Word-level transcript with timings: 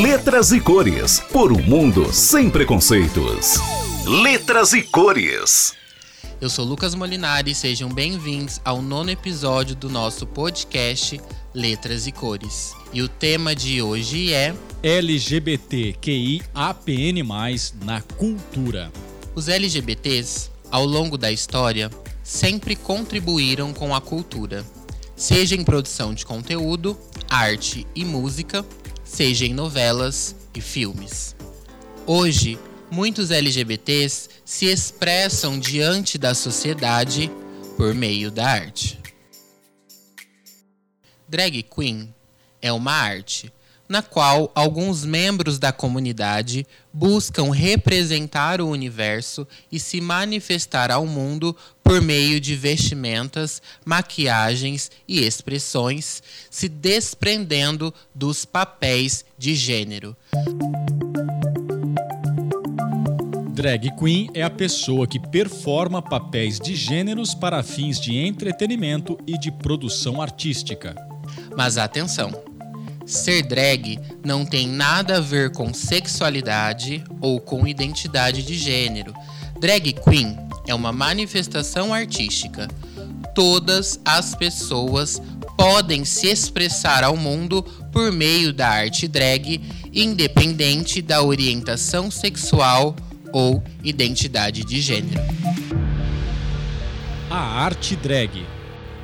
Letras 0.00 0.52
e 0.52 0.58
cores, 0.58 1.20
por 1.20 1.52
um 1.52 1.62
mundo 1.62 2.10
sem 2.14 2.48
preconceitos. 2.48 3.56
Letras 4.06 4.72
e 4.72 4.80
cores. 4.80 5.74
Eu 6.40 6.48
sou 6.48 6.64
Lucas 6.64 6.94
Molinari 6.94 7.50
e 7.50 7.54
sejam 7.54 7.90
bem-vindos 7.90 8.58
ao 8.64 8.80
nono 8.80 9.10
episódio 9.10 9.76
do 9.76 9.90
nosso 9.90 10.26
podcast 10.26 11.20
Letras 11.52 12.06
e 12.06 12.12
Cores. 12.12 12.74
E 12.90 13.02
o 13.02 13.08
tema 13.08 13.54
de 13.54 13.82
hoje 13.82 14.32
é 14.32 14.54
LGBTQIAPN+, 14.82 16.42
na 17.84 18.00
cultura. 18.00 18.90
Os 19.34 19.46
LGBTs, 19.46 20.50
ao 20.70 20.86
longo 20.86 21.18
da 21.18 21.30
história, 21.30 21.90
sempre 22.22 22.76
contribuíram 22.76 23.74
com 23.74 23.94
a 23.94 24.00
cultura, 24.00 24.64
seja 25.14 25.54
em 25.54 25.62
produção 25.62 26.14
de 26.14 26.24
conteúdo, 26.24 26.98
arte 27.28 27.86
e 27.94 28.06
música, 28.06 28.64
seja 29.12 29.44
em 29.44 29.52
novelas 29.52 30.34
e 30.54 30.60
filmes. 30.62 31.36
Hoje, 32.06 32.58
muitos 32.90 33.30
LGBTs 33.30 34.30
se 34.42 34.64
expressam 34.64 35.58
diante 35.58 36.16
da 36.16 36.34
sociedade 36.34 37.30
por 37.76 37.94
meio 37.94 38.30
da 38.30 38.48
arte. 38.48 38.98
Drag 41.28 41.62
Queen 41.62 42.12
é 42.62 42.72
uma 42.72 42.92
arte 42.92 43.52
na 43.92 44.00
qual 44.00 44.50
alguns 44.54 45.04
membros 45.04 45.58
da 45.58 45.70
comunidade 45.70 46.66
buscam 46.90 47.52
representar 47.52 48.58
o 48.58 48.70
universo 48.70 49.46
e 49.70 49.78
se 49.78 50.00
manifestar 50.00 50.90
ao 50.90 51.04
mundo 51.04 51.54
por 51.84 52.00
meio 52.00 52.40
de 52.40 52.56
vestimentas, 52.56 53.60
maquiagens 53.84 54.90
e 55.06 55.22
expressões, 55.22 56.22
se 56.48 56.70
desprendendo 56.70 57.92
dos 58.14 58.46
papéis 58.46 59.26
de 59.36 59.54
gênero. 59.54 60.16
Drag 63.52 63.94
queen 63.98 64.30
é 64.32 64.42
a 64.42 64.48
pessoa 64.48 65.06
que 65.06 65.20
performa 65.20 66.00
papéis 66.00 66.58
de 66.58 66.74
gêneros 66.74 67.34
para 67.34 67.62
fins 67.62 68.00
de 68.00 68.16
entretenimento 68.16 69.18
e 69.26 69.36
de 69.36 69.52
produção 69.52 70.22
artística. 70.22 70.96
Mas 71.54 71.76
atenção! 71.76 72.51
Ser 73.12 73.42
drag 73.42 73.98
não 74.24 74.42
tem 74.42 74.66
nada 74.66 75.18
a 75.18 75.20
ver 75.20 75.52
com 75.52 75.74
sexualidade 75.74 77.04
ou 77.20 77.38
com 77.38 77.66
identidade 77.66 78.42
de 78.42 78.56
gênero. 78.56 79.12
Drag 79.60 79.92
queen 79.92 80.34
é 80.66 80.74
uma 80.74 80.92
manifestação 80.92 81.92
artística. 81.92 82.68
Todas 83.34 84.00
as 84.02 84.34
pessoas 84.34 85.20
podem 85.58 86.06
se 86.06 86.26
expressar 86.26 87.04
ao 87.04 87.14
mundo 87.14 87.62
por 87.92 88.10
meio 88.10 88.50
da 88.50 88.68
arte 88.68 89.06
drag, 89.06 89.60
independente 89.92 91.02
da 91.02 91.22
orientação 91.22 92.10
sexual 92.10 92.96
ou 93.30 93.62
identidade 93.84 94.64
de 94.64 94.80
gênero. 94.80 95.20
A 97.30 97.62
arte 97.62 97.94
drag 97.94 98.46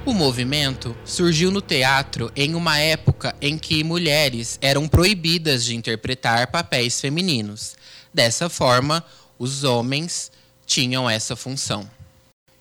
o 0.09 0.15
movimento 0.15 0.97
surgiu 1.05 1.51
no 1.51 1.61
teatro 1.61 2.33
em 2.35 2.55
uma 2.55 2.79
época 2.79 3.37
em 3.43 3.59
que 3.59 3.85
mulheres 3.85 4.59
eram 4.63 4.89
proibidas 4.89 5.67
de 5.67 5.77
interpretar 5.77 6.51
papéis 6.51 6.99
femininos. 6.99 7.77
Dessa 8.13 8.49
forma, 8.49 9.05
os 9.39 9.65
homens 9.65 10.33
tinham 10.65 11.11
essa 11.11 11.37
função. 11.37 11.89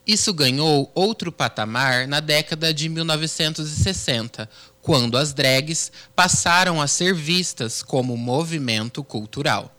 Isso 0.05 0.33
ganhou 0.33 0.91
outro 0.93 1.31
patamar 1.31 2.05
na 2.05 2.19
década 2.19 2.73
de 2.73 2.89
1960, 2.89 4.49
quando 4.81 5.17
as 5.17 5.31
drags 5.31 5.89
passaram 6.13 6.81
a 6.81 6.87
ser 6.87 7.13
vistas 7.13 7.81
como 7.81 8.17
movimento 8.17 9.01
cultural. 9.05 9.73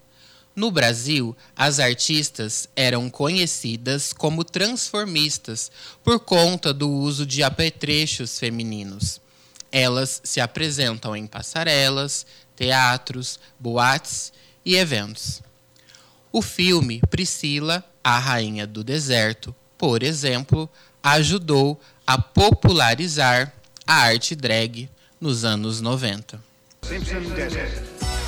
No 0.58 0.72
Brasil, 0.72 1.36
as 1.54 1.78
artistas 1.78 2.68
eram 2.74 3.08
conhecidas 3.08 4.12
como 4.12 4.42
transformistas 4.42 5.70
por 6.02 6.18
conta 6.18 6.74
do 6.74 6.90
uso 6.90 7.24
de 7.24 7.44
apetrechos 7.44 8.40
femininos. 8.40 9.20
Elas 9.70 10.20
se 10.24 10.40
apresentam 10.40 11.14
em 11.14 11.28
passarelas, 11.28 12.26
teatros, 12.56 13.38
boates 13.56 14.32
e 14.64 14.74
eventos. 14.74 15.40
O 16.32 16.42
filme 16.42 17.00
Priscila, 17.08 17.84
a 18.02 18.18
Rainha 18.18 18.66
do 18.66 18.82
Deserto, 18.82 19.54
por 19.78 20.02
exemplo, 20.02 20.68
ajudou 21.00 21.80
a 22.04 22.20
popularizar 22.20 23.54
a 23.86 23.94
arte 23.94 24.34
drag 24.34 24.90
nos 25.20 25.44
anos 25.44 25.80
90. 25.80 26.42
Simpson 26.82 27.20
Desert. 27.36 28.27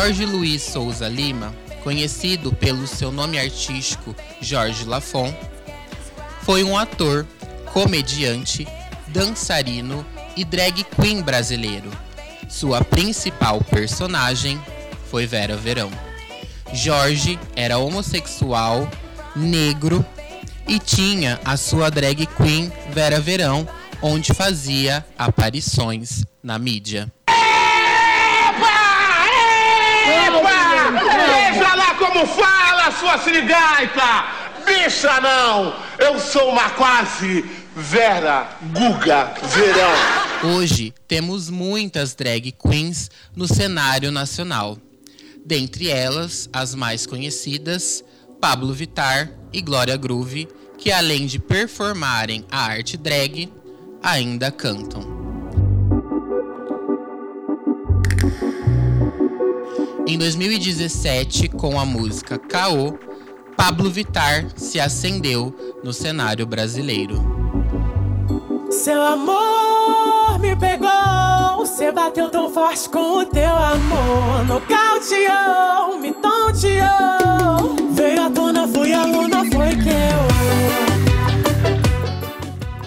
Jorge 0.00 0.24
Luiz 0.24 0.62
Souza 0.62 1.08
Lima, 1.08 1.52
conhecido 1.82 2.52
pelo 2.52 2.86
seu 2.86 3.10
nome 3.10 3.36
artístico 3.36 4.14
Jorge 4.40 4.84
Lafon, 4.84 5.34
foi 6.42 6.62
um 6.62 6.78
ator, 6.78 7.26
comediante, 7.72 8.64
dançarino 9.08 10.06
e 10.36 10.44
drag 10.44 10.84
queen 10.84 11.20
brasileiro. 11.20 11.90
Sua 12.48 12.84
principal 12.84 13.60
personagem 13.60 14.62
foi 15.10 15.26
Vera 15.26 15.56
Verão. 15.56 15.90
Jorge 16.72 17.36
era 17.56 17.78
homossexual, 17.78 18.88
negro 19.34 20.06
e 20.68 20.78
tinha 20.78 21.40
a 21.44 21.56
sua 21.56 21.90
drag 21.90 22.24
queen 22.24 22.72
Vera 22.92 23.20
Verão, 23.20 23.68
onde 24.00 24.32
fazia 24.32 25.04
aparições 25.18 26.22
na 26.40 26.56
mídia. 26.56 27.12
Veja 31.26 31.74
lá 31.74 31.94
como 31.94 32.26
fala, 32.26 32.92
sua 32.92 33.18
sirigaita! 33.18 34.48
Bicha 34.64 35.20
não! 35.20 35.74
Eu 35.98 36.18
sou 36.20 36.50
uma 36.50 36.70
quase 36.70 37.44
Vera 37.74 38.48
Guga 38.72 39.34
Verão. 39.42 40.54
Hoje 40.54 40.92
temos 41.06 41.48
muitas 41.48 42.14
drag 42.14 42.52
queens 42.52 43.10
no 43.34 43.46
cenário 43.46 44.12
nacional. 44.12 44.78
Dentre 45.44 45.88
elas, 45.88 46.48
as 46.52 46.74
mais 46.74 47.06
conhecidas, 47.06 48.04
Pablo 48.40 48.72
Vitar 48.72 49.30
e 49.52 49.60
Glória 49.60 49.96
Groove, 49.96 50.48
que 50.76 50.92
além 50.92 51.26
de 51.26 51.38
performarem 51.38 52.44
a 52.50 52.66
arte 52.66 52.96
drag, 52.96 53.50
ainda 54.02 54.50
cantam. 54.50 55.17
Em 60.08 60.16
2017, 60.16 61.48
com 61.48 61.78
a 61.78 61.84
música 61.84 62.38
Caô, 62.38 62.98
Pablo 63.54 63.90
Vitar 63.90 64.46
se 64.56 64.80
acendeu 64.80 65.54
no 65.84 65.92
cenário 65.92 66.46
brasileiro. 66.46 67.22
Seu 68.70 69.02
amor 69.02 70.38
me 70.40 70.56
pegou, 70.56 71.58
você 71.58 71.92
bateu 71.92 72.30
tão 72.30 72.50
forte 72.50 72.88
com 72.88 73.18
o 73.18 73.26
teu 73.26 73.54
amor. 73.54 74.46
Nocauteou, 74.46 76.00
me 76.00 76.10
tonteou. 76.14 77.76
Veio 77.92 78.22
à 78.22 78.30
tona, 78.30 78.66
fui 78.66 78.94
aluna, 78.94 79.44
foi 79.52 79.76
que 79.76 79.90
eu. 79.90 80.28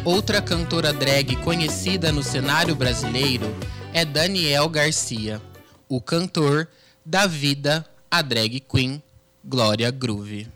Outra 0.04 0.42
cantora 0.42 0.92
drag 0.92 1.36
conhecida 1.44 2.12
no 2.12 2.24
cenário 2.24 2.76
brasileiro 2.76 3.46
é 3.94 4.04
Daniel 4.04 4.68
Garcia. 4.68 5.40
O 5.88 6.02
cantor 6.02 6.68
da 7.06 7.26
vida 7.26 7.86
a 8.12 8.22
drag 8.22 8.60
queen 8.62 9.02
Glória 9.44 9.90
Groove. 9.90 10.48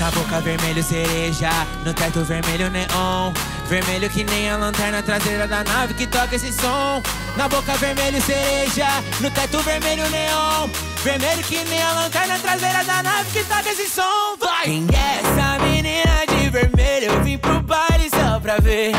Na 0.00 0.10
boca 0.10 0.40
vermelho 0.40 0.82
cereja, 0.82 1.50
no 1.84 1.94
teto 1.94 2.24
vermelho 2.24 2.68
neon. 2.70 3.32
Vermelho 3.68 4.10
que 4.10 4.24
nem 4.24 4.50
a 4.50 4.56
lanterna 4.56 5.00
traseira 5.02 5.46
da 5.46 5.62
nave 5.62 5.94
que 5.94 6.06
toca 6.08 6.34
esse 6.34 6.52
som. 6.52 7.00
Na 7.36 7.48
boca 7.48 7.76
vermelho 7.76 8.20
cereja, 8.20 8.88
no 9.20 9.30
teto 9.30 9.62
vermelho 9.62 10.02
neon. 10.10 10.68
Vermelho 11.04 11.42
que 11.44 11.62
nem 11.64 11.80
a 11.80 11.92
lanterna 11.92 12.38
traseira 12.38 12.84
da 12.84 13.02
nave 13.02 13.30
que 13.30 13.44
toca 13.44 13.70
esse 13.70 13.88
som. 13.88 14.36
Vai! 14.40 14.64
Quem 14.64 14.88
é 14.92 15.20
essa 15.20 15.64
menina 15.64 16.26
de 16.26 16.50
vermelho? 16.50 17.12
Eu 17.12 17.22
vim 17.22 17.38
pro 17.38 17.62
baile 17.62 18.10
só 18.10 18.40
pra 18.40 18.58
ver. 18.58 18.92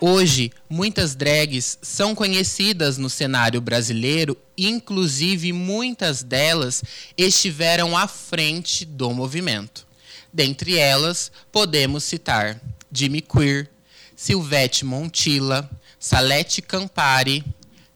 Hoje, 0.00 0.52
muitas 0.68 1.14
drags 1.14 1.78
são 1.82 2.14
conhecidas 2.14 2.98
no 2.98 3.08
cenário 3.08 3.60
brasileiro, 3.60 4.36
inclusive 4.56 5.52
muitas 5.52 6.22
delas 6.22 6.82
estiveram 7.16 7.96
à 7.96 8.06
frente 8.06 8.84
do 8.84 9.12
movimento. 9.12 9.86
Dentre 10.32 10.76
elas, 10.76 11.32
podemos 11.50 12.04
citar 12.04 12.60
Jimmy 12.92 13.20
Queer, 13.20 13.70
Silvete 14.14 14.84
Montilla, 14.84 15.68
Salete 15.98 16.60
Campari, 16.60 17.44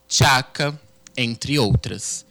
Chaka, 0.08 0.78
entre 1.16 1.58
outras. 1.58 2.24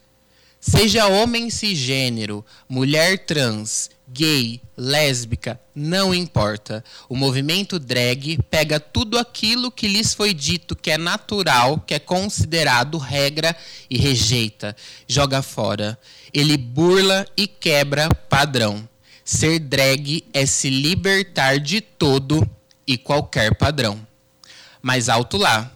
Seja 0.59 1.07
homem 1.07 1.49
cisgênero, 1.49 2.45
mulher 2.69 3.25
trans, 3.25 3.89
gay, 4.13 4.61
lésbica, 4.77 5.59
não 5.73 6.13
importa. 6.13 6.83
O 7.07 7.15
movimento 7.15 7.79
drag 7.79 8.37
pega 8.49 8.79
tudo 8.79 9.17
aquilo 9.17 9.71
que 9.71 9.87
lhes 9.87 10.13
foi 10.13 10.33
dito 10.33 10.75
que 10.75 10.91
é 10.91 10.97
natural, 10.97 11.79
que 11.79 11.93
é 11.93 11.99
considerado 11.99 12.97
regra 12.97 13.55
e 13.89 13.97
rejeita, 13.97 14.75
joga 15.07 15.41
fora. 15.41 15.97
Ele 16.33 16.57
burla 16.57 17.25
e 17.35 17.47
quebra 17.47 18.13
padrão. 18.29 18.87
Ser 19.23 19.59
drag 19.59 20.23
é 20.33 20.45
se 20.45 20.69
libertar 20.69 21.59
de 21.59 21.79
todo 21.79 22.47
e 22.85 22.97
qualquer 22.97 23.55
padrão. 23.55 24.05
Mas 24.81 25.09
alto 25.09 25.37
lá. 25.37 25.71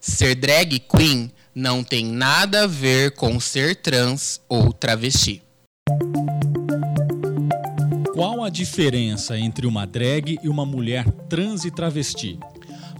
Ser 0.00 0.34
drag 0.34 0.80
queen 0.80 1.30
não 1.54 1.84
tem 1.84 2.04
nada 2.04 2.64
a 2.64 2.66
ver 2.66 3.12
com 3.12 3.38
ser 3.38 3.76
trans 3.76 4.40
ou 4.48 4.72
travesti. 4.72 5.42
Qual 8.20 8.44
a 8.44 8.50
diferença 8.50 9.38
entre 9.38 9.66
uma 9.66 9.86
drag 9.86 10.38
e 10.42 10.46
uma 10.50 10.66
mulher 10.66 11.10
trans 11.26 11.64
e 11.64 11.70
travesti? 11.70 12.38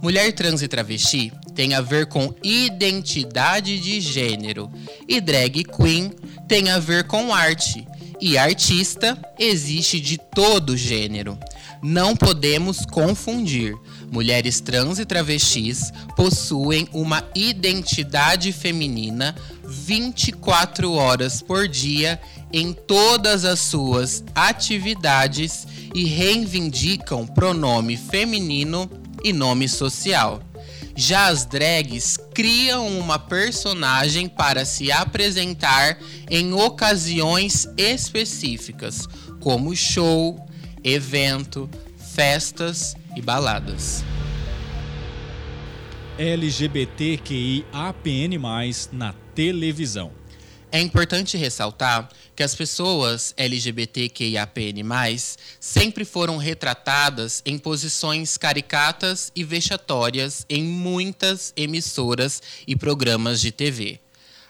Mulher 0.00 0.32
trans 0.32 0.62
e 0.62 0.66
travesti 0.66 1.30
tem 1.54 1.74
a 1.74 1.82
ver 1.82 2.06
com 2.06 2.34
identidade 2.42 3.78
de 3.78 4.00
gênero 4.00 4.72
e 5.06 5.20
drag 5.20 5.62
queen 5.64 6.10
tem 6.48 6.70
a 6.70 6.78
ver 6.78 7.04
com 7.04 7.34
arte. 7.34 7.86
E 8.18 8.38
artista 8.38 9.14
existe 9.38 10.00
de 10.00 10.16
todo 10.16 10.74
gênero. 10.74 11.38
Não 11.82 12.14
podemos 12.14 12.84
confundir. 12.84 13.74
Mulheres 14.10 14.60
trans 14.60 14.98
e 14.98 15.06
travestis 15.06 15.92
possuem 16.14 16.88
uma 16.92 17.24
identidade 17.34 18.52
feminina 18.52 19.34
24 19.64 20.92
horas 20.92 21.40
por 21.40 21.66
dia 21.66 22.20
em 22.52 22.72
todas 22.72 23.44
as 23.44 23.60
suas 23.60 24.22
atividades 24.34 25.66
e 25.94 26.04
reivindicam 26.04 27.26
pronome 27.26 27.96
feminino 27.96 28.90
e 29.24 29.32
nome 29.32 29.68
social. 29.68 30.42
Já 30.96 31.28
as 31.28 31.46
drags 31.46 32.18
criam 32.34 32.86
uma 32.98 33.18
personagem 33.18 34.28
para 34.28 34.66
se 34.66 34.92
apresentar 34.92 35.98
em 36.28 36.52
ocasiões 36.52 37.66
específicas, 37.78 39.08
como 39.40 39.74
show, 39.74 40.49
evento, 40.82 41.68
festas 42.14 42.94
e 43.16 43.22
baladas. 43.22 44.04
LGBTQIAPN+, 46.18 47.62
na 48.92 49.14
televisão. 49.34 50.12
É 50.72 50.80
importante 50.80 51.36
ressaltar 51.36 52.08
que 52.36 52.44
as 52.44 52.54
pessoas 52.54 53.34
LGBTQIAPN+, 53.36 54.84
sempre 55.58 56.04
foram 56.04 56.36
retratadas 56.36 57.42
em 57.44 57.58
posições 57.58 58.36
caricatas 58.36 59.32
e 59.34 59.42
vexatórias 59.42 60.46
em 60.48 60.62
muitas 60.62 61.52
emissoras 61.56 62.40
e 62.66 62.76
programas 62.76 63.40
de 63.40 63.50
TV. 63.50 63.98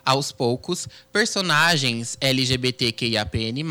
Aos 0.04 0.32
poucos, 0.32 0.88
personagens 1.12 2.16
LGBTQIAPN+, 2.20 3.64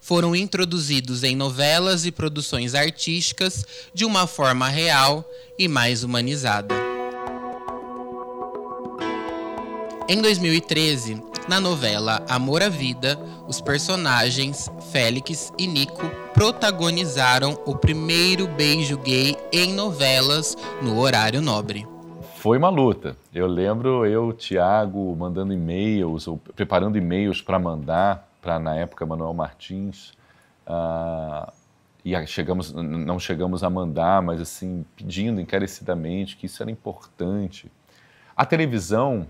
foram 0.00 0.34
introduzidos 0.34 1.22
em 1.22 1.34
novelas 1.34 2.06
e 2.06 2.12
produções 2.12 2.74
artísticas 2.74 3.64
de 3.92 4.04
uma 4.04 4.26
forma 4.26 4.68
real 4.68 5.28
e 5.58 5.68
mais 5.68 6.02
humanizada. 6.02 6.74
Em 10.08 10.22
2013, 10.22 11.20
na 11.48 11.60
novela 11.60 12.24
Amor 12.28 12.62
à 12.62 12.68
Vida, 12.68 13.18
os 13.48 13.60
personagens 13.60 14.70
Félix 14.92 15.52
e 15.58 15.66
Nico 15.66 16.08
protagonizaram 16.32 17.60
o 17.66 17.74
primeiro 17.74 18.46
beijo 18.46 18.96
gay 18.98 19.36
em 19.52 19.72
novelas 19.72 20.56
no 20.80 20.98
horário 20.98 21.42
nobre. 21.42 21.95
Foi 22.46 22.58
uma 22.58 22.68
luta. 22.68 23.16
Eu 23.34 23.48
lembro 23.48 24.06
eu, 24.06 24.32
Tiago, 24.32 25.16
mandando 25.16 25.52
e-mails, 25.52 26.28
ou 26.28 26.38
preparando 26.38 26.96
e-mails 26.96 27.42
para 27.42 27.58
mandar 27.58 28.30
para, 28.40 28.56
na 28.60 28.76
época, 28.76 29.04
Manuel 29.04 29.34
Martins. 29.34 30.12
Uh, 30.64 31.52
e 32.04 32.24
chegamos, 32.28 32.72
não 32.72 33.18
chegamos 33.18 33.64
a 33.64 33.68
mandar, 33.68 34.22
mas 34.22 34.40
assim, 34.40 34.86
pedindo 34.94 35.40
encarecidamente 35.40 36.36
que 36.36 36.46
isso 36.46 36.62
era 36.62 36.70
importante. 36.70 37.68
A 38.36 38.46
televisão, 38.46 39.26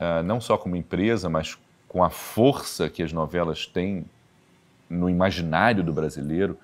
uh, 0.00 0.22
não 0.22 0.40
só 0.40 0.56
como 0.56 0.76
empresa, 0.76 1.28
mas 1.28 1.58
com 1.88 2.04
a 2.04 2.10
força 2.10 2.88
que 2.88 3.02
as 3.02 3.12
novelas 3.12 3.66
têm 3.66 4.04
no 4.88 5.10
imaginário 5.10 5.82
do 5.82 5.92
brasileiro, 5.92 6.56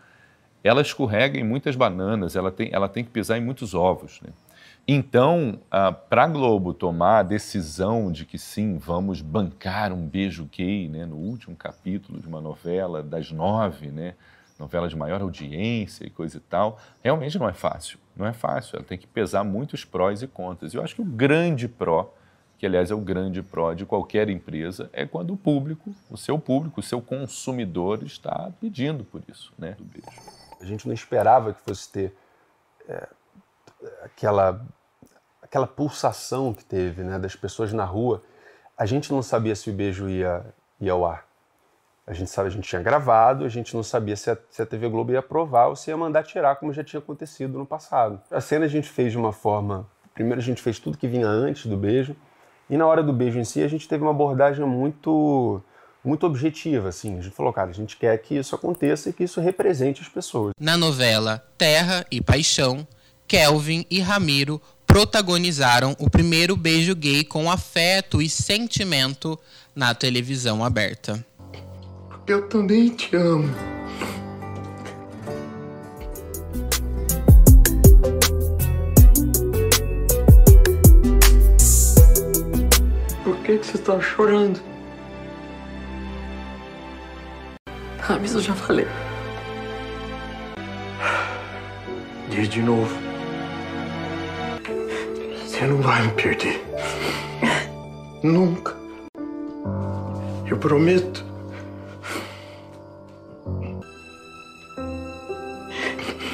ela 0.63 0.81
escorrega 0.81 1.37
em 1.41 1.43
muitas 1.43 1.75
bananas, 1.75 2.37
ela 2.37 2.53
tem, 2.53 2.69
ela 2.73 2.89
tem 2.89 3.03
que 3.03 3.11
pisar 3.11 3.37
em 3.37 3.41
muitos 3.41 3.75
ovos. 3.75 4.21
Né? 4.23 4.31
Então, 4.87 5.61
uh, 5.67 5.95
para 6.09 6.25
a 6.25 6.29
Globo 6.29 6.75
tomar 6.75 7.21
a 7.21 7.23
decisão 7.23 8.13
de 8.13 8.27
que 8.27 8.39
sim, 8.39 8.77
vamos 8.77 9.23
bancar 9.23 9.93
um 9.93 10.07
beijo 10.07 10.45
gay 10.45 10.89
né, 10.89 11.07
no 11.07 11.17
último 11.17 11.57
capítulo 11.57 12.21
de 12.21 12.29
uma 12.29 12.41
novela 12.41 13.03
das 13.03 13.33
nove, 13.33 13.89
né, 13.89 14.15
novela 14.59 14.87
de 14.87 14.95
maior 14.95 15.23
audiência 15.23 16.07
e 16.07 16.11
coisa 16.11 16.37
e 16.37 16.41
tal, 16.41 16.79
realmente 17.03 17.39
não 17.39 17.49
é 17.49 17.55
fácil. 17.55 17.99
Não 18.15 18.27
é 18.27 18.33
fácil, 18.33 18.77
ela 18.77 18.85
tem 18.85 18.99
que 18.99 19.07
pesar 19.07 19.43
muitos 19.43 19.85
prós 19.85 20.23
e 20.23 20.27
contras. 20.27 20.75
E 20.75 20.77
eu 20.77 20.83
acho 20.83 20.95
que 20.95 21.03
o 21.03 21.05
grande 21.05 21.67
pró 21.67 22.13
que 22.65 22.67
aliás 22.67 22.91
é 22.91 22.95
o 22.95 23.01
grande 23.01 23.43
pró 23.43 23.75
de 23.75 23.85
qualquer 23.85 24.31
empresa, 24.31 24.89
é 24.93 25.05
quando 25.05 25.35
o 25.35 25.37
público, 25.37 25.95
o 26.11 26.17
seu 26.17 26.39
público, 26.39 26.81
o 26.81 26.83
seu 26.83 27.03
consumidor 27.03 28.03
está 28.03 28.51
pedindo 28.59 29.05
por 29.05 29.23
isso, 29.29 29.53
né? 29.59 29.73
Do 29.73 29.85
beijo. 29.85 30.09
A 30.59 30.65
gente 30.65 30.87
não 30.87 30.95
esperava 30.95 31.53
que 31.53 31.61
fosse 31.61 31.93
ter 31.93 32.15
é, 32.89 33.07
aquela 34.03 34.65
aquela 35.43 35.67
pulsação 35.67 36.53
que 36.53 36.65
teve, 36.65 37.03
né, 37.05 37.19
das 37.19 37.37
pessoas 37.37 37.73
na 37.73 37.85
rua. 37.85 38.23
A 38.77 38.87
gente 38.87 39.13
não 39.13 39.23
sabia 39.23 39.55
se 39.55 39.71
o 39.71 39.73
beijo 39.73 40.09
ia 40.09 40.45
ia 40.81 40.93
ao 40.93 41.05
ar. 41.05 41.25
A 42.07 42.13
gente 42.13 42.31
sabe, 42.31 42.49
a 42.49 42.51
gente 42.51 42.69
tinha 42.69 42.83
gravado, 42.83 43.45
a 43.45 43.49
gente 43.49 43.75
não 43.75 43.83
sabia 43.83 44.15
se 44.15 44.31
a, 44.31 44.37
se 44.51 44.61
a 44.61 44.67
TV 44.67 44.89
Globo 44.89 45.13
ia 45.13 45.21
aprovar 45.21 45.69
ou 45.69 45.77
se 45.77 45.91
ia 45.91 45.97
mandar 45.97 46.23
tirar, 46.23 46.57
como 46.57 46.73
já 46.73 46.85
tinha 46.85 47.01
acontecido 47.01 47.57
no 47.57 47.65
passado. 47.65 48.21
A 48.31 48.41
cena 48.43 48.67
a 48.67 48.69
gente 48.69 48.89
fez 48.91 49.13
de 49.13 49.17
uma 49.19 49.33
forma. 49.33 49.87
Primeiro 50.13 50.39
a 50.39 50.45
gente 50.45 50.61
fez 50.61 50.79
tudo 50.79 50.99
que 50.99 51.09
vinha 51.09 51.27
antes 51.27 51.67
do 51.67 51.77
beijo, 51.77 52.15
e 52.69 52.77
na 52.77 52.87
hora 52.87 53.03
do 53.03 53.13
beijo 53.13 53.39
em 53.39 53.45
si, 53.45 53.63
a 53.63 53.69
gente 53.69 53.89
teve 53.89 54.03
uma 54.03 54.11
abordagem 54.11 54.65
muito 54.67 55.63
muito 56.05 56.27
objetiva, 56.27 56.91
assim. 56.91 57.19
A 57.19 57.23
gente 57.23 57.35
falou, 57.35 57.51
cara, 57.51 57.71
a 57.71 57.73
gente 57.73 57.97
quer 57.97 58.17
que 58.19 58.37
isso 58.37 58.55
aconteça 58.55 59.09
e 59.09 59.13
que 59.13 59.25
isso 59.25 59.41
represente 59.41 60.03
as 60.03 60.09
pessoas. 60.09 60.53
Na 60.61 60.77
novela 60.77 61.43
Terra 61.57 62.05
e 62.11 62.21
Paixão, 62.21 62.87
Kelvin 63.27 63.85
e 63.91 64.01
Ramiro 64.01 64.61
protagonizaram 64.87 65.97
o 65.99 66.09
primeiro 66.09 66.57
beijo 66.57 66.95
gay 66.95 67.25
com 67.25 67.51
afeto 67.51 68.21
e 68.21 68.29
sentimento 68.29 69.39
na 69.75 69.95
televisão 69.95 70.65
aberta. 70.65 71.25
Eu 72.27 72.49
também 72.49 72.89
te 72.91 73.15
amo. 73.17 73.55
que, 83.45 83.59
que 83.59 83.67
você 83.67 83.79
tá 83.79 84.01
chorando? 84.01 84.59
Ah, 88.09 88.19
mas 88.21 88.35
eu 88.35 88.41
já 88.41 88.55
falei. 88.55 88.87
Diz 92.31 92.49
de 92.49 92.63
novo. 92.63 93.14
Você 95.55 95.67
não 95.69 95.77
vai 95.77 96.03
me 96.03 96.13
perder. 96.15 96.61
Nunca. 98.25 98.75
Eu 100.49 100.59
prometo. 100.59 101.25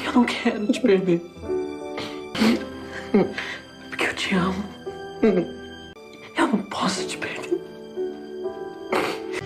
Eu 0.03 0.13
não 0.15 0.23
quero 0.23 0.65
te 0.71 0.81
perder. 0.81 1.21
Porque 3.89 4.05
eu 4.07 4.15
te 4.15 4.33
amo 4.33 4.65
não 6.37 6.63
posso 6.63 7.05
te 7.05 7.15
perder. 7.15 7.61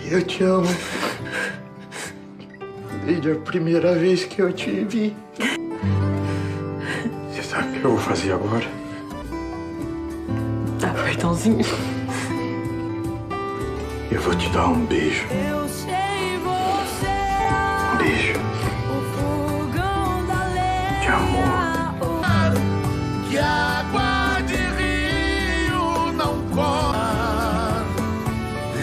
Eu 0.10 0.24
te 0.24 0.42
amo. 0.42 0.70
Desde 3.06 3.34
a 3.34 3.36
primeira 3.36 3.94
vez 3.94 4.24
que 4.24 4.42
eu 4.42 4.54
te 4.54 4.86
vi. 4.86 5.14
Você 7.30 7.44
sabe 7.44 7.78
que 7.78 7.84
eu 7.84 7.92
vou 7.92 8.00
fazer 8.00 8.32
agora? 8.32 8.85
Apertãozinho. 11.36 11.66
Eu 14.10 14.22
vou 14.22 14.36
te 14.36 14.48
dar 14.50 14.68
um 14.68 14.86
beijo. 14.86 15.26
Eu 15.26 15.68
sei 15.68 16.38
você 16.40 17.08
Um 17.94 17.98
beijo 17.98 18.40
o 18.90 19.02
fogão 19.16 20.26
da 20.28 20.46
lenha. 20.54 21.00
de 21.02 21.08
amor. 21.08 21.46
Que 23.30 23.38
água 23.38 24.42
de 24.48 24.56
rio 24.56 26.14
não 26.14 26.42
corre. 26.56 26.96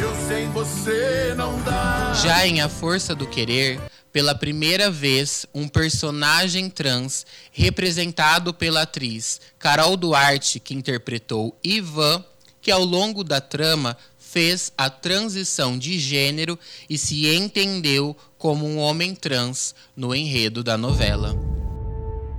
Eu 0.03 0.15
sem 0.29 0.51
você 0.51 1.35
não 1.37 1.59
dá. 1.63 2.13
Já 2.23 2.47
em 2.47 2.61
A 2.61 2.69
Força 2.69 3.15
do 3.15 3.27
Querer, 3.27 3.81
pela 4.13 4.35
primeira 4.35 4.91
vez, 4.91 5.47
um 5.55 5.67
personagem 5.67 6.69
trans 6.69 7.25
representado 7.51 8.53
pela 8.53 8.83
atriz 8.83 9.41
Carol 9.59 9.97
Duarte, 9.97 10.61
que 10.61 10.75
interpretou 10.75 11.57
Ivan, 11.65 12.23
que 12.62 12.71
ao 12.71 12.83
longo 12.83 13.23
da 13.23 13.40
trama 13.40 13.97
fez 14.16 14.73
a 14.78 14.88
transição 14.88 15.76
de 15.76 15.99
gênero 15.99 16.59
e 16.88 16.97
se 16.97 17.28
entendeu 17.37 18.16
como 18.38 18.66
um 18.66 18.78
homem 18.78 19.14
trans 19.14 19.75
no 19.95 20.14
enredo 20.14 20.64
da 20.64 20.78
novela. 20.78 21.37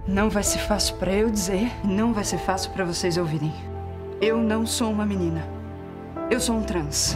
Não 0.08 0.30
vai 0.30 0.44
ser 0.44 0.60
fácil 0.60 0.96
pra 0.96 1.14
eu 1.14 1.30
dizer, 1.30 1.72
não 1.86 2.14
vai 2.14 2.24
ser 2.24 2.40
fácil 2.40 2.72
pra 2.72 2.84
vocês 2.84 3.16
ouvirem. 3.16 3.54
Eu 4.20 4.38
não 4.38 4.66
sou 4.66 4.92
uma 4.92 5.06
menina. 5.06 5.48
Eu 6.32 6.40
sou 6.40 6.56
um 6.56 6.64
trans. 6.64 7.16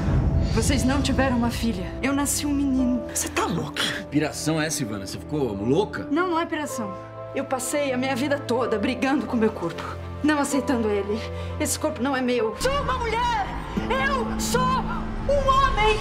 Vocês 0.53 0.83
não 0.83 1.01
tiveram 1.01 1.37
uma 1.37 1.49
filha. 1.49 1.91
Eu 2.03 2.13
nasci 2.13 2.45
um 2.45 2.53
menino. 2.53 3.01
Você 3.13 3.29
tá 3.29 3.45
louca? 3.45 3.81
Piração 4.11 4.61
é, 4.61 4.69
Silvana? 4.69 5.07
Você 5.07 5.17
ficou 5.17 5.53
louca? 5.53 6.07
Não, 6.11 6.29
não 6.29 6.39
é 6.39 6.45
piração. 6.45 6.93
Eu 7.33 7.45
passei 7.45 7.91
a 7.91 7.97
minha 7.97 8.15
vida 8.15 8.37
toda 8.37 8.77
brigando 8.77 9.25
com 9.25 9.35
meu 9.35 9.51
corpo, 9.51 9.83
não 10.23 10.39
aceitando 10.39 10.89
ele. 10.89 11.19
Esse 11.59 11.77
corpo 11.77 12.01
não 12.01 12.15
é 12.15 12.21
meu. 12.21 12.55
Sou 12.59 12.71
uma 12.81 12.97
mulher! 12.97 13.47
Eu 13.89 14.39
sou 14.39 14.61
um 14.61 15.49
homem! 15.49 15.97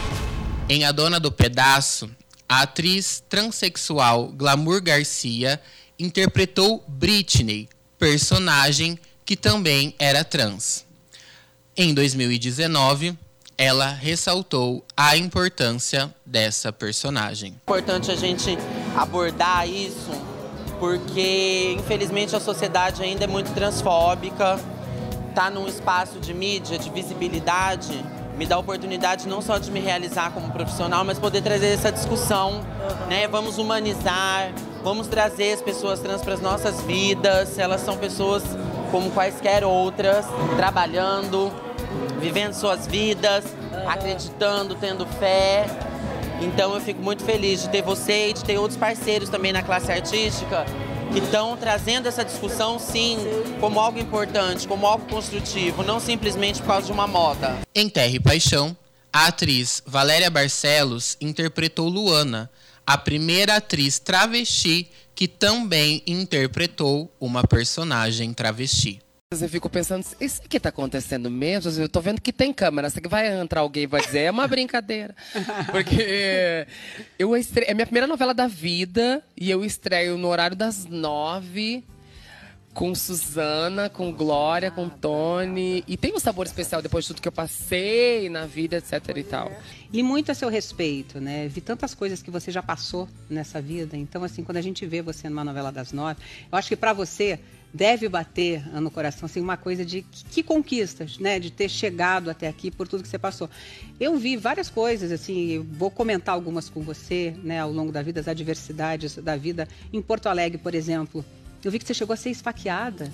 Em 0.69 0.85
A 0.85 0.93
Dona 0.93 1.21
do 1.21 1.31
Pedaço, 1.31 2.11
a 2.49 2.63
atriz 2.63 3.23
transexual 3.29 4.29
Glamour 4.29 4.83
Garcia 4.83 5.61
interpretou 5.99 6.85
Britney, 6.87 7.69
personagem 7.99 8.99
que 9.25 9.37
também 9.37 9.95
era 9.99 10.25
trans. 10.25 10.85
Em 11.77 11.93
2019, 11.93 13.17
ela 13.59 13.89
ressaltou 13.89 14.85
a 14.97 15.17
importância 15.17 16.15
dessa 16.25 16.73
personagem. 16.73 17.55
importante 17.65 18.11
a 18.11 18.17
gente 18.17 18.57
abordar 18.97 19.69
isso, 19.69 20.11
porque 20.79 21.77
infelizmente 21.79 22.35
a 22.35 22.41
sociedade 22.41 23.03
ainda 23.03 23.25
é 23.25 23.27
muito 23.27 23.53
transfóbica, 23.53 24.59
tá 25.35 25.51
num 25.51 25.67
espaço 25.67 26.19
de 26.19 26.33
mídia, 26.33 26.79
de 26.79 26.91
visibilidade, 26.91 28.05
me 28.37 28.45
dá 28.45 28.57
a 28.57 28.59
oportunidade 28.59 29.27
não 29.27 29.41
só 29.41 29.59
de 29.59 29.71
me 29.71 29.81
realizar 29.81 30.31
como 30.33 30.51
profissional, 30.53 31.05
mas 31.05 31.19
poder 31.19 31.43
trazer 31.43 31.69
essa 31.69 31.91
discussão, 31.91 32.61
né? 33.09 33.27
Vamos 33.27 33.57
humanizar, 33.57 34.53
vamos 34.83 35.07
trazer 35.07 35.55
as 35.55 35.63
pessoas 35.63 36.01
trans 36.01 36.23
para 36.23 36.35
as 36.35 36.41
nossas 36.41 36.83
vidas, 36.83 37.59
elas 37.59 37.81
são 37.81 37.97
pessoas 37.97 38.43
como 38.91 39.11
quaisquer 39.11 39.65
outras, 39.65 40.27
trabalhando, 40.57 41.51
vivendo 42.21 42.53
suas 42.53 42.87
vidas, 42.87 43.45
acreditando, 43.87 44.75
tendo 44.75 45.07
fé. 45.07 45.67
Então 46.41 46.75
eu 46.75 46.81
fico 46.81 47.01
muito 47.01 47.25
feliz 47.25 47.63
de 47.63 47.69
ter 47.71 47.83
você 47.83 48.31
e 48.31 48.33
de 48.33 48.45
ter 48.45 48.59
outros 48.59 48.79
parceiros 48.79 49.29
também 49.29 49.53
na 49.53 49.63
classe 49.63 49.91
artística 49.91 50.65
que 51.13 51.19
estão 51.21 51.57
trazendo 51.57 52.09
essa 52.09 52.25
discussão, 52.25 52.79
sim, 52.79 53.17
como 53.61 53.81
algo 53.81 53.99
importante, 53.99 54.67
como 54.67 54.87
algo 54.87 55.07
construtivo, 55.07 55.83
não 55.83 55.99
simplesmente 55.99 56.61
por 56.61 56.67
causa 56.67 56.87
de 56.87 56.93
uma 56.93 57.07
moda. 57.07 57.57
Em 57.75 57.89
Terra 57.89 58.15
e 58.15 58.21
Paixão, 58.21 58.77
a 59.13 59.29
atriz 59.29 59.83
Valéria 59.87 60.29
Barcelos 60.29 61.17
interpretou 61.21 61.89
Luana, 61.89 62.51
a 62.87 62.99
primeira 62.99 63.57
atriz 63.57 63.99
travesti 63.99 64.91
que 65.15 65.27
também 65.27 66.03
interpretou 66.07 67.11
uma 67.19 67.43
personagem 67.43 68.35
travesti. 68.35 69.01
Eu 69.33 69.49
fico 69.49 69.69
pensando, 69.69 70.07
isso 70.21 70.41
aqui 70.45 70.61
tá 70.61 70.69
acontecendo 70.69 71.29
mesmo? 71.29 71.83
Eu 71.83 71.89
tô 71.89 72.01
vendo 72.01 72.21
que 72.21 72.33
tem 72.33 72.53
câmera. 72.53 72.89
Que 72.89 73.09
vai 73.09 73.27
entrar 73.27 73.63
alguém 73.63 73.83
e 73.83 73.87
vai 73.89 74.01
dizer, 74.01 74.21
é 74.21 74.31
uma 74.31 74.47
brincadeira? 74.47 75.17
Porque 75.73 76.65
eu 77.19 77.37
estre... 77.37 77.65
é 77.67 77.75
minha 77.75 77.87
primeira 77.87 78.07
novela 78.07 78.33
da 78.33 78.47
vida 78.47 79.21
e 79.37 79.51
eu 79.51 79.65
estreio 79.65 80.17
no 80.17 80.29
horário 80.29 80.57
das 80.57 80.85
nove 80.87 81.83
com 82.77 82.95
Suzana, 82.95 83.89
com 83.89 84.13
Glória, 84.13 84.71
com 84.71 84.87
Tony. 84.87 85.83
E 85.89 85.97
tem 85.97 86.15
um 86.15 86.21
sabor 86.21 86.45
especial 86.45 86.83
depois 86.83 87.05
de 87.05 87.09
tudo 87.09 87.23
que 87.23 87.29
eu 87.29 87.33
passei 87.33 88.29
na 88.29 88.45
vida, 88.45 88.77
etc 88.77 89.17
e 89.17 89.23
tal. 89.25 89.51
E 89.91 90.03
muito 90.03 90.31
a 90.31 90.35
seu 90.35 90.51
respeito, 90.51 91.19
né? 91.19 91.49
Vi 91.49 91.63
tantas 91.63 91.95
coisas 91.95 92.23
que 92.23 92.31
você 92.31 92.53
já 92.53 92.63
passou 92.63 93.09
nessa 93.31 93.63
vida. 93.63 93.97
Então, 93.97 94.23
assim, 94.23 94.45
quando 94.45 94.59
a 94.59 94.61
gente 94.61 94.85
vê 94.85 95.01
você 95.01 95.27
numa 95.27 95.43
novela 95.43 95.73
das 95.73 95.91
nove, 95.91 96.21
eu 96.53 96.59
acho 96.59 96.69
que 96.69 96.77
para 96.77 96.93
você 96.93 97.41
deve 97.73 98.11
bater 98.11 98.67
no 98.79 98.91
coração 98.91 99.25
assim 99.25 99.41
uma 99.41 99.57
coisa 99.57 99.85
de 99.85 100.03
que, 100.03 100.25
que 100.25 100.43
conquistas, 100.43 101.19
né? 101.19 101.41
De 101.41 101.51
ter 101.51 101.71
chegado 101.71 102.29
até 102.29 102.47
aqui 102.47 102.71
por 102.71 102.87
tudo 102.87 103.03
que 103.03 103.09
você 103.09 103.19
passou. 103.19 103.49
Eu 103.99 104.19
vi 104.19 104.37
várias 104.37 104.69
coisas 104.69 105.11
assim, 105.11 105.67
vou 105.73 105.91
comentar 105.91 106.35
algumas 106.35 106.69
com 106.69 106.83
você, 106.83 107.35
né? 107.43 107.59
Ao 107.59 107.73
longo 107.73 107.91
da 107.91 108.03
vida, 108.03 108.21
as 108.21 108.29
adversidades 108.29 109.17
da 109.17 109.35
vida 109.35 109.67
em 109.95 110.03
Porto 110.03 110.27
Alegre, 110.27 110.59
por 110.59 110.75
exemplo. 110.75 111.25
Eu 111.67 111.73
vi 111.73 111.81
que 111.81 111.85
você 111.85 111.95
chegou 111.95 112.15
a 112.15 112.17
ser 112.17 112.31
esfaqueada. 112.31 113.11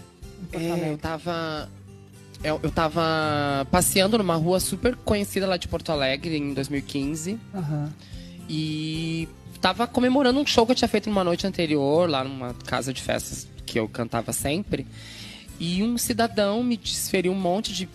É, 0.52 0.90
eu 0.90 0.98
tava. 0.98 1.70
Eu, 2.44 2.60
eu 2.62 2.70
tava 2.70 3.66
passeando 3.70 4.18
numa 4.18 4.34
rua 4.36 4.60
super 4.60 4.94
conhecida 4.94 5.46
lá 5.46 5.56
de 5.56 5.66
Porto 5.66 5.90
Alegre 5.90 6.36
em 6.36 6.52
2015. 6.52 7.40
Aham. 7.54 7.90
E 8.50 9.26
tava 9.58 9.86
comemorando 9.86 10.38
um 10.38 10.44
show 10.44 10.66
que 10.66 10.72
eu 10.72 10.76
tinha 10.76 10.88
feito 10.88 11.08
numa 11.08 11.24
noite 11.24 11.46
anterior, 11.46 12.10
lá 12.10 12.24
numa 12.24 12.52
casa 12.66 12.92
de 12.92 13.00
festas 13.00 13.48
que 13.64 13.80
eu 13.80 13.88
cantava 13.88 14.34
sempre. 14.34 14.86
E 15.58 15.82
um 15.82 15.96
cidadão 15.96 16.62
me 16.62 16.76
desferiu 16.76 17.32
um 17.32 17.40
monte 17.40 17.72
de 17.72 17.88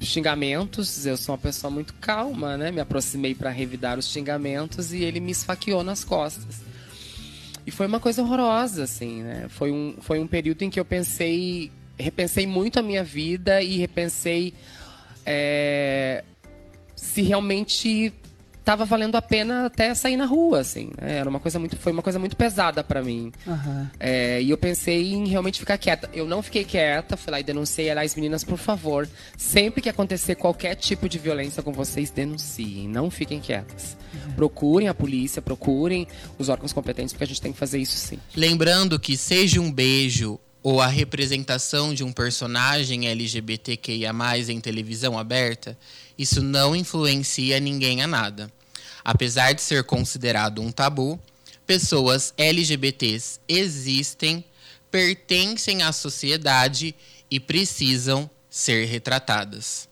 xingamentos. 0.00 1.06
Eu 1.06 1.16
sou 1.16 1.36
uma 1.36 1.40
pessoa 1.40 1.70
muito 1.70 1.94
calma, 2.00 2.56
né? 2.56 2.72
Me 2.72 2.80
aproximei 2.80 3.32
para 3.32 3.50
revidar 3.50 3.96
os 3.96 4.08
xingamentos 4.08 4.92
e 4.92 5.04
ele 5.04 5.20
me 5.20 5.30
esfaqueou 5.30 5.84
nas 5.84 6.02
costas. 6.02 6.68
E 7.66 7.70
foi 7.70 7.86
uma 7.86 8.00
coisa 8.00 8.22
horrorosa, 8.22 8.84
assim, 8.84 9.22
né? 9.22 9.46
Foi 9.48 9.70
um, 9.70 9.96
foi 10.00 10.18
um 10.18 10.26
período 10.26 10.62
em 10.62 10.70
que 10.70 10.80
eu 10.80 10.84
pensei, 10.84 11.70
repensei 11.98 12.46
muito 12.46 12.78
a 12.78 12.82
minha 12.82 13.04
vida 13.04 13.62
e 13.62 13.76
repensei 13.76 14.54
é, 15.26 16.24
se 16.96 17.22
realmente 17.22 18.12
estava 18.60 18.84
valendo 18.84 19.16
a 19.16 19.22
pena 19.22 19.66
até 19.66 19.94
sair 19.94 20.16
na 20.16 20.24
rua, 20.26 20.60
assim. 20.60 20.90
né? 21.00 21.18
Era 21.18 21.28
uma 21.28 21.40
coisa 21.40 21.58
muito, 21.58 21.76
foi 21.76 21.92
uma 21.92 22.02
coisa 22.02 22.18
muito 22.18 22.36
pesada 22.36 22.84
para 22.84 23.02
mim. 23.02 23.32
Aham. 23.46 23.90
É, 23.98 24.40
e 24.40 24.50
eu 24.50 24.56
pensei 24.58 25.12
em 25.12 25.26
realmente 25.26 25.58
ficar 25.58 25.76
quieta. 25.76 26.08
Eu 26.12 26.26
não 26.26 26.42
fiquei 26.42 26.64
quieta, 26.64 27.16
fui 27.16 27.30
lá 27.30 27.40
e 27.40 27.42
denunciei. 27.42 27.90
Aliás, 27.90 28.14
meninas, 28.14 28.44
por 28.44 28.58
favor, 28.58 29.08
sempre 29.36 29.82
que 29.82 29.88
acontecer 29.88 30.36
qualquer 30.36 30.74
tipo 30.76 31.08
de 31.08 31.18
violência 31.18 31.62
com 31.62 31.72
vocês, 31.72 32.10
denunciem. 32.10 32.88
Não 32.88 33.10
fiquem 33.10 33.40
quietas. 33.40 33.96
Procurem 34.36 34.88
a 34.88 34.94
polícia, 34.94 35.42
procurem 35.42 36.06
os 36.38 36.48
órgãos 36.48 36.72
competentes, 36.72 37.12
porque 37.12 37.24
a 37.24 37.26
gente 37.26 37.40
tem 37.40 37.52
que 37.52 37.58
fazer 37.58 37.78
isso 37.78 37.96
sim. 37.96 38.18
Lembrando 38.36 38.98
que 38.98 39.16
seja 39.16 39.60
um 39.60 39.72
beijo 39.72 40.38
ou 40.62 40.80
a 40.80 40.86
representação 40.86 41.94
de 41.94 42.04
um 42.04 42.12
personagem 42.12 43.08
LGBTQIA+, 43.08 44.12
em 44.48 44.60
televisão 44.60 45.18
aberta, 45.18 45.76
isso 46.20 46.42
não 46.42 46.76
influencia 46.76 47.58
ninguém 47.58 48.02
a 48.02 48.06
nada. 48.06 48.52
Apesar 49.02 49.54
de 49.54 49.62
ser 49.62 49.84
considerado 49.84 50.60
um 50.60 50.70
tabu, 50.70 51.18
pessoas 51.66 52.34
LGBTs 52.36 53.40
existem, 53.48 54.44
pertencem 54.90 55.82
à 55.82 55.92
sociedade 55.92 56.94
e 57.30 57.40
precisam 57.40 58.28
ser 58.50 58.84
retratadas. 58.84 59.88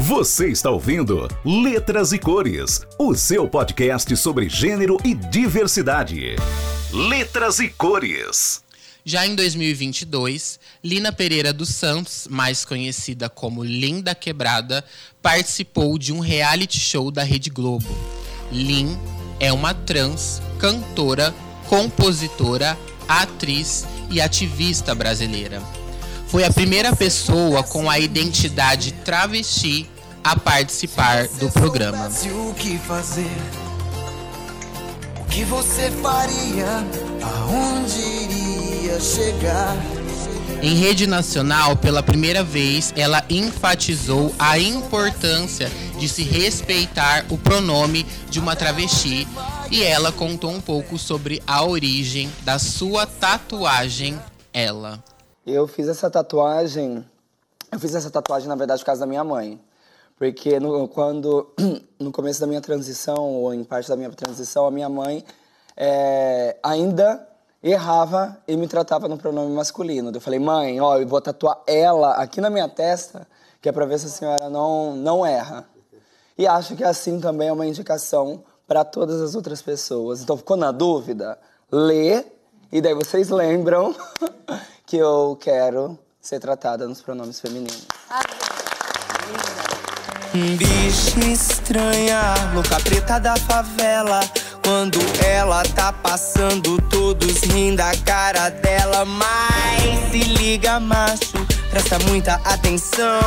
Você 0.00 0.48
está 0.48 0.68
ouvindo 0.68 1.28
Letras 1.44 2.12
e 2.12 2.18
Cores, 2.18 2.80
o 2.98 3.14
seu 3.14 3.46
podcast 3.46 4.16
sobre 4.16 4.48
gênero 4.48 4.96
e 5.04 5.14
diversidade. 5.14 6.34
Letras 6.92 7.60
e 7.60 7.68
Cores. 7.68 8.64
Já 9.04 9.26
em 9.26 9.34
2022, 9.34 10.60
Lina 10.84 11.10
Pereira 11.10 11.52
dos 11.52 11.70
Santos, 11.70 12.26
mais 12.28 12.64
conhecida 12.64 13.28
como 13.30 13.64
Linda 13.64 14.14
Quebrada, 14.14 14.84
participou 15.22 15.98
de 15.98 16.12
um 16.12 16.20
reality 16.20 16.78
show 16.78 17.10
da 17.10 17.22
Rede 17.22 17.48
Globo. 17.48 17.88
Lin 18.52 18.98
é 19.38 19.52
uma 19.52 19.72
trans, 19.72 20.42
cantora, 20.58 21.34
compositora, 21.66 22.76
atriz 23.08 23.86
e 24.10 24.20
ativista 24.20 24.94
brasileira. 24.94 25.62
Foi 26.28 26.44
a 26.44 26.52
primeira 26.52 26.94
pessoa 26.94 27.62
com 27.62 27.88
a 27.88 27.98
identidade 27.98 28.92
travesti 28.92 29.88
a 30.22 30.38
participar 30.38 31.26
do 31.26 31.50
programa. 31.50 32.08
o 32.08 32.54
que 32.54 32.78
fazer? 32.78 33.30
O 35.20 35.24
que 35.24 35.44
você 35.44 35.90
faria? 36.02 36.84
Aonde 37.22 37.98
iria 37.98 38.39
chegar? 38.98 39.76
Em 40.62 40.74
rede 40.74 41.06
nacional, 41.06 41.74
pela 41.76 42.02
primeira 42.02 42.42
vez, 42.42 42.92
ela 42.94 43.24
enfatizou 43.30 44.30
a 44.38 44.58
importância 44.58 45.70
de 45.98 46.06
se 46.06 46.22
respeitar 46.22 47.24
o 47.30 47.38
pronome 47.38 48.04
de 48.28 48.38
uma 48.38 48.54
travesti 48.54 49.26
e 49.70 49.82
ela 49.82 50.12
contou 50.12 50.50
um 50.50 50.60
pouco 50.60 50.98
sobre 50.98 51.42
a 51.46 51.64
origem 51.64 52.30
da 52.42 52.58
sua 52.58 53.06
tatuagem 53.06 54.20
Ela. 54.52 55.02
Eu 55.46 55.66
fiz 55.66 55.88
essa 55.88 56.10
tatuagem, 56.10 57.06
eu 57.72 57.78
fiz 57.78 57.94
essa 57.94 58.10
tatuagem 58.10 58.48
na 58.48 58.56
verdade 58.56 58.80
por 58.80 58.86
causa 58.86 59.00
da 59.00 59.06
minha 59.06 59.24
mãe. 59.24 59.58
Porque 60.18 60.60
no, 60.60 60.86
quando, 60.88 61.50
no 61.98 62.12
começo 62.12 62.38
da 62.38 62.46
minha 62.46 62.60
transição, 62.60 63.16
ou 63.16 63.54
em 63.54 63.64
parte 63.64 63.88
da 63.88 63.96
minha 63.96 64.10
transição, 64.10 64.66
a 64.66 64.70
minha 64.70 64.90
mãe 64.90 65.24
é, 65.74 66.58
ainda 66.62 67.26
errava 67.62 68.38
e 68.48 68.56
me 68.56 68.66
tratava 68.66 69.08
no 69.08 69.18
pronome 69.18 69.54
masculino. 69.54 70.10
Eu 70.12 70.20
falei, 70.20 70.38
mãe, 70.38 70.80
ó, 70.80 70.98
eu 70.98 71.06
vou 71.06 71.20
tatuar 71.20 71.60
ela 71.66 72.14
aqui 72.14 72.40
na 72.40 72.50
minha 72.50 72.68
testa, 72.68 73.26
que 73.60 73.68
é 73.68 73.72
para 73.72 73.84
ver 73.84 73.98
se 73.98 74.06
a 74.06 74.10
senhora 74.10 74.48
não, 74.48 74.96
não 74.96 75.24
erra. 75.24 75.68
E 76.38 76.46
acho 76.46 76.74
que 76.74 76.84
assim 76.84 77.20
também 77.20 77.48
é 77.48 77.52
uma 77.52 77.66
indicação 77.66 78.42
para 78.66 78.84
todas 78.84 79.20
as 79.20 79.34
outras 79.34 79.60
pessoas. 79.60 80.22
Então, 80.22 80.36
ficou 80.36 80.56
na 80.56 80.70
dúvida? 80.70 81.38
Lê, 81.70 82.24
e 82.72 82.80
daí 82.80 82.94
vocês 82.94 83.28
lembram 83.28 83.94
que 84.86 84.96
eu 84.96 85.36
quero 85.40 85.98
ser 86.20 86.38
tratada 86.38 86.86
nos 86.86 87.02
pronomes 87.02 87.40
femininos. 87.40 87.86
Bicha 90.32 91.18
estranha, 91.20 92.34
louca 92.54 92.78
preta 92.80 93.18
da 93.18 93.36
favela. 93.36 94.20
Quando 94.62 94.98
ela 95.24 95.62
tá 95.62 95.92
passando, 95.92 96.80
todos 96.82 97.40
rindo 97.42 97.76
da 97.76 97.92
cara 98.04 98.48
dela. 98.50 99.04
Mas 99.04 100.10
se 100.10 100.18
liga, 100.18 100.78
macho, 100.78 101.46
presta 101.70 101.98
muita 102.00 102.34
atenção. 102.44 103.20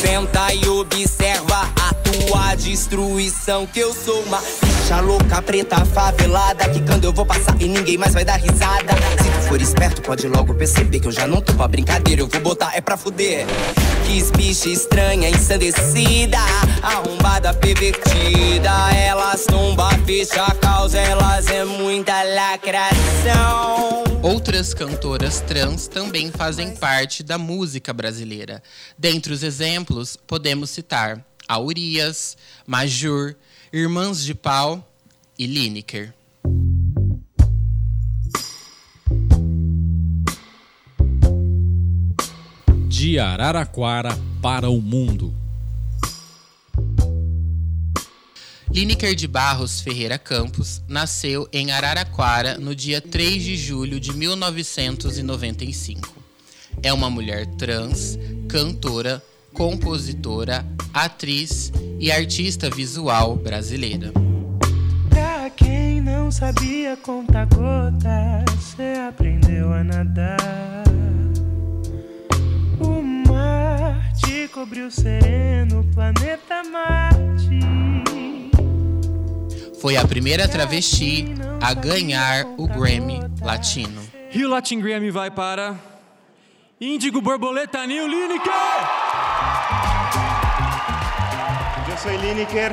Senta 0.00 0.54
e 0.54 0.68
observa 0.68 1.68
a 1.80 1.94
tua 1.94 2.54
destruição. 2.54 3.66
Que 3.66 3.80
eu 3.80 3.92
sou 3.92 4.22
uma 4.22 4.40
bicha 4.90 5.00
louca, 5.00 5.40
preta, 5.40 5.84
favelada. 5.84 6.68
Que 6.68 6.80
quando 6.80 7.04
eu 7.04 7.12
vou 7.12 7.24
passar 7.24 7.54
e 7.62 7.68
ninguém 7.68 7.96
mais 7.96 8.12
vai 8.12 8.24
dar 8.24 8.36
risada. 8.36 8.92
Se 9.22 9.30
tu 9.30 9.48
for 9.48 9.62
esperto, 9.62 10.02
pode 10.02 10.26
logo 10.26 10.52
perceber 10.54 10.98
que 10.98 11.06
eu 11.06 11.12
já 11.12 11.26
não 11.28 11.40
tô 11.40 11.54
pra 11.54 11.68
brincadeira. 11.68 12.22
Eu 12.22 12.26
vou 12.26 12.40
botar 12.40 12.74
é 12.74 12.80
pra 12.80 12.96
fuder. 12.96 13.46
Quis 14.06 14.30
bicha 14.32 14.68
estranha, 14.68 15.28
ensandecida, 15.28 16.38
arrombada, 16.82 17.54
pervertida. 17.54 18.70
Elas 18.96 19.44
tomba, 19.44 19.90
fecha 20.04 20.42
a 20.42 20.54
causa, 20.56 20.98
elas 20.98 21.46
é 21.46 21.64
muita 21.64 22.22
lacração. 22.24 24.04
Outras 24.22 24.74
cantoras 24.74 25.40
trans 25.40 25.86
também 25.86 26.32
fazem 26.32 26.74
parte 26.74 27.22
da 27.22 27.38
música 27.38 27.92
brasileira. 27.92 28.60
Dentre 28.98 29.32
os 29.32 29.44
exemplos, 29.44 30.16
podemos 30.26 30.70
citar 30.70 31.24
Aurias, 31.48 32.36
Majur, 32.66 33.34
Irmãs 33.72 34.24
de 34.24 34.34
Pau 34.34 34.84
e 35.38 35.46
Lineker. 35.46 36.12
De 42.88 43.20
Araraquara 43.20 44.10
para 44.42 44.68
o 44.68 44.82
mundo. 44.82 45.32
Lineker 48.72 49.14
de 49.14 49.28
Barros 49.28 49.80
Ferreira 49.80 50.18
Campos 50.18 50.82
nasceu 50.88 51.48
em 51.52 51.70
Araraquara 51.70 52.58
no 52.58 52.74
dia 52.74 53.00
3 53.00 53.40
de 53.40 53.56
julho 53.56 54.00
de 54.00 54.12
1995. 54.12 56.12
É 56.82 56.92
uma 56.92 57.08
mulher 57.08 57.46
trans, 57.54 58.18
cantora, 58.48 59.22
compositora, 59.60 60.64
atriz 60.94 61.70
e 61.98 62.10
artista 62.10 62.70
visual 62.70 63.36
brasileira. 63.36 64.10
Pra 65.10 65.50
quem 65.50 66.00
não 66.00 66.32
sabia 66.32 66.96
contar 66.96 67.44
gotas, 67.44 68.54
você 68.58 68.94
aprendeu 69.06 69.70
a 69.70 69.84
nadar. 69.84 70.38
O 72.80 73.02
mar 73.02 74.10
te 74.14 74.48
cobriu 74.48 74.90
sereno, 74.90 75.86
planeta 75.92 76.62
Marte. 76.64 77.60
Foi 79.78 79.98
a 79.98 80.08
primeira 80.08 80.48
travesti 80.48 81.34
a 81.60 81.74
ganhar 81.74 82.46
o 82.56 82.66
Grammy 82.66 83.20
Latino. 83.42 84.00
E 84.32 84.42
o 84.42 84.48
Latin 84.48 84.80
Grammy 84.80 85.10
vai 85.10 85.30
para 85.30 85.89
Índigo 86.82 87.20
Borboleta 87.20 87.86
New 87.86 88.08
Lineker! 88.08 88.50
Yo 91.86 91.96
soy 91.98 92.16
Lineker, 92.16 92.72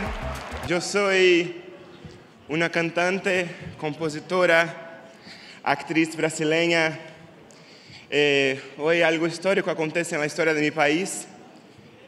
yo 0.65 0.79
soy 0.79 1.61
una 2.47 2.69
cantante, 2.69 3.73
compositora, 3.77 5.01
actriz 5.61 6.15
brasileña. 6.15 6.97
Eh, 8.09 8.75
hoy 8.77 9.01
algo 9.01 9.27
histórico 9.27 9.69
acontece 9.71 10.15
en 10.15 10.21
la 10.21 10.27
historia 10.27 10.53
de 10.53 10.61
mi 10.61 10.71
país. 10.71 11.27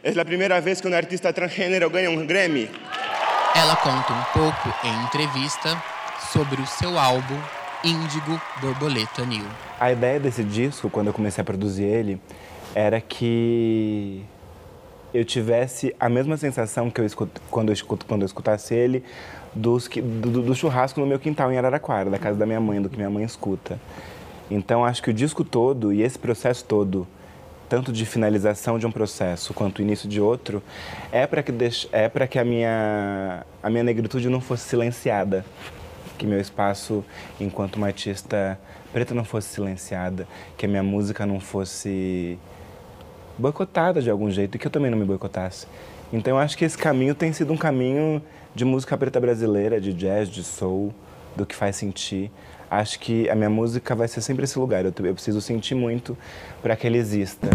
Es 0.02 0.16
la 0.16 0.24
primera 0.24 0.62
vez 0.62 0.82
que 0.82 0.88
un 0.88 0.94
artista 0.94 1.34
transgénero 1.34 1.90
gana 1.90 2.12
un 2.12 2.26
Grammy. 2.26 2.70
Ela 3.56 3.76
conta 3.76 4.14
um 4.14 4.24
pouco 4.40 4.74
em 4.86 5.04
entrevista 5.04 5.84
sobre 6.32 6.62
o 6.62 6.66
seu 6.66 6.98
álbum 6.98 7.38
Índigo 7.84 8.40
Borboleta 8.62 9.26
New. 9.26 9.69
A 9.80 9.92
ideia 9.92 10.20
desse 10.20 10.44
disco, 10.44 10.90
quando 10.90 11.08
eu 11.08 11.14
comecei 11.14 11.42
a 11.42 11.46
produzir 11.46 11.86
ele, 11.86 12.20
era 12.76 13.00
que 13.00 14.24
eu 15.14 15.24
tivesse 15.24 15.96
a 16.00 16.10
mesma 16.10 16.36
sensação 16.38 16.90
que 16.92 17.00
eu 17.00 17.06
escuto, 17.06 17.42
quando, 17.50 17.70
eu 17.70 17.74
escuto, 17.74 18.06
quando 18.06 18.22
eu 18.22 18.26
escutasse 18.26 18.76
ele 18.76 19.04
dos, 19.56 19.88
do, 19.88 20.42
do 20.42 20.54
churrasco 20.56 21.00
no 21.00 21.08
meu 21.08 21.18
quintal 21.18 21.52
em 21.52 21.58
Araraquara, 21.58 22.10
da 22.10 22.20
casa 22.20 22.38
da 22.38 22.46
minha 22.46 22.60
mãe, 22.60 22.82
do 22.82 22.90
que 22.90 22.98
minha 22.98 23.10
mãe 23.10 23.24
escuta. 23.24 23.80
Então 24.52 24.84
acho 24.84 25.02
que 25.02 25.10
o 25.10 25.14
disco 25.14 25.44
todo 25.44 25.94
e 25.94 26.02
esse 26.02 26.20
processo 26.20 26.66
todo, 26.66 27.08
tanto 27.70 27.92
de 27.92 28.06
finalização 28.06 28.78
de 28.78 28.86
um 28.86 28.92
processo 28.92 29.54
quanto 29.54 29.82
início 29.82 30.10
de 30.10 30.20
outro, 30.20 30.62
é 31.12 31.26
para 31.26 31.42
que, 31.42 31.52
deix- 31.52 31.88
é 31.92 32.10
que 32.28 32.38
a, 32.38 32.44
minha, 32.44 33.46
a 33.64 33.70
minha 33.70 33.84
negritude 33.84 34.28
não 34.28 34.42
fosse 34.42 34.68
silenciada. 34.68 35.46
Que 36.20 36.28
meu 36.28 36.40
espaço 36.40 37.04
enquanto 37.40 37.78
uma 37.78 37.88
artista 37.88 38.60
preta 38.92 39.16
não 39.16 39.24
fosse 39.24 39.48
silenciada, 39.48 40.28
que 40.58 40.66
a 40.66 40.70
minha 40.70 40.84
música 40.84 41.26
não 41.26 41.40
fosse 41.40 42.38
boicotada 43.38 44.02
de 44.02 44.10
algum 44.10 44.30
jeito 44.30 44.56
e 44.56 44.60
que 44.60 44.68
eu 44.68 44.72
também 44.72 44.92
não 44.92 44.98
me 44.98 45.06
boicotasse. 45.06 45.66
Então 46.12 46.34
eu 46.34 46.40
acho 46.40 46.58
que 46.58 46.66
esse 46.66 46.78
caminho 46.78 47.16
tem 47.16 47.32
sido 47.32 47.54
um 47.54 47.58
caminho 47.58 48.22
de 48.54 48.66
música 48.66 48.98
preta 48.98 49.20
brasileira, 49.20 49.80
de 49.80 49.94
jazz, 49.94 50.28
de 50.28 50.44
soul, 50.44 50.94
do 51.38 51.46
que 51.46 51.56
faz 51.56 51.78
sentir. 51.78 52.30
Acho 52.70 53.00
que 53.00 53.30
a 53.30 53.36
minha 53.36 53.50
música 53.50 53.96
vai 53.96 54.10
ser 54.10 54.22
sempre 54.22 54.44
esse 54.44 54.60
lugar. 54.60 54.84
Eu, 54.84 54.94
eu 55.06 55.14
preciso 55.14 55.40
sentir 55.40 55.76
muito 55.76 56.18
para 56.62 56.76
que 56.76 56.86
ele 56.86 56.98
exista. 56.98 57.48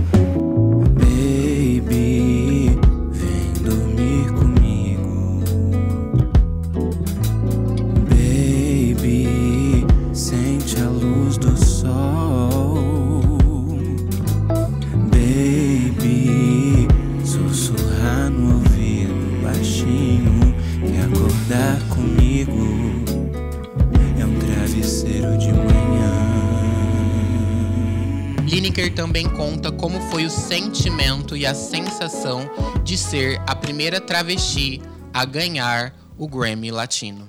Lineker 28.74 28.92
também 28.92 29.28
conta 29.28 29.70
como 29.70 30.00
foi 30.10 30.24
o 30.24 30.30
sentimento 30.30 31.36
e 31.36 31.46
a 31.46 31.54
sensação 31.54 32.50
de 32.82 32.98
ser 32.98 33.40
a 33.46 33.54
primeira 33.54 34.00
travesti 34.00 34.82
a 35.12 35.24
ganhar 35.24 35.94
o 36.18 36.26
Grammy 36.26 36.72
Latino. 36.72 37.28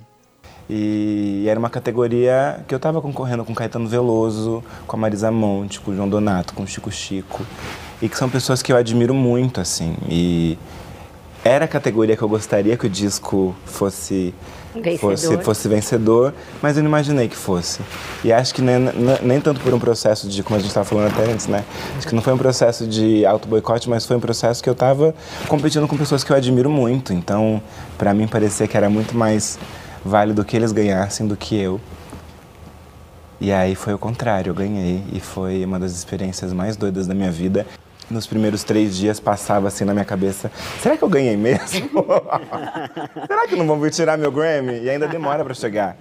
E 0.68 1.46
era 1.48 1.56
uma 1.58 1.70
categoria 1.70 2.64
que 2.66 2.74
eu 2.74 2.78
estava 2.78 3.00
concorrendo 3.00 3.44
com 3.44 3.54
Caetano 3.54 3.86
Veloso, 3.86 4.64
com 4.88 4.96
a 4.96 4.98
Marisa 4.98 5.30
Monte, 5.30 5.78
com 5.78 5.92
o 5.92 5.94
João 5.94 6.08
Donato, 6.08 6.52
com 6.52 6.64
o 6.64 6.66
Chico 6.66 6.90
Chico. 6.90 7.46
E 8.02 8.08
que 8.08 8.18
são 8.18 8.28
pessoas 8.28 8.60
que 8.60 8.72
eu 8.72 8.76
admiro 8.76 9.14
muito, 9.14 9.60
assim. 9.60 9.94
E 10.08 10.58
era 11.44 11.66
a 11.66 11.68
categoria 11.68 12.16
que 12.16 12.22
eu 12.22 12.28
gostaria 12.28 12.76
que 12.76 12.86
o 12.86 12.90
disco 12.90 13.54
fosse 13.64 14.34
Fosse, 15.00 15.26
fosse 15.44 15.68
vencedor, 15.68 16.32
mas 16.62 16.76
eu 16.76 16.82
não 16.82 16.88
imaginei 16.90 17.28
que 17.28 17.36
fosse. 17.36 17.80
E 18.24 18.32
acho 18.32 18.54
que 18.54 18.62
nem, 18.62 18.78
nem- 18.78 18.92
nem 19.22 19.40
tanto 19.40 19.60
por 19.60 19.72
um 19.74 19.78
processo 19.78 20.28
de, 20.28 20.42
como 20.42 20.56
a 20.56 20.58
gente 20.58 20.68
estava 20.68 20.84
falando 20.84 21.08
até 21.12 21.30
antes, 21.30 21.46
né? 21.46 21.64
Acho 21.96 22.06
que 22.08 22.14
não 22.14 22.22
foi 22.22 22.32
um 22.32 22.38
processo 22.38 22.86
de 22.86 23.24
auto-boicote, 23.26 23.88
mas 23.88 24.04
foi 24.06 24.16
um 24.16 24.20
processo 24.20 24.62
que 24.62 24.68
eu 24.68 24.72
estava 24.72 25.14
competindo 25.48 25.86
com 25.86 25.96
pessoas 25.96 26.22
que 26.24 26.30
eu 26.32 26.36
admiro 26.36 26.70
muito. 26.70 27.12
Então, 27.12 27.60
para 27.98 28.12
mim, 28.14 28.26
parecia 28.26 28.66
que 28.68 28.76
era 28.76 28.88
muito 28.90 29.16
mais 29.16 29.58
válido 30.04 30.44
que 30.44 30.56
eles 30.56 30.72
ganhassem 30.72 31.26
do 31.26 31.36
que 31.36 31.56
eu. 31.60 31.80
E 33.40 33.52
aí 33.52 33.74
foi 33.74 33.92
o 33.92 33.98
contrário, 33.98 34.50
eu 34.50 34.54
ganhei. 34.54 35.02
E 35.12 35.20
foi 35.20 35.64
uma 35.64 35.78
das 35.78 35.92
experiências 35.92 36.52
mais 36.52 36.76
doidas 36.76 37.06
da 37.06 37.14
minha 37.14 37.30
vida. 37.30 37.66
Nos 38.08 38.26
primeiros 38.26 38.62
três 38.62 38.96
dias 38.96 39.18
passava 39.18 39.66
assim 39.66 39.84
na 39.84 39.92
minha 39.92 40.04
cabeça: 40.04 40.50
será 40.80 40.96
que 40.96 41.02
eu 41.02 41.08
ganhei 41.08 41.36
mesmo? 41.36 41.90
será 43.26 43.48
que 43.48 43.56
não 43.56 43.66
vão 43.66 43.80
vir 43.80 43.90
tirar 43.90 44.16
meu 44.16 44.30
Grammy? 44.30 44.80
E 44.80 44.90
ainda 44.90 45.08
demora 45.08 45.44
para 45.44 45.54
chegar. 45.54 45.96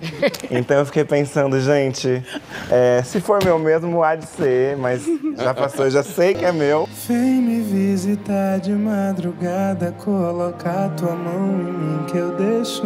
Então 0.52 0.78
eu 0.78 0.86
fiquei 0.86 1.04
pensando, 1.04 1.60
gente, 1.60 2.24
é, 2.70 3.02
se 3.04 3.20
for 3.20 3.44
meu 3.44 3.58
mesmo, 3.58 4.04
há 4.04 4.16
de 4.16 4.26
ser, 4.26 4.78
mas 4.78 5.04
já 5.38 5.54
passou, 5.54 5.90
já 5.90 6.04
sei 6.04 6.36
que 6.36 6.46
é 6.46 6.52
meu. 6.52 6.88
Vem 7.08 7.42
me 7.42 7.62
visitar 7.62 8.60
de 8.60 8.72
madrugada, 8.72 9.92
colocar 10.04 10.90
tua 10.90 11.16
mão 11.16 11.60
em 11.60 11.74
mim 11.74 12.06
que 12.06 12.18
eu 12.18 12.36
deixo. 12.36 12.84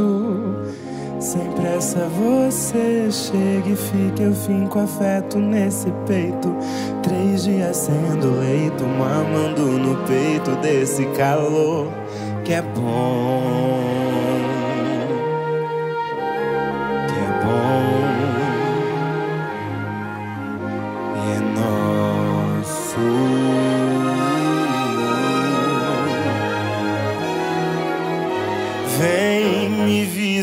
Sem 1.19 1.51
pressa 1.51 2.07
você 2.07 3.11
chega 3.11 3.69
e 3.69 3.75
fica, 3.75 4.23
eu 4.23 4.33
finco 4.33 4.79
afeto 4.79 5.37
nesse 5.37 5.91
peito. 6.07 6.55
Três 7.03 7.43
dias 7.43 7.75
sendo 7.75 8.39
leito, 8.39 8.85
mamando 8.85 9.63
no 9.63 9.97
peito 10.07 10.55
desse 10.61 11.05
calor 11.17 11.91
que 12.45 12.53
é 12.53 12.61
bom. 12.61 14.38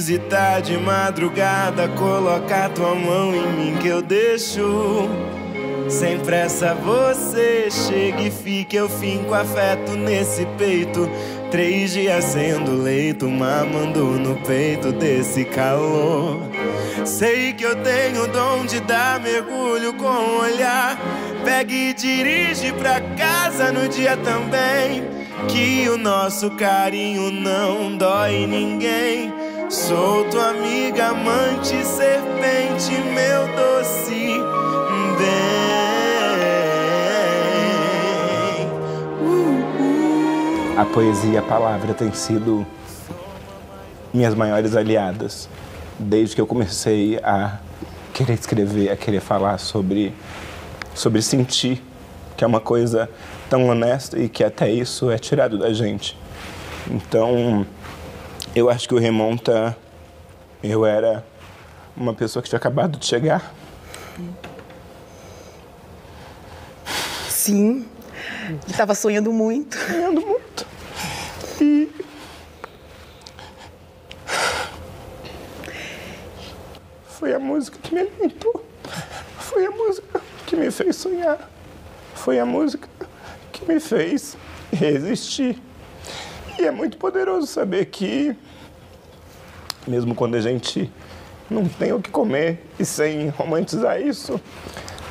Visitar 0.07 0.62
de 0.62 0.79
madrugada, 0.79 1.88
colocar 1.88 2.69
tua 2.69 2.95
mão 2.95 3.35
em 3.35 3.53
mim 3.55 3.77
que 3.77 3.88
eu 3.88 4.01
deixo. 4.01 5.09
Sem 5.88 6.21
pressa 6.21 6.75
você 6.75 7.69
chega 7.69 8.23
e 8.23 8.31
fica, 8.31 8.77
eu 8.77 8.88
finco 8.88 9.35
afeto 9.35 9.97
nesse 9.97 10.47
peito. 10.57 11.11
Três 11.51 11.92
dias 11.92 12.25
sendo 12.25 12.81
leito, 12.81 13.29
mamando 13.29 14.05
no 14.05 14.37
peito 14.47 14.92
desse 14.92 15.45
calor. 15.45 16.40
Sei 17.05 17.53
que 17.53 17.64
eu 17.64 17.75
tenho 17.75 18.29
dom 18.29 18.64
de 18.64 18.79
dar 18.79 19.19
mergulho 19.19 19.92
com 19.95 20.07
o 20.07 20.40
olhar. 20.40 20.97
Pega 21.45 21.73
e 21.73 21.92
dirige 21.92 22.73
pra 22.75 23.01
casa 23.01 23.73
no 23.73 23.88
dia 23.88 24.16
também. 24.16 25.03
Que 25.49 25.88
o 25.88 25.99
nosso 25.99 26.53
carinho 26.53 27.33
não 27.33 27.97
dói 27.97 28.47
ninguém. 28.47 29.36
Sou 29.68 30.24
tua 30.31 30.50
amiga, 30.50 31.07
amante, 31.09 31.85
serpente, 31.85 32.92
meu 33.12 33.48
doce 33.57 34.38
bem. 35.18 35.57
A 40.79 40.85
poesia 40.85 41.33
e 41.33 41.37
a 41.37 41.42
palavra 41.42 41.92
têm 41.94 42.12
sido 42.12 42.64
minhas 44.14 44.37
maiores 44.37 44.76
aliadas 44.76 45.48
desde 45.98 46.37
que 46.37 46.40
eu 46.40 46.46
comecei 46.46 47.18
a 47.18 47.59
querer 48.14 48.35
escrever, 48.35 48.90
a 48.90 48.96
querer 48.96 49.20
falar 49.20 49.59
sobre, 49.59 50.14
sobre 50.94 51.20
sentir, 51.20 51.83
que 52.37 52.44
é 52.44 52.46
uma 52.46 52.61
coisa 52.61 53.11
tão 53.50 53.66
honesta 53.66 54.16
e 54.16 54.29
que 54.29 54.44
até 54.44 54.70
isso 54.70 55.11
é 55.11 55.18
tirado 55.18 55.59
da 55.59 55.72
gente. 55.72 56.16
Então, 56.88 57.66
eu 58.57 58.71
acho 58.71 58.88
que 58.88 58.95
o 58.95 58.99
Remonta, 58.99 59.77
eu 60.62 60.87
era 60.87 61.23
uma 61.95 62.14
pessoa 62.14 62.42
que 62.42 62.49
tinha 62.49 62.57
acabado 62.57 62.99
de 62.99 63.05
chegar. 63.05 63.55
Sim. 67.29 67.87
Ele 68.49 68.61
estava 68.66 68.95
sonhando 68.95 69.31
muito. 69.31 69.77
Sonhando 69.77 70.23
muito. 70.23 70.66
E 71.61 71.90
foi 77.09 77.35
a 77.35 77.38
música 77.38 77.79
que 77.83 77.92
me 77.95 78.01
alimentou. 78.01 78.64
Foi 79.38 79.66
a 79.66 79.71
música 79.71 80.23
que 80.47 80.57
me 80.57 80.71
fez 80.71 80.97
sonhar. 80.97 81.51
Foi 82.14 82.38
a 82.38 82.47
música 82.47 82.88
que 83.53 83.71
me 83.71 83.79
fez 83.79 84.35
resistir. 84.73 85.65
E 86.59 86.64
é 86.64 86.71
muito 86.71 86.97
poderoso 86.97 87.47
saber 87.47 87.87
que, 87.87 88.35
mesmo 89.87 90.14
quando 90.14 90.37
a 90.37 90.40
gente 90.40 90.90
não 91.51 91.69
tem 91.69 91.92
o 91.92 92.01
que 92.01 92.11
comer 92.11 92.64
e 92.79 92.85
sem 92.85 93.29
romantizar 93.29 94.01
isso, 94.01 94.40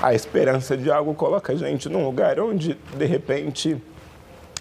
a 0.02 0.14
esperança 0.14 0.76
de 0.76 0.92
algo 0.92 1.14
coloca 1.14 1.54
a 1.54 1.56
gente 1.56 1.88
num 1.88 2.04
lugar 2.04 2.40
onde, 2.40 2.78
de 2.98 3.06
repente, 3.06 3.82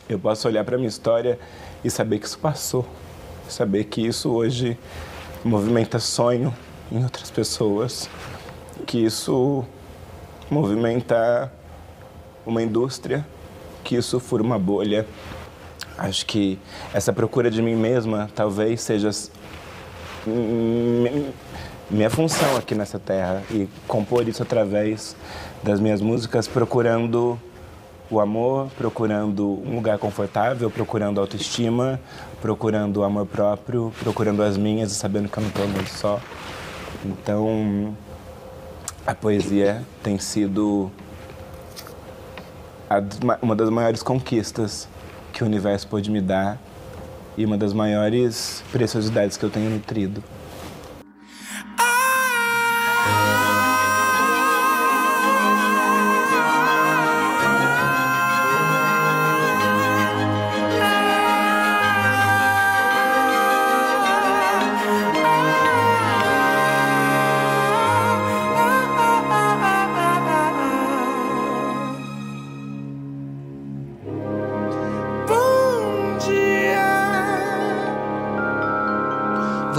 eu 0.09 0.19
posso 0.19 0.47
olhar 0.47 0.63
para 0.65 0.77
minha 0.77 0.89
história 0.89 1.39
e 1.83 1.91
saber 1.91 2.19
que 2.19 2.27
isso 2.27 2.39
passou. 2.39 2.87
Saber 3.49 3.85
que 3.85 4.07
isso 4.07 4.31
hoje 4.31 4.79
movimenta 5.43 5.99
sonho 5.99 6.55
em 6.93 7.03
outras 7.03 7.31
pessoas. 7.31 8.09
Que 8.87 8.99
isso 8.99 9.65
movimenta 10.51 11.51
uma 12.45 12.63
indústria. 12.63 13.27
Que 13.83 13.97
isso 13.97 14.21
fura 14.21 14.43
uma 14.43 14.59
bolha. 14.59 15.07
Acho 15.97 16.27
que 16.27 16.59
essa 16.93 17.13
procura 17.13 17.51
de 17.51 17.63
mim 17.63 17.77
mesma 17.77 18.29
talvez 18.35 18.81
seja 18.81 19.11
minha 21.91 22.11
função 22.11 22.57
aqui 22.57 22.75
nessa 22.75 22.99
terra 22.99 23.43
e 23.51 23.69
compor 23.87 24.27
isso 24.27 24.43
através 24.43 25.15
das 25.63 25.79
minhas 25.79 26.01
músicas, 26.01 26.49
procurando 26.49 27.39
o 28.11 28.21
amor, 28.21 28.69
procurando 28.77 29.63
um 29.65 29.77
lugar 29.77 29.99
confortável, 29.99 30.71
procurando 30.71 31.21
autoestima, 31.21 32.01
procurando 32.41 33.03
amor 33.03 33.27
próprio, 33.27 33.93
procurando 34.01 34.43
as 34.43 34.57
minhas 34.57 34.93
e 34.93 34.95
sabendo 34.95 35.29
que 35.29 35.39
eu 35.39 35.43
não 35.43 35.49
estou 35.49 35.69
muito 35.69 35.91
só. 35.91 36.21
Então, 37.05 37.97
a 39.07 39.15
poesia 39.15 39.83
tem 40.03 40.19
sido 40.19 40.91
uma 43.41 43.55
das 43.55 43.71
maiores 43.71 44.03
conquistas 44.03 44.89
que 45.35 45.43
o 45.43 45.47
universo 45.47 45.87
pôde 45.89 46.11
me 46.11 46.21
dar 46.21 46.59
e 47.37 47.45
uma 47.45 47.59
das 47.59 47.73
maiores 47.73 48.63
preciosidades 48.71 49.37
que 49.37 49.45
eu 49.45 49.51
tenho 49.51 49.69
nutrido. 49.69 50.23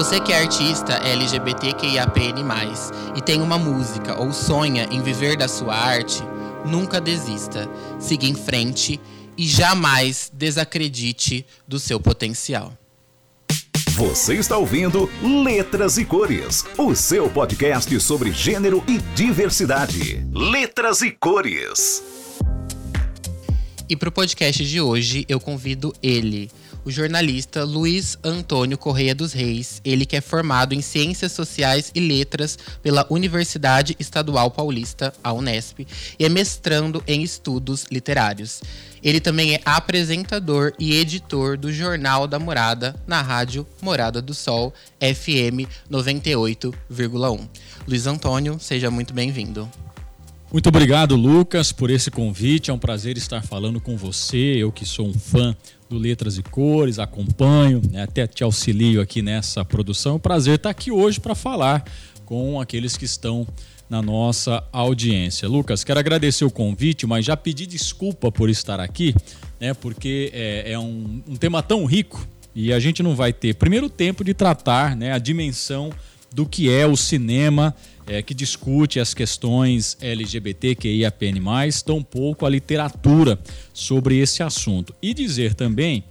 Você 0.05 0.19
que 0.19 0.31
é 0.31 0.37
artista 0.37 0.93
LGBTQIAPN+, 0.97 2.45
e 3.15 3.21
tem 3.23 3.41
uma 3.41 3.57
música 3.57 4.21
ou 4.21 4.31
sonha 4.31 4.87
em 4.91 5.01
viver 5.01 5.35
da 5.35 5.47
sua 5.47 5.75
arte, 5.75 6.21
nunca 6.63 7.01
desista. 7.01 7.67
Siga 7.99 8.27
em 8.27 8.35
frente 8.35 9.01
e 9.35 9.47
jamais 9.47 10.31
desacredite 10.31 11.43
do 11.67 11.79
seu 11.79 11.99
potencial. 11.99 12.71
Você 13.95 14.35
está 14.35 14.55
ouvindo 14.59 15.09
Letras 15.23 15.97
e 15.97 16.05
Cores, 16.05 16.63
o 16.77 16.93
seu 16.93 17.27
podcast 17.27 17.99
sobre 17.99 18.31
gênero 18.31 18.83
e 18.87 18.99
diversidade. 19.15 20.23
Letras 20.31 21.01
e 21.01 21.09
Cores. 21.09 22.03
E 23.89 23.95
para 23.95 24.09
o 24.09 24.11
podcast 24.11 24.63
de 24.63 24.79
hoje, 24.79 25.25
eu 25.27 25.39
convido 25.39 25.93
ele, 26.01 26.49
o 26.85 26.91
jornalista 26.91 27.63
Luiz 27.63 28.17
Antônio 28.23 28.77
Correia 28.77 29.15
dos 29.15 29.33
Reis, 29.33 29.81
ele 29.83 30.05
que 30.05 30.15
é 30.15 30.21
formado 30.21 30.73
em 30.73 30.81
Ciências 30.81 31.31
Sociais 31.31 31.91
e 31.95 31.99
Letras 31.99 32.57
pela 32.83 33.07
Universidade 33.09 33.95
Estadual 33.99 34.51
Paulista, 34.51 35.11
a 35.23 35.33
Unesp, 35.33 35.79
e 36.19 36.23
é 36.23 36.29
mestrando 36.29 37.03
em 37.07 37.23
Estudos 37.23 37.85
Literários. 37.91 38.61
Ele 39.03 39.19
também 39.19 39.55
é 39.55 39.61
apresentador 39.65 40.73
e 40.79 40.93
editor 40.93 41.57
do 41.57 41.73
Jornal 41.73 42.27
da 42.27 42.37
Morada 42.37 42.95
na 43.07 43.21
rádio 43.21 43.65
Morada 43.81 44.21
do 44.21 44.33
Sol, 44.33 44.71
FM 44.99 45.67
98,1. 45.91 47.49
Luiz 47.87 48.05
Antônio, 48.05 48.57
seja 48.59 48.91
muito 48.91 49.13
bem-vindo. 49.13 49.69
Muito 50.51 50.69
obrigado, 50.69 51.15
Lucas, 51.15 51.71
por 51.71 51.89
esse 51.89 52.09
convite. 52.09 52.71
É 52.71 52.73
um 52.73 52.79
prazer 52.79 53.17
estar 53.17 53.41
falando 53.43 53.81
com 53.81 53.97
você. 53.97 54.37
Eu 54.37 54.71
que 54.71 54.85
sou 54.85 55.07
um 55.07 55.13
fã 55.13 55.55
do 55.89 55.97
Letras 55.97 56.37
e 56.37 56.43
Cores, 56.43 56.99
acompanho, 56.99 57.81
né, 57.91 58.03
até 58.03 58.25
te 58.25 58.43
auxilio 58.43 59.01
aqui 59.01 59.21
nessa 59.21 59.63
produção. 59.63 60.13
É 60.13 60.15
um 60.15 60.19
prazer 60.19 60.55
estar 60.55 60.69
aqui 60.69 60.91
hoje 60.91 61.19
para 61.19 61.35
falar 61.35 61.85
com 62.25 62.59
aqueles 62.59 62.97
que 62.97 63.05
estão 63.05 63.47
na 63.89 64.01
nossa 64.01 64.63
audiência. 64.71 65.47
Lucas, 65.47 65.83
quero 65.83 65.99
agradecer 65.99 66.43
o 66.43 66.49
convite, 66.49 67.05
mas 67.05 67.23
já 67.23 67.37
pedi 67.37 67.67
desculpa 67.67 68.31
por 68.31 68.49
estar 68.49 68.79
aqui, 68.79 69.13
né? 69.59 69.73
Porque 69.75 70.31
é, 70.33 70.71
é 70.71 70.79
um, 70.79 71.21
um 71.27 71.35
tema 71.35 71.61
tão 71.61 71.85
rico 71.85 72.27
e 72.55 72.73
a 72.73 72.79
gente 72.79 73.03
não 73.03 73.15
vai 73.15 73.31
ter 73.31 73.53
primeiro 73.55 73.89
tempo 73.89 74.23
de 74.23 74.33
tratar 74.33 74.95
né, 74.95 75.11
a 75.11 75.19
dimensão 75.19 75.91
do 76.33 76.45
que 76.45 76.69
é 76.69 76.87
o 76.87 76.97
cinema 76.97 77.75
é, 78.07 78.21
que 78.21 78.33
discute 78.33 78.99
as 78.99 79.13
questões 79.13 79.97
LGBTQIAPN+, 80.01 81.41
tampouco 81.85 82.45
a 82.45 82.49
literatura 82.49 83.39
sobre 83.73 84.17
esse 84.17 84.43
assunto. 84.43 84.93
E 85.01 85.13
dizer 85.13 85.53
também 85.53 86.03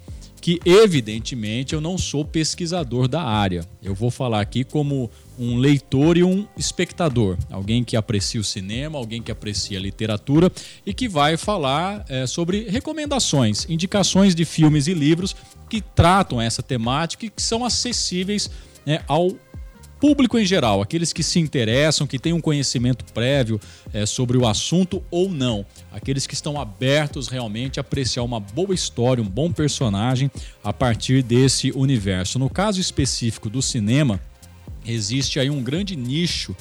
que, 0.44 0.60
evidentemente, 0.66 1.74
eu 1.74 1.80
não 1.80 1.96
sou 1.96 2.22
pesquisador 2.22 3.08
da 3.08 3.22
área. 3.22 3.64
Eu 3.82 3.94
vou 3.94 4.10
falar 4.10 4.42
aqui 4.42 4.62
como 4.62 5.10
um 5.38 5.56
leitor 5.56 6.18
e 6.18 6.22
um 6.22 6.46
espectador, 6.54 7.38
alguém 7.50 7.82
que 7.82 7.96
aprecia 7.96 8.38
o 8.38 8.44
cinema, 8.44 8.98
alguém 8.98 9.22
que 9.22 9.32
aprecia 9.32 9.78
a 9.78 9.80
literatura 9.80 10.52
e 10.84 10.92
que 10.92 11.08
vai 11.08 11.38
falar 11.38 12.04
é, 12.10 12.26
sobre 12.26 12.68
recomendações, 12.68 13.66
indicações 13.70 14.34
de 14.34 14.44
filmes 14.44 14.86
e 14.86 14.92
livros 14.92 15.34
que 15.68 15.80
tratam 15.80 16.38
essa 16.38 16.62
temática 16.62 17.24
e 17.24 17.30
que 17.30 17.42
são 17.42 17.64
acessíveis 17.64 18.50
né, 18.84 19.00
ao 19.08 19.34
público 20.04 20.38
em 20.38 20.44
geral, 20.44 20.82
aqueles 20.82 21.14
que 21.14 21.22
se 21.22 21.40
interessam, 21.40 22.06
que 22.06 22.18
têm 22.18 22.34
um 22.34 22.40
conhecimento 22.40 23.06
prévio 23.14 23.58
é, 23.90 24.04
sobre 24.04 24.36
o 24.36 24.46
assunto 24.46 25.02
ou 25.10 25.30
não, 25.30 25.64
aqueles 25.90 26.26
que 26.26 26.34
estão 26.34 26.60
abertos 26.60 27.28
realmente 27.28 27.80
a 27.80 27.82
apreciar 27.82 28.22
uma 28.22 28.38
boa 28.38 28.74
história, 28.74 29.24
um 29.24 29.26
bom 29.26 29.50
personagem 29.50 30.30
a 30.62 30.74
partir 30.74 31.22
desse 31.22 31.72
universo. 31.74 32.38
No 32.38 32.50
caso 32.50 32.82
específico 32.82 33.48
do 33.48 33.62
cinema, 33.62 34.20
existe 34.84 35.40
aí 35.40 35.48
um 35.48 35.62
grande 35.62 35.96
nicho 35.96 36.54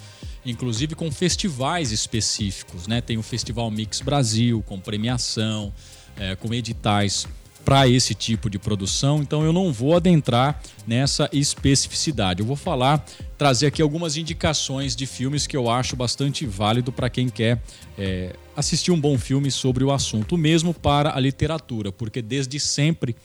inclusive 0.45 0.95
com 0.95 1.11
festivais 1.11 1.91
específicos, 1.91 2.87
né? 2.87 3.01
Tem 3.01 3.17
o 3.17 3.23
Festival 3.23 3.69
Mix 3.69 3.99
Brasil, 3.99 4.63
com 4.65 4.79
premiação, 4.79 5.73
é, 6.17 6.33
com 6.35 6.53
editais 6.53 7.27
para 7.63 7.87
esse 7.87 8.13
tipo 8.13 8.49
de 8.49 8.59
produção, 8.59 9.21
então 9.21 9.43
eu 9.43 9.53
não 9.53 9.71
vou 9.71 9.95
adentrar 9.95 10.61
nessa 10.85 11.29
especificidade. 11.31 12.41
Eu 12.41 12.45
vou 12.45 12.55
falar, 12.55 13.05
trazer 13.37 13.67
aqui 13.67 13.81
algumas 13.81 14.17
indicações 14.17 14.95
de 14.95 15.05
filmes 15.05 15.47
que 15.47 15.55
eu 15.55 15.69
acho 15.69 15.95
bastante 15.95 16.45
válido 16.45 16.91
para 16.91 17.09
quem 17.09 17.29
quer 17.29 17.61
é, 17.97 18.35
assistir 18.55 18.91
um 18.91 18.99
bom 18.99 19.17
filme 19.17 19.49
sobre 19.49 19.83
o 19.83 19.91
assunto, 19.91 20.37
mesmo 20.37 20.73
para 20.73 21.15
a 21.15 21.19
literatura, 21.19 21.91
porque 21.91 22.21
desde 22.21 22.59
sempre 22.59 23.15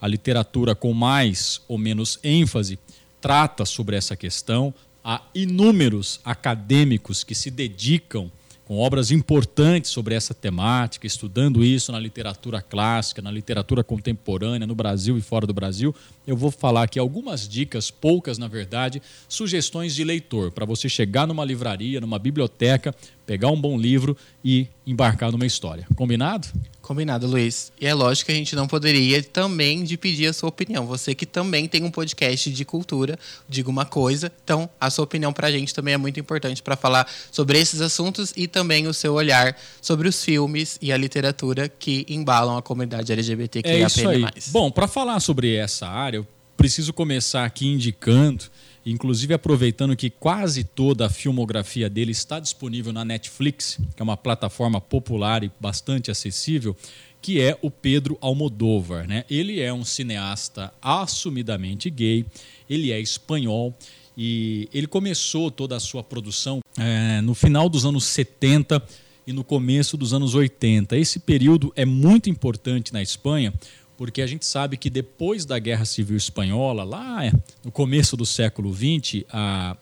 a 0.00 0.08
literatura 0.08 0.74
com 0.74 0.92
mais 0.92 1.60
ou 1.68 1.78
menos 1.78 2.18
ênfase 2.22 2.78
trata 3.20 3.64
sobre 3.64 3.96
essa 3.96 4.16
questão. 4.16 4.74
Há 5.02 5.22
inúmeros 5.34 6.20
acadêmicos 6.24 7.22
que 7.22 7.34
se 7.34 7.50
dedicam 7.50 8.30
com 8.64 8.78
obras 8.78 9.10
importantes 9.10 9.90
sobre 9.90 10.14
essa 10.14 10.32
temática, 10.32 11.06
estudando 11.06 11.62
isso 11.62 11.92
na 11.92 11.98
literatura 11.98 12.62
clássica, 12.62 13.20
na 13.20 13.30
literatura 13.30 13.84
contemporânea, 13.84 14.66
no 14.66 14.74
Brasil 14.74 15.18
e 15.18 15.20
fora 15.20 15.46
do 15.46 15.52
Brasil. 15.52 15.94
Eu 16.26 16.36
vou 16.36 16.50
falar 16.50 16.84
aqui 16.84 16.98
algumas 16.98 17.46
dicas, 17.46 17.90
poucas 17.90 18.38
na 18.38 18.48
verdade, 18.48 19.02
sugestões 19.28 19.94
de 19.94 20.02
leitor, 20.02 20.50
para 20.50 20.64
você 20.64 20.88
chegar 20.88 21.26
numa 21.26 21.44
livraria, 21.44 22.00
numa 22.00 22.18
biblioteca, 22.18 22.94
pegar 23.26 23.50
um 23.50 23.60
bom 23.60 23.78
livro 23.78 24.16
e 24.42 24.66
embarcar 24.86 25.30
numa 25.30 25.46
história. 25.46 25.86
Combinado? 25.94 26.48
Combinado, 26.84 27.26
Luiz. 27.26 27.72
E 27.80 27.86
é 27.86 27.94
lógico 27.94 28.26
que 28.26 28.32
a 28.32 28.34
gente 28.34 28.54
não 28.54 28.68
poderia 28.68 29.22
também 29.22 29.82
de 29.82 29.96
pedir 29.96 30.26
a 30.26 30.34
sua 30.34 30.50
opinião. 30.50 30.84
Você 30.86 31.14
que 31.14 31.24
também 31.24 31.66
tem 31.66 31.82
um 31.82 31.90
podcast 31.90 32.50
de 32.50 32.62
cultura, 32.62 33.18
diga 33.48 33.70
uma 33.70 33.86
coisa. 33.86 34.30
Então, 34.44 34.68
a 34.78 34.90
sua 34.90 35.04
opinião 35.04 35.32
para 35.32 35.46
a 35.46 35.50
gente 35.50 35.72
também 35.72 35.94
é 35.94 35.96
muito 35.96 36.20
importante 36.20 36.62
para 36.62 36.76
falar 36.76 37.08
sobre 37.32 37.58
esses 37.58 37.80
assuntos 37.80 38.34
e 38.36 38.46
também 38.46 38.86
o 38.86 38.92
seu 38.92 39.14
olhar 39.14 39.56
sobre 39.80 40.06
os 40.06 40.22
filmes 40.22 40.78
e 40.82 40.92
a 40.92 40.96
literatura 40.98 41.70
que 41.70 42.04
embalam 42.06 42.58
a 42.58 42.60
comunidade 42.60 43.10
LGBTQIA+. 43.10 43.72
É 43.72 43.86
isso 43.86 44.06
aí. 44.06 44.26
Bom, 44.48 44.70
para 44.70 44.86
falar 44.86 45.20
sobre 45.20 45.54
essa 45.54 45.88
área, 45.88 46.18
eu 46.18 46.26
preciso 46.54 46.92
começar 46.92 47.46
aqui 47.46 47.66
indicando 47.66 48.44
inclusive 48.84 49.32
aproveitando 49.34 49.96
que 49.96 50.10
quase 50.10 50.64
toda 50.64 51.06
a 51.06 51.10
filmografia 51.10 51.88
dele 51.88 52.12
está 52.12 52.38
disponível 52.38 52.92
na 52.92 53.04
Netflix, 53.04 53.78
que 53.96 54.02
é 54.02 54.04
uma 54.04 54.16
plataforma 54.16 54.80
popular 54.80 55.42
e 55.42 55.50
bastante 55.60 56.10
acessível, 56.10 56.76
que 57.22 57.40
é 57.40 57.58
o 57.62 57.70
Pedro 57.70 58.18
Almodóvar. 58.20 59.08
Né? 59.08 59.24
Ele 59.30 59.60
é 59.60 59.72
um 59.72 59.84
cineasta 59.84 60.72
assumidamente 60.82 61.88
gay, 61.88 62.26
ele 62.68 62.92
é 62.92 63.00
espanhol 63.00 63.74
e 64.16 64.68
ele 64.72 64.86
começou 64.86 65.50
toda 65.50 65.76
a 65.76 65.80
sua 65.80 66.04
produção 66.04 66.60
é, 66.78 67.20
no 67.22 67.34
final 67.34 67.68
dos 67.68 67.86
anos 67.86 68.04
70 68.04 68.82
e 69.26 69.32
no 69.32 69.42
começo 69.42 69.96
dos 69.96 70.12
anos 70.12 70.34
80. 70.34 70.96
Esse 70.96 71.18
período 71.18 71.72
é 71.74 71.84
muito 71.84 72.28
importante 72.28 72.92
na 72.92 73.02
Espanha 73.02 73.54
porque 73.96 74.20
a 74.22 74.26
gente 74.26 74.44
sabe 74.44 74.76
que 74.76 74.90
depois 74.90 75.44
da 75.44 75.56
Guerra 75.58 75.84
Civil 75.84 76.16
Espanhola, 76.16 76.82
lá 76.84 77.20
no 77.64 77.70
começo 77.70 78.16
do 78.16 78.26
século 78.26 78.74
XX, 78.74 79.22
a 79.32 79.76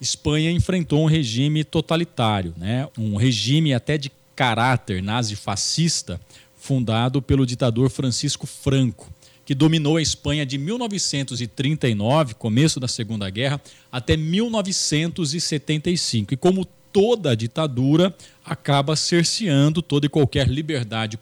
Espanha 0.00 0.50
enfrentou 0.50 1.00
um 1.02 1.06
regime 1.06 1.62
totalitário, 1.62 2.52
né? 2.56 2.88
um 2.98 3.14
regime 3.16 3.72
até 3.72 3.96
de 3.96 4.10
caráter 4.34 5.00
nazi-fascista, 5.02 6.20
fundado 6.56 7.22
pelo 7.22 7.46
ditador 7.46 7.88
Francisco 7.90 8.46
Franco, 8.46 9.12
que 9.44 9.54
dominou 9.54 9.96
a 9.96 10.02
Espanha 10.02 10.46
de 10.46 10.58
1939, 10.58 12.34
começo 12.34 12.80
da 12.80 12.88
Segunda 12.88 13.30
Guerra, 13.30 13.60
até 13.90 14.16
1975. 14.16 16.34
E 16.34 16.36
como 16.36 16.64
toda 16.92 17.36
ditadura, 17.36 18.14
acaba 18.44 18.96
cerceando 18.96 19.80
toda 19.82 20.06
e 20.06 20.08
qualquer 20.08 20.48
liberdade 20.48 21.18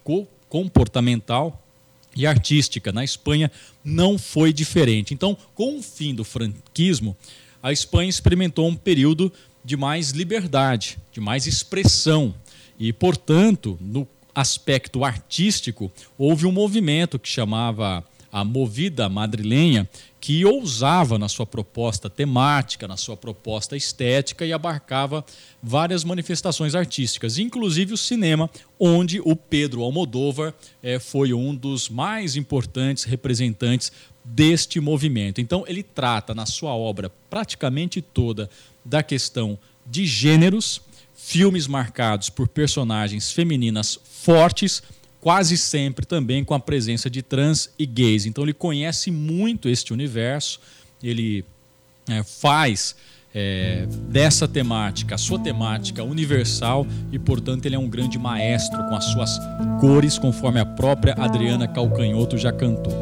comportamental 0.49 1.60
e 2.17 2.27
artística. 2.27 2.93
Na 2.93 3.05
Espanha 3.05 3.51
não 3.85 4.19
foi 4.19 4.53
diferente. 4.53 5.15
Então, 5.15 5.37
com 5.55 5.79
o 5.79 5.83
fim 5.83 6.15
do 6.15 6.25
franquismo, 6.25 7.17
a 7.63 7.73
Espanha 7.73 8.09
experimentou 8.09 8.69
um 8.69 8.75
período 8.75 9.33
de 9.65 9.77
mais 9.77 10.11
liberdade, 10.11 10.99
de 11.13 11.21
mais 11.21 11.47
expressão. 11.47 12.35
E, 12.79 12.93
portanto, 12.93 13.79
no 13.81 14.07
aspecto 14.35 15.05
artístico, 15.05 15.93
houve 16.17 16.47
um 16.47 16.53
movimento 16.53 17.19
que 17.19 17.29
chamava 17.29 18.05
a 18.33 18.45
Movida 18.45 19.09
Madrilenha, 19.09 19.89
que 20.21 20.45
ousava 20.45 21.19
na 21.19 21.29
sua 21.29 21.47
proposta 21.47 22.09
temática, 22.09 22.87
na 22.87 22.97
sua 22.97 23.17
proposta 23.17 23.77
estética 23.77 24.45
e 24.45 24.53
abarcava 24.53 25.25
várias 25.63 26.05
manifestações 26.05 26.75
artísticas, 26.75 27.39
inclusive 27.39 27.95
o 27.95 27.97
cinema, 27.97 28.51
onde 28.79 29.21
o 29.21 29.35
Pedro 29.35 29.83
Almodóvar 29.83 30.55
é, 30.83 30.99
foi 30.99 31.33
um 31.33 31.55
dos 31.55 31.89
mais 31.89 32.37
importantes 32.37 33.05
representantes 33.05 33.91
deste 34.25 34.79
movimento. 34.81 35.41
Então, 35.41 35.65
ele 35.67 35.83
trata 35.83 36.35
na 36.35 36.47
sua 36.47 36.75
obra 36.75 37.11
praticamente 37.29 38.01
toda 38.01 38.51
da 38.85 39.03
questão 39.03 39.59
de 39.87 40.07
gêneros, 40.07 40.81
filmes 41.15 41.67
marcados 41.67 42.31
por 42.31 42.49
personagens 42.49 43.33
femininas 43.33 43.99
fortes 44.05 44.83
quase 45.21 45.57
sempre 45.57 46.07
também 46.07 46.43
com 46.43 46.55
a 46.55 46.61
presença 46.61 47.11
de 47.11 47.23
trans 47.23 47.71
e 47.79 47.85
gays. 47.87 48.27
Então 48.27 48.45
ele 48.45 48.55
conhece 48.55 49.11
muito 49.11 49.69
este 49.69 49.93
universo, 49.93 50.61
ele 51.03 51.45
é, 52.09 52.23
faz 52.23 52.97
é, 53.35 53.87
dessa 54.09 54.49
temática 54.49 55.15
a 55.15 55.19
sua 55.19 55.39
temática 55.39 56.03
universal 56.03 56.87
e, 57.13 57.19
portanto, 57.19 57.67
ele 57.67 57.77
é 57.77 57.79
um 57.79 57.89
grande 57.89 58.19
maestro 58.19 58.79
com 58.89 58.97
as 58.97 59.05
suas 59.05 59.39
cores, 59.81 60.19
conforme 60.19 60.61
a 60.61 60.67
própria 60.67 61.15
Adriana 61.15 61.69
Calcanhoto 61.69 62.37
já 62.37 62.53
cantou. 62.53 62.93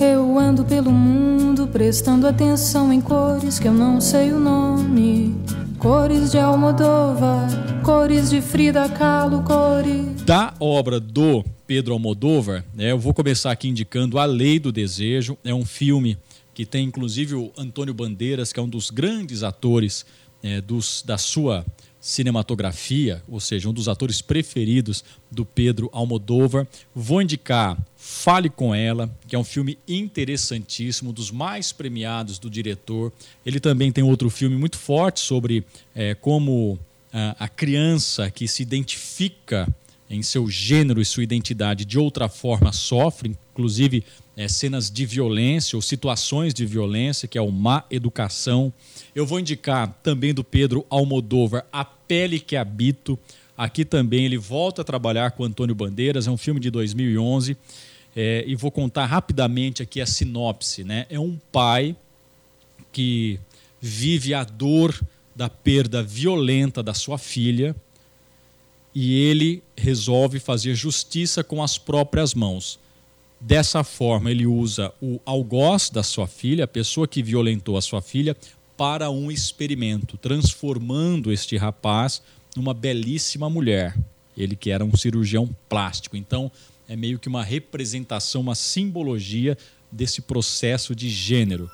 Eu 0.00 0.38
ando 0.38 0.64
pelo 0.64 0.90
mundo 0.90 1.66
prestando 1.66 2.26
atenção 2.26 2.92
em 2.92 3.00
cores 3.00 3.58
que 3.58 3.68
eu 3.68 3.74
não 3.74 4.00
sei 4.00 4.32
o 4.32 4.38
nome. 4.38 5.34
Cores 5.78 6.30
de 6.30 6.38
Almodóvar, 6.38 7.48
cores 7.82 8.30
de 8.30 8.40
Frida 8.40 8.88
Kahlo, 8.88 9.42
cores. 9.42 10.13
Da 10.24 10.54
obra 10.58 10.98
do 10.98 11.44
Pedro 11.66 11.92
Almodóvar, 11.92 12.64
né, 12.72 12.92
eu 12.92 12.98
vou 12.98 13.12
começar 13.12 13.52
aqui 13.52 13.68
indicando 13.68 14.18
A 14.18 14.24
Lei 14.24 14.58
do 14.58 14.72
Desejo. 14.72 15.36
É 15.44 15.54
um 15.54 15.66
filme 15.66 16.16
que 16.54 16.64
tem 16.64 16.86
inclusive 16.86 17.34
o 17.34 17.52
Antônio 17.58 17.92
Bandeiras, 17.92 18.50
que 18.50 18.58
é 18.58 18.62
um 18.62 18.68
dos 18.68 18.90
grandes 18.90 19.42
atores 19.42 20.06
é, 20.42 20.62
dos, 20.62 21.02
da 21.04 21.18
sua 21.18 21.62
cinematografia, 22.00 23.22
ou 23.28 23.38
seja, 23.38 23.68
um 23.68 23.72
dos 23.74 23.86
atores 23.86 24.22
preferidos 24.22 25.04
do 25.30 25.44
Pedro 25.44 25.90
Almodóvar. 25.92 26.66
Vou 26.94 27.20
indicar 27.20 27.76
Fale 27.94 28.48
com 28.48 28.74
Ela, 28.74 29.14
que 29.28 29.36
é 29.36 29.38
um 29.38 29.44
filme 29.44 29.78
interessantíssimo, 29.86 31.12
dos 31.12 31.30
mais 31.30 31.70
premiados 31.70 32.38
do 32.38 32.48
diretor. 32.48 33.12
Ele 33.44 33.60
também 33.60 33.92
tem 33.92 34.02
outro 34.02 34.30
filme 34.30 34.56
muito 34.56 34.78
forte 34.78 35.20
sobre 35.20 35.66
é, 35.94 36.14
como 36.14 36.78
a, 37.12 37.44
a 37.44 37.48
criança 37.48 38.30
que 38.30 38.48
se 38.48 38.62
identifica 38.62 39.68
em 40.08 40.22
seu 40.22 40.48
gênero 40.48 41.00
e 41.00 41.04
sua 41.04 41.22
identidade 41.22 41.84
de 41.84 41.98
outra 41.98 42.28
forma 42.28 42.72
sofre, 42.72 43.36
inclusive 43.52 44.04
é, 44.36 44.48
cenas 44.48 44.90
de 44.90 45.06
violência 45.06 45.76
ou 45.76 45.82
situações 45.82 46.52
de 46.52 46.66
violência, 46.66 47.28
que 47.28 47.38
é 47.38 47.40
o 47.40 47.50
Má 47.50 47.84
Educação. 47.90 48.72
Eu 49.14 49.26
vou 49.26 49.40
indicar 49.40 49.92
também 50.02 50.34
do 50.34 50.44
Pedro 50.44 50.84
Almodóvar 50.90 51.64
A 51.72 51.84
Pele 51.84 52.38
que 52.38 52.56
Habito. 52.56 53.18
Aqui 53.56 53.84
também 53.84 54.24
ele 54.24 54.36
volta 54.36 54.82
a 54.82 54.84
trabalhar 54.84 55.30
com 55.30 55.44
Antônio 55.44 55.74
Bandeiras, 55.74 56.26
é 56.26 56.30
um 56.30 56.36
filme 56.36 56.60
de 56.60 56.70
2011. 56.70 57.56
É, 58.16 58.44
e 58.46 58.54
vou 58.54 58.70
contar 58.70 59.06
rapidamente 59.06 59.82
aqui 59.82 60.00
a 60.00 60.06
sinopse. 60.06 60.84
Né? 60.84 61.06
É 61.10 61.18
um 61.18 61.38
pai 61.50 61.96
que 62.92 63.40
vive 63.80 64.34
a 64.34 64.44
dor 64.44 64.98
da 65.34 65.48
perda 65.48 66.02
violenta 66.02 66.82
da 66.82 66.94
sua 66.94 67.18
filha 67.18 67.74
e 68.94 69.14
ele 69.14 69.62
resolve 69.76 70.38
fazer 70.38 70.74
justiça 70.74 71.42
com 71.42 71.62
as 71.62 71.76
próprias 71.76 72.32
mãos. 72.32 72.78
Dessa 73.40 73.82
forma, 73.82 74.30
ele 74.30 74.46
usa 74.46 74.92
o 75.02 75.20
algoz 75.26 75.90
da 75.90 76.02
sua 76.02 76.26
filha, 76.26 76.64
a 76.64 76.68
pessoa 76.68 77.08
que 77.08 77.22
violentou 77.22 77.76
a 77.76 77.82
sua 77.82 78.00
filha, 78.00 78.36
para 78.76 79.10
um 79.10 79.30
experimento, 79.30 80.16
transformando 80.16 81.32
este 81.32 81.56
rapaz 81.56 82.22
numa 82.56 82.72
belíssima 82.72 83.50
mulher. 83.50 83.96
Ele 84.36 84.56
que 84.56 84.70
era 84.70 84.84
um 84.84 84.96
cirurgião 84.96 85.48
plástico. 85.68 86.16
Então, 86.16 86.50
é 86.88 86.96
meio 86.96 87.18
que 87.18 87.28
uma 87.28 87.42
representação, 87.42 88.40
uma 88.40 88.54
simbologia 88.54 89.58
desse 89.90 90.22
processo 90.22 90.94
de 90.94 91.08
gênero. 91.08 91.70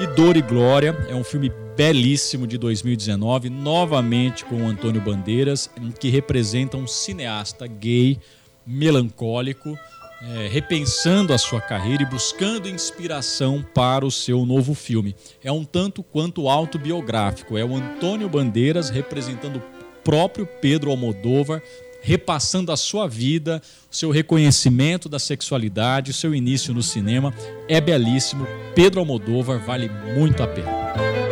E 0.00 0.06
Dor 0.06 0.36
e 0.36 0.42
Glória 0.42 0.96
é 1.08 1.14
um 1.14 1.24
filme 1.24 1.50
belíssimo 1.78 2.44
de 2.44 2.58
2019, 2.58 3.48
novamente 3.48 4.44
com 4.44 4.64
o 4.64 4.66
Antônio 4.66 5.00
Bandeiras, 5.00 5.70
que 6.00 6.08
representa 6.08 6.76
um 6.76 6.88
cineasta 6.88 7.68
gay, 7.68 8.18
melancólico, 8.66 9.78
é, 10.20 10.48
repensando 10.48 11.32
a 11.32 11.38
sua 11.38 11.60
carreira 11.60 12.02
e 12.02 12.06
buscando 12.06 12.68
inspiração 12.68 13.64
para 13.72 14.04
o 14.04 14.10
seu 14.10 14.44
novo 14.44 14.74
filme. 14.74 15.14
É 15.40 15.52
um 15.52 15.64
tanto 15.64 16.02
quanto 16.02 16.48
autobiográfico. 16.48 17.56
É 17.56 17.64
o 17.64 17.76
Antônio 17.76 18.28
Bandeiras 18.28 18.90
representando 18.90 19.58
o 19.58 19.62
próprio 20.02 20.48
Pedro 20.60 20.90
Almodóvar 20.90 21.62
repassando 22.00 22.72
a 22.72 22.76
sua 22.76 23.08
vida, 23.08 23.60
seu 23.90 24.10
reconhecimento 24.10 25.08
da 25.08 25.18
sexualidade, 25.18 26.12
o 26.12 26.14
seu 26.14 26.34
início 26.34 26.72
no 26.72 26.82
cinema. 26.82 27.32
É 27.68 27.80
belíssimo. 27.80 28.46
Pedro 28.74 29.00
Almodóvar 29.00 29.60
vale 29.64 29.88
muito 30.16 30.42
a 30.42 30.46
pena. 30.48 31.27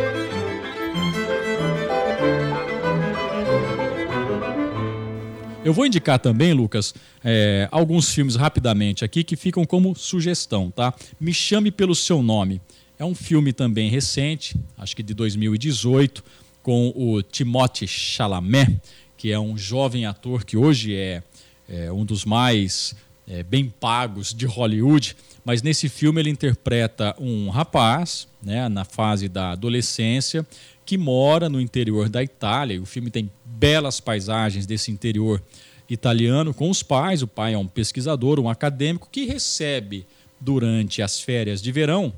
Eu 5.67 5.73
vou 5.73 5.85
indicar 5.85 6.17
também, 6.17 6.53
Lucas, 6.53 6.95
é, 7.21 7.67
alguns 7.73 8.13
filmes 8.13 8.37
rapidamente 8.37 9.03
aqui 9.03 9.21
que 9.21 9.35
ficam 9.35 9.65
como 9.65 9.93
sugestão, 9.97 10.71
tá? 10.71 10.93
Me 11.19 11.33
Chame 11.33 11.71
Pelo 11.71 11.93
Seu 11.93 12.23
Nome. 12.23 12.61
É 12.97 13.03
um 13.03 13.13
filme 13.13 13.51
também 13.51 13.89
recente, 13.89 14.55
acho 14.77 14.95
que 14.95 15.03
de 15.03 15.13
2018, 15.13 16.23
com 16.63 16.93
o 16.95 17.21
Timothée 17.21 17.85
Chalamet, 17.85 18.79
que 19.17 19.29
é 19.29 19.37
um 19.37 19.57
jovem 19.57 20.05
ator 20.05 20.45
que 20.45 20.55
hoje 20.55 20.95
é, 20.95 21.21
é 21.67 21.91
um 21.91 22.05
dos 22.05 22.23
mais 22.23 22.95
é, 23.27 23.43
bem 23.43 23.67
pagos 23.67 24.33
de 24.33 24.45
Hollywood, 24.45 25.17
mas 25.43 25.61
nesse 25.61 25.89
filme 25.89 26.21
ele 26.21 26.29
interpreta 26.29 27.13
um 27.19 27.49
rapaz, 27.49 28.25
né, 28.41 28.69
na 28.69 28.85
fase 28.85 29.27
da 29.27 29.51
adolescência, 29.51 30.47
que 30.87 30.97
mora 30.97 31.49
no 31.49 31.59
interior 31.59 32.07
da 32.07 32.23
Itália. 32.23 32.81
O 32.81 32.85
filme 32.85 33.11
tem 33.11 33.29
belas 33.43 33.99
paisagens 33.99 34.65
desse 34.65 34.89
interior 34.89 35.43
italiano 35.89 36.53
com 36.53 36.69
os 36.69 36.81
pais. 36.81 37.21
O 37.21 37.27
pai 37.27 37.53
é 37.53 37.57
um 37.57 37.67
pesquisador, 37.67 38.39
um 38.39 38.49
acadêmico 38.49 39.09
que 39.11 39.25
recebe 39.25 40.05
durante 40.39 41.01
as 41.01 41.19
férias 41.19 41.61
de 41.61 41.71
verão 41.73 42.13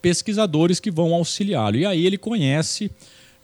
pesquisadores 0.00 0.80
que 0.80 0.90
vão 0.90 1.12
auxiliá-lo. 1.12 1.76
E 1.76 1.84
aí 1.84 2.06
ele 2.06 2.16
conhece 2.16 2.90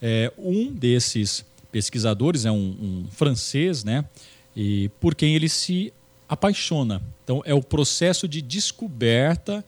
é, 0.01 0.31
um 0.35 0.71
desses 0.71 1.45
pesquisadores, 1.71 2.45
é 2.45 2.51
um, 2.51 2.55
um 2.57 3.05
francês, 3.11 3.83
né? 3.83 4.03
E 4.55 4.89
por 4.99 5.13
quem 5.13 5.35
ele 5.35 5.47
se 5.47 5.93
apaixona. 6.27 7.01
Então 7.23 7.43
é 7.45 7.53
o 7.53 7.61
processo 7.61 8.27
de 8.27 8.41
descoberta 8.41 9.63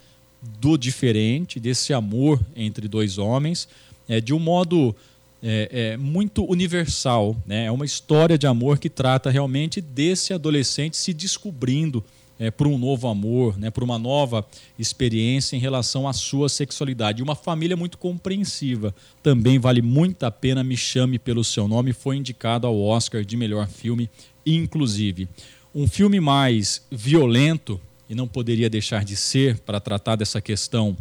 do 0.59 0.75
diferente, 0.75 1.59
desse 1.59 1.93
amor 1.93 2.39
entre 2.55 2.87
dois 2.87 3.19
homens, 3.19 3.67
é, 4.07 4.21
de 4.21 4.33
um 4.33 4.39
modo 4.39 4.95
é, 5.41 5.69
é, 5.71 5.97
muito 5.97 6.43
universal. 6.43 7.35
Né? 7.45 7.65
É 7.65 7.71
uma 7.71 7.85
história 7.85 8.37
de 8.37 8.47
amor 8.47 8.77
que 8.77 8.89
trata 8.89 9.29
realmente 9.29 9.81
desse 9.81 10.33
adolescente 10.33 10.97
se 10.97 11.13
descobrindo 11.13 12.03
é, 12.41 12.49
por 12.49 12.65
um 12.65 12.75
novo 12.75 13.07
amor, 13.07 13.55
né, 13.59 13.69
por 13.69 13.83
uma 13.83 13.99
nova 13.99 14.43
experiência 14.79 15.55
em 15.55 15.59
relação 15.59 16.07
à 16.07 16.13
sua 16.13 16.49
sexualidade. 16.49 17.21
Uma 17.21 17.35
família 17.35 17.77
muito 17.77 17.99
compreensiva. 17.99 18.95
Também 19.21 19.59
vale 19.59 19.79
muito 19.79 20.23
a 20.23 20.31
pena 20.31 20.63
Me 20.63 20.75
Chame 20.75 21.19
Pelo 21.19 21.43
Seu 21.43 21.67
Nome, 21.67 21.93
foi 21.93 22.17
indicado 22.17 22.65
ao 22.65 22.81
Oscar 22.81 23.23
de 23.23 23.37
melhor 23.37 23.67
filme, 23.67 24.09
inclusive. 24.43 25.29
Um 25.73 25.87
filme 25.87 26.19
mais 26.19 26.83
violento, 26.89 27.79
e 28.09 28.15
não 28.15 28.27
poderia 28.27 28.71
deixar 28.71 29.05
de 29.05 29.15
ser, 29.15 29.59
para 29.59 29.79
tratar 29.79 30.15
dessa 30.15 30.41
questão 30.41 30.97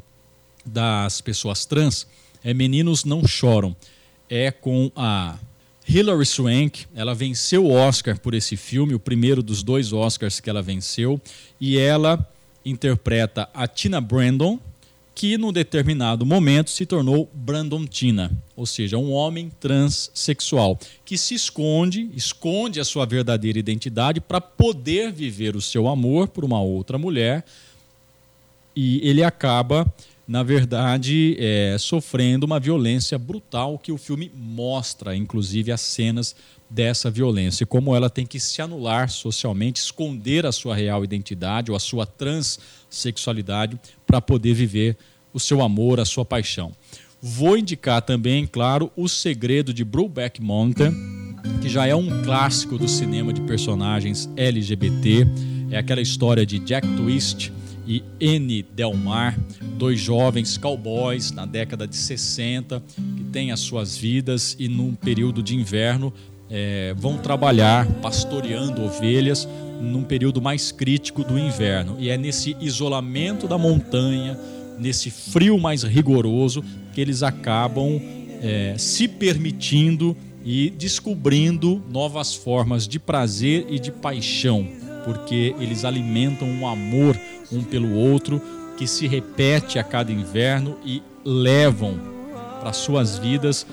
das 0.62 1.22
pessoas 1.22 1.64
trans, 1.64 2.06
é 2.42 2.54
Meninos 2.54 3.04
Não 3.04 3.26
Choram. 3.26 3.74
É 4.28 4.50
com 4.50 4.90
a 4.94 5.38
Hilary 5.88 6.26
Swank, 6.26 6.86
ela 6.94 7.14
venceu 7.14 7.66
o 7.66 7.72
Oscar 7.72 8.18
por 8.20 8.32
esse 8.32 8.56
filme, 8.56 8.94
o 8.94 9.00
primeiro 9.00 9.42
dos 9.42 9.62
dois 9.62 9.92
Oscars 9.92 10.38
que 10.38 10.48
ela 10.48 10.62
venceu, 10.62 11.20
e 11.60 11.76
ela 11.78 12.24
interpreta 12.64 13.48
a 13.52 13.66
Tina 13.66 14.00
Brandon, 14.00 14.58
que 15.14 15.36
num 15.36 15.52
determinado 15.52 16.24
momento 16.24 16.70
se 16.70 16.86
tornou 16.86 17.28
Brandon 17.34 17.84
Tina, 17.86 18.30
ou 18.56 18.64
seja, 18.64 18.96
um 18.96 19.10
homem 19.10 19.50
transexual 19.60 20.78
que 21.04 21.18
se 21.18 21.34
esconde, 21.34 22.08
esconde 22.14 22.80
a 22.80 22.84
sua 22.84 23.04
verdadeira 23.04 23.58
identidade 23.58 24.20
para 24.20 24.40
poder 24.40 25.12
viver 25.12 25.56
o 25.56 25.60
seu 25.60 25.88
amor 25.88 26.28
por 26.28 26.44
uma 26.44 26.62
outra 26.62 26.96
mulher, 26.96 27.44
e 28.74 29.06
ele 29.06 29.22
acaba 29.22 29.92
na 30.30 30.44
verdade, 30.44 31.36
é, 31.40 31.76
sofrendo 31.76 32.46
uma 32.46 32.60
violência 32.60 33.18
brutal 33.18 33.76
que 33.76 33.90
o 33.90 33.98
filme 33.98 34.30
mostra, 34.32 35.16
inclusive 35.16 35.72
as 35.72 35.80
cenas 35.80 36.36
dessa 36.70 37.10
violência, 37.10 37.64
e 37.64 37.66
como 37.66 37.96
ela 37.96 38.08
tem 38.08 38.24
que 38.24 38.38
se 38.38 38.62
anular 38.62 39.10
socialmente, 39.10 39.80
esconder 39.80 40.46
a 40.46 40.52
sua 40.52 40.76
real 40.76 41.02
identidade 41.02 41.72
ou 41.72 41.76
a 41.76 41.80
sua 41.80 42.06
transexualidade 42.06 43.76
para 44.06 44.20
poder 44.20 44.54
viver 44.54 44.96
o 45.32 45.40
seu 45.40 45.60
amor, 45.60 45.98
a 45.98 46.04
sua 46.04 46.24
paixão. 46.24 46.70
Vou 47.20 47.58
indicar 47.58 48.00
também, 48.00 48.46
claro, 48.46 48.88
O 48.94 49.08
Segredo 49.08 49.74
de 49.74 49.84
Brubeck 49.84 50.40
Mountain, 50.40 50.94
que 51.60 51.68
já 51.68 51.88
é 51.88 51.94
um 51.96 52.22
clássico 52.22 52.78
do 52.78 52.86
cinema 52.86 53.32
de 53.32 53.40
personagens 53.40 54.30
LGBT. 54.36 55.26
É 55.72 55.78
aquela 55.78 56.00
história 56.00 56.46
de 56.46 56.60
Jack 56.60 56.86
Twist, 56.96 57.52
e 57.86 58.02
N. 58.20 58.62
Delmar, 58.74 59.38
dois 59.76 59.98
jovens 60.00 60.56
cowboys 60.56 61.32
na 61.32 61.46
década 61.46 61.86
de 61.86 61.96
60 61.96 62.82
que 63.16 63.24
têm 63.24 63.52
as 63.52 63.60
suas 63.60 63.96
vidas 63.96 64.56
e 64.58 64.68
num 64.68 64.94
período 64.94 65.42
de 65.42 65.56
inverno 65.56 66.12
é, 66.50 66.94
vão 66.96 67.16
trabalhar 67.16 67.86
pastoreando 68.02 68.82
ovelhas 68.82 69.48
num 69.80 70.02
período 70.02 70.42
mais 70.42 70.72
crítico 70.72 71.24
do 71.24 71.38
inverno. 71.38 71.96
E 71.98 72.10
é 72.10 72.18
nesse 72.18 72.56
isolamento 72.60 73.48
da 73.48 73.56
montanha, 73.56 74.38
nesse 74.78 75.10
frio 75.10 75.58
mais 75.58 75.82
rigoroso, 75.84 76.62
que 76.92 77.00
eles 77.00 77.22
acabam 77.22 78.00
é, 78.42 78.74
se 78.76 79.06
permitindo 79.06 80.16
e 80.44 80.70
descobrindo 80.70 81.82
novas 81.90 82.34
formas 82.34 82.88
de 82.88 82.98
prazer 82.98 83.66
e 83.68 83.78
de 83.78 83.92
paixão, 83.92 84.66
porque 85.04 85.54
eles 85.58 85.84
alimentam 85.84 86.48
um 86.48 86.66
amor 86.66 87.16
um 87.52 87.62
pelo 87.62 87.94
outro, 87.94 88.40
que 88.76 88.86
se 88.86 89.06
repete 89.06 89.78
a 89.78 89.84
cada 89.84 90.12
inverno 90.12 90.78
e 90.84 91.02
levam 91.24 91.98
para 92.60 92.72
suas 92.72 93.18
vidas 93.18 93.66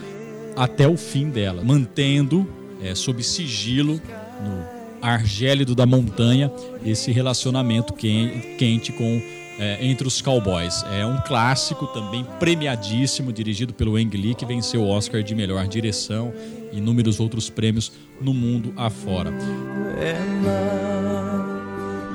até 0.55 0.88
o 0.88 0.97
fim 0.97 1.30
dela, 1.30 1.63
mantendo 1.63 2.47
é, 2.82 2.95
sob 2.95 3.23
sigilo 3.23 4.01
no 4.43 4.78
ar 5.01 5.25
gélido 5.25 5.75
da 5.75 5.86
montanha 5.86 6.51
esse 6.84 7.11
relacionamento 7.11 7.93
quente 7.93 8.91
com 8.91 9.21
é, 9.60 9.86
entre 9.86 10.08
os 10.08 10.22
cowboys. 10.22 10.84
É 10.91 11.05
um 11.05 11.18
clássico 11.22 11.88
também 11.88 12.26
premiadíssimo, 12.39 13.32
dirigido 13.34 13.74
pelo 13.74 13.95
Ang 13.95 14.16
Lee, 14.16 14.36
que 14.36 14.45
venceu 14.45 14.82
o 14.82 14.89
Oscar 14.89 15.24
de 15.24 15.34
melhor 15.36 15.68
direção 15.68 16.34
e 16.72 16.78
inúmeros 16.78 17.20
outros 17.20 17.49
prêmios 17.49 17.91
no 18.22 18.34
mundo 18.34 18.74
afora. 18.76 19.32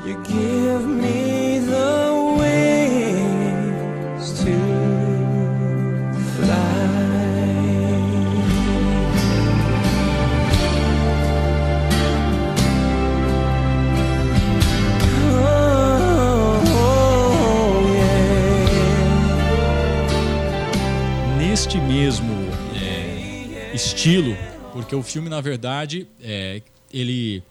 You 0.05 0.18
give 0.24 0.84
me 0.84 1.51
estilo, 23.72 24.36
porque 24.72 24.94
o 24.94 25.02
filme, 25.02 25.28
na 25.28 25.40
verdade, 25.40 26.08
é, 26.20 26.60
ele 26.92 27.42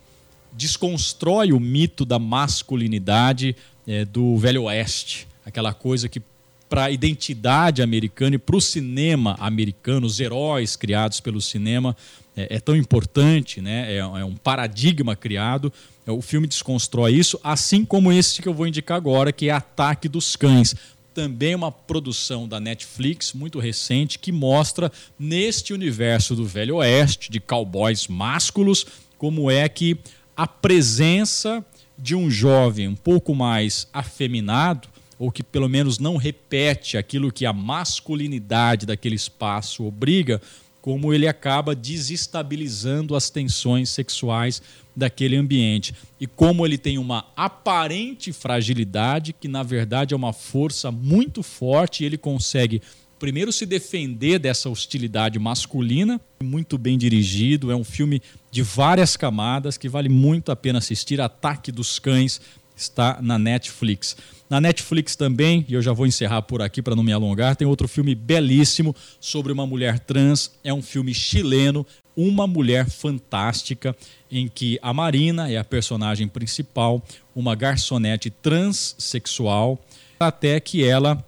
desconstrói 0.51 1.53
o 1.53 1.59
mito 1.59 2.03
da 2.03 2.19
masculinidade 2.19 3.55
é, 3.87 4.03
do 4.03 4.37
Velho 4.37 4.63
Oeste, 4.63 5.27
aquela 5.45 5.73
coisa 5.73 6.09
que 6.09 6.21
para 6.69 6.85
a 6.85 6.91
identidade 6.91 7.81
americana 7.81 8.35
e 8.35 8.39
para 8.39 8.55
o 8.55 8.61
cinema 8.61 9.35
americano, 9.39 10.07
os 10.07 10.19
heróis 10.19 10.75
criados 10.75 11.19
pelo 11.19 11.41
cinema, 11.41 11.95
é, 12.35 12.55
é 12.55 12.59
tão 12.59 12.75
importante, 12.75 13.61
né? 13.61 13.93
É, 13.93 13.97
é, 13.97 14.25
um 14.25 14.35
paradigma 14.35 15.15
criado. 15.15 15.71
É, 16.05 16.11
o 16.11 16.21
filme 16.21 16.47
desconstrói 16.47 17.13
isso, 17.13 17.39
assim 17.43 17.83
como 17.83 18.11
esse 18.11 18.41
que 18.41 18.47
eu 18.47 18.53
vou 18.53 18.67
indicar 18.67 18.97
agora, 18.97 19.31
que 19.31 19.49
é 19.49 19.51
Ataque 19.51 20.07
dos 20.07 20.35
Cães. 20.35 20.75
Também 21.13 21.53
uma 21.53 21.71
produção 21.71 22.47
da 22.47 22.59
Netflix, 22.59 23.33
muito 23.33 23.59
recente, 23.59 24.17
que 24.17 24.31
mostra 24.31 24.91
neste 25.19 25.73
universo 25.73 26.35
do 26.35 26.45
Velho 26.45 26.77
Oeste, 26.77 27.29
de 27.29 27.39
cowboys 27.39 28.07
másculos, 28.07 28.85
como 29.17 29.51
é 29.51 29.67
que 29.67 29.97
a 30.35 30.47
presença 30.47 31.65
de 31.97 32.15
um 32.15 32.29
jovem 32.31 32.87
um 32.87 32.95
pouco 32.95 33.35
mais 33.35 33.87
afeminado, 33.91 34.87
ou 35.19 35.31
que 35.31 35.43
pelo 35.43 35.69
menos 35.69 35.99
não 35.99 36.17
repete 36.17 36.97
aquilo 36.97 37.31
que 37.31 37.45
a 37.45 37.53
masculinidade 37.53 38.85
daquele 38.85 39.15
espaço 39.15 39.85
obriga, 39.85 40.41
como 40.81 41.13
ele 41.13 41.27
acaba 41.27 41.75
desestabilizando 41.75 43.15
as 43.15 43.29
tensões 43.29 43.89
sexuais 43.89 44.61
daquele 44.95 45.35
ambiente. 45.35 45.93
E 46.19 46.27
como 46.27 46.65
ele 46.65 46.77
tem 46.77 46.97
uma 46.97 47.25
aparente 47.35 48.33
fragilidade, 48.33 49.33
que 49.33 49.47
na 49.47 49.63
verdade 49.63 50.13
é 50.13 50.17
uma 50.17 50.33
força 50.33 50.91
muito 50.91 51.41
forte, 51.41 52.03
ele 52.03 52.17
consegue 52.17 52.81
primeiro 53.21 53.51
se 53.51 53.67
defender 53.67 54.39
dessa 54.39 54.67
hostilidade 54.67 55.37
masculina, 55.37 56.19
muito 56.41 56.75
bem 56.75 56.97
dirigido, 56.97 57.71
é 57.71 57.75
um 57.75 57.83
filme 57.83 58.19
de 58.49 58.63
várias 58.63 59.15
camadas 59.15 59.77
que 59.77 59.87
vale 59.87 60.09
muito 60.09 60.51
a 60.51 60.55
pena 60.55 60.79
assistir. 60.79 61.21
Ataque 61.21 61.71
dos 61.71 61.99
Cães 61.99 62.41
está 62.75 63.19
na 63.21 63.37
Netflix. 63.37 64.17
Na 64.49 64.59
Netflix 64.59 65.15
também, 65.15 65.63
e 65.69 65.73
eu 65.75 65.81
já 65.81 65.93
vou 65.93 66.05
encerrar 66.05 66.41
por 66.41 66.61
aqui 66.61 66.81
para 66.81 66.95
não 66.95 67.03
me 67.03 67.13
alongar, 67.13 67.55
tem 67.55 67.67
outro 67.67 67.87
filme 67.87 68.13
belíssimo 68.15 68.95
sobre 69.19 69.53
uma 69.53 69.65
mulher 69.65 69.99
trans. 69.99 70.51
É 70.63 70.73
um 70.73 70.81
filme 70.81 71.13
chileno, 71.13 71.85
Uma 72.15 72.45
Mulher 72.45 72.89
Fantástica, 72.89 73.95
em 74.29 74.47
que 74.47 74.79
a 74.81 74.93
Marina 74.93 75.51
é 75.51 75.57
a 75.57 75.63
personagem 75.63 76.27
principal, 76.27 77.01
uma 77.35 77.55
garçonete 77.55 78.29
transexual, 78.29 79.79
até 80.19 80.59
que 80.59 80.83
ela 80.83 81.23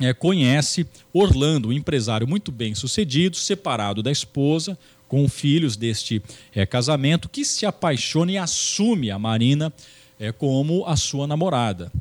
é, 0.00 0.12
conhece 0.12 0.86
Orlando, 1.12 1.68
um 1.68 1.72
empresário 1.72 2.26
muito 2.26 2.50
bem 2.50 2.74
sucedido, 2.74 3.36
separado 3.36 4.02
da 4.02 4.10
esposa, 4.10 4.76
com 5.06 5.28
filhos 5.28 5.76
deste 5.76 6.22
é, 6.54 6.64
casamento, 6.64 7.28
que 7.28 7.44
se 7.44 7.66
apaixona 7.66 8.32
e 8.32 8.38
assume 8.38 9.10
a 9.10 9.18
Marina 9.18 9.72
é, 10.18 10.32
como 10.32 10.86
a 10.86 10.96
sua 10.96 11.26
namorada. 11.26 11.92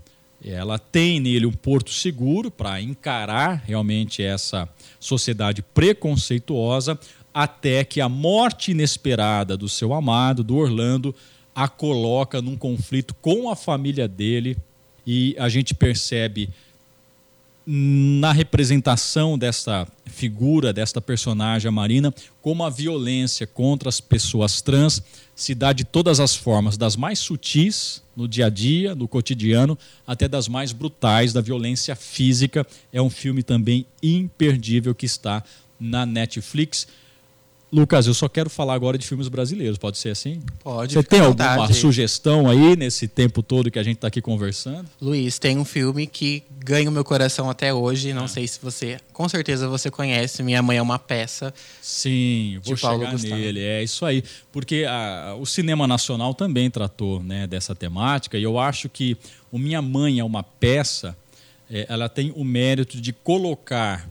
Ela 0.43 0.79
tem 0.79 1.19
nele 1.19 1.45
um 1.45 1.51
porto 1.51 1.91
seguro 1.91 2.49
para 2.49 2.81
encarar 2.81 3.61
realmente 3.65 4.23
essa 4.23 4.67
sociedade 4.99 5.61
preconceituosa, 5.61 6.97
até 7.33 7.83
que 7.83 8.01
a 8.01 8.09
morte 8.09 8.71
inesperada 8.71 9.55
do 9.55 9.69
seu 9.69 9.93
amado, 9.93 10.43
do 10.43 10.55
Orlando, 10.57 11.15
a 11.53 11.67
coloca 11.67 12.41
num 12.41 12.57
conflito 12.57 13.13
com 13.15 13.49
a 13.49 13.55
família 13.55 14.07
dele 14.07 14.57
e 15.05 15.35
a 15.37 15.49
gente 15.49 15.73
percebe 15.73 16.49
na 17.65 18.31
representação 18.31 19.37
dessa 19.37 19.87
figura, 20.05 20.73
desta 20.73 20.99
personagem, 20.99 21.69
a 21.69 21.71
Marina, 21.71 22.13
como 22.41 22.63
a 22.63 22.69
violência 22.69 23.45
contra 23.45 23.87
as 23.87 24.01
pessoas 24.01 24.61
trans 24.61 25.01
se 25.35 25.53
dá 25.53 25.71
de 25.71 25.83
todas 25.83 26.19
as 26.19 26.35
formas, 26.35 26.75
das 26.75 26.95
mais 26.95 27.19
sutis, 27.19 28.03
no 28.15 28.27
dia 28.27 28.47
a 28.47 28.49
dia, 28.49 28.95
no 28.95 29.07
cotidiano, 29.07 29.77
até 30.05 30.27
das 30.27 30.47
mais 30.47 30.71
brutais, 30.71 31.33
da 31.33 31.41
violência 31.41 31.95
física. 31.95 32.65
É 32.91 33.01
um 33.01 33.09
filme 33.09 33.43
também 33.43 33.85
imperdível 34.01 34.93
que 34.93 35.05
está 35.05 35.43
na 35.79 36.05
Netflix. 36.05 36.87
Lucas, 37.71 38.05
eu 38.05 38.13
só 38.13 38.27
quero 38.27 38.49
falar 38.49 38.73
agora 38.73 38.97
de 38.97 39.07
filmes 39.07 39.29
brasileiros, 39.29 39.77
pode 39.77 39.97
ser 39.97 40.09
assim? 40.09 40.41
Pode. 40.61 40.93
Você 40.93 41.03
tem 41.03 41.21
alguma 41.21 41.71
sugestão 41.71 42.49
aí 42.49 42.75
nesse 42.75 43.07
tempo 43.07 43.41
todo 43.41 43.71
que 43.71 43.79
a 43.79 43.83
gente 43.83 43.95
está 43.95 44.07
aqui 44.07 44.21
conversando? 44.21 44.89
Luiz, 44.99 45.39
tem 45.39 45.57
um 45.57 45.63
filme 45.63 46.05
que 46.05 46.43
ganha 46.59 46.89
o 46.89 46.91
meu 46.91 47.05
coração 47.05 47.49
até 47.49 47.73
hoje. 47.73 48.13
Não 48.13 48.25
ah. 48.25 48.27
sei 48.27 48.45
se 48.45 48.59
você, 48.61 48.99
com 49.13 49.29
certeza 49.29 49.69
você 49.69 49.89
conhece. 49.89 50.43
Minha 50.43 50.61
Mãe 50.61 50.77
é 50.77 50.81
uma 50.81 50.99
peça. 50.99 51.53
Sim, 51.81 52.59
vou 52.61 52.75
chegar 52.75 53.09
Gustavo. 53.11 53.35
nele. 53.35 53.61
É 53.61 53.81
isso 53.81 54.05
aí, 54.05 54.21
porque 54.51 54.85
a, 54.85 55.37
o 55.39 55.45
cinema 55.45 55.87
nacional 55.87 56.33
também 56.33 56.69
tratou 56.69 57.23
né, 57.23 57.47
dessa 57.47 57.73
temática 57.73 58.37
e 58.37 58.43
eu 58.43 58.59
acho 58.59 58.89
que 58.89 59.15
o 59.49 59.57
Minha 59.57 59.81
Mãe 59.81 60.19
é 60.19 60.23
uma 60.25 60.43
peça. 60.43 61.15
É, 61.69 61.85
ela 61.87 62.09
tem 62.09 62.33
o 62.35 62.43
mérito 62.43 62.99
de 62.99 63.13
colocar 63.13 64.09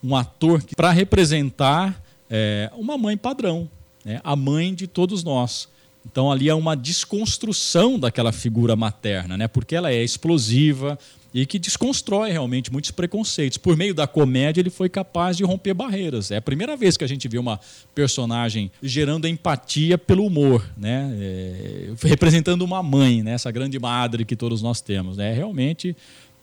um 0.00 0.14
ator 0.14 0.62
para 0.76 0.92
representar 0.92 2.03
é, 2.30 2.70
uma 2.76 2.96
mãe 2.96 3.16
padrão, 3.16 3.68
né? 4.04 4.20
a 4.22 4.34
mãe 4.36 4.74
de 4.74 4.86
todos 4.86 5.22
nós. 5.22 5.68
Então 6.06 6.30
ali 6.30 6.48
é 6.48 6.54
uma 6.54 6.76
desconstrução 6.76 7.98
daquela 7.98 8.32
figura 8.32 8.76
materna, 8.76 9.36
né? 9.36 9.48
porque 9.48 9.74
ela 9.74 9.90
é 9.90 10.02
explosiva 10.02 10.98
e 11.34 11.44
que 11.44 11.58
desconstrói 11.58 12.30
realmente 12.30 12.70
muitos 12.70 12.92
preconceitos. 12.92 13.58
Por 13.58 13.76
meio 13.76 13.92
da 13.92 14.06
comédia, 14.06 14.60
ele 14.60 14.70
foi 14.70 14.88
capaz 14.88 15.36
de 15.36 15.42
romper 15.42 15.74
barreiras. 15.74 16.30
É 16.30 16.36
a 16.36 16.42
primeira 16.42 16.76
vez 16.76 16.96
que 16.96 17.02
a 17.02 17.08
gente 17.08 17.26
vê 17.26 17.38
uma 17.38 17.58
personagem 17.92 18.70
gerando 18.80 19.26
empatia 19.26 19.98
pelo 19.98 20.24
humor, 20.24 20.64
né? 20.76 21.12
É, 21.18 21.92
representando 22.04 22.62
uma 22.62 22.84
mãe, 22.84 23.24
né? 23.24 23.32
essa 23.32 23.50
grande 23.50 23.80
madre 23.80 24.24
que 24.24 24.36
todos 24.36 24.62
nós 24.62 24.80
temos. 24.80 25.16
Né? 25.16 25.32
É 25.32 25.34
realmente 25.34 25.96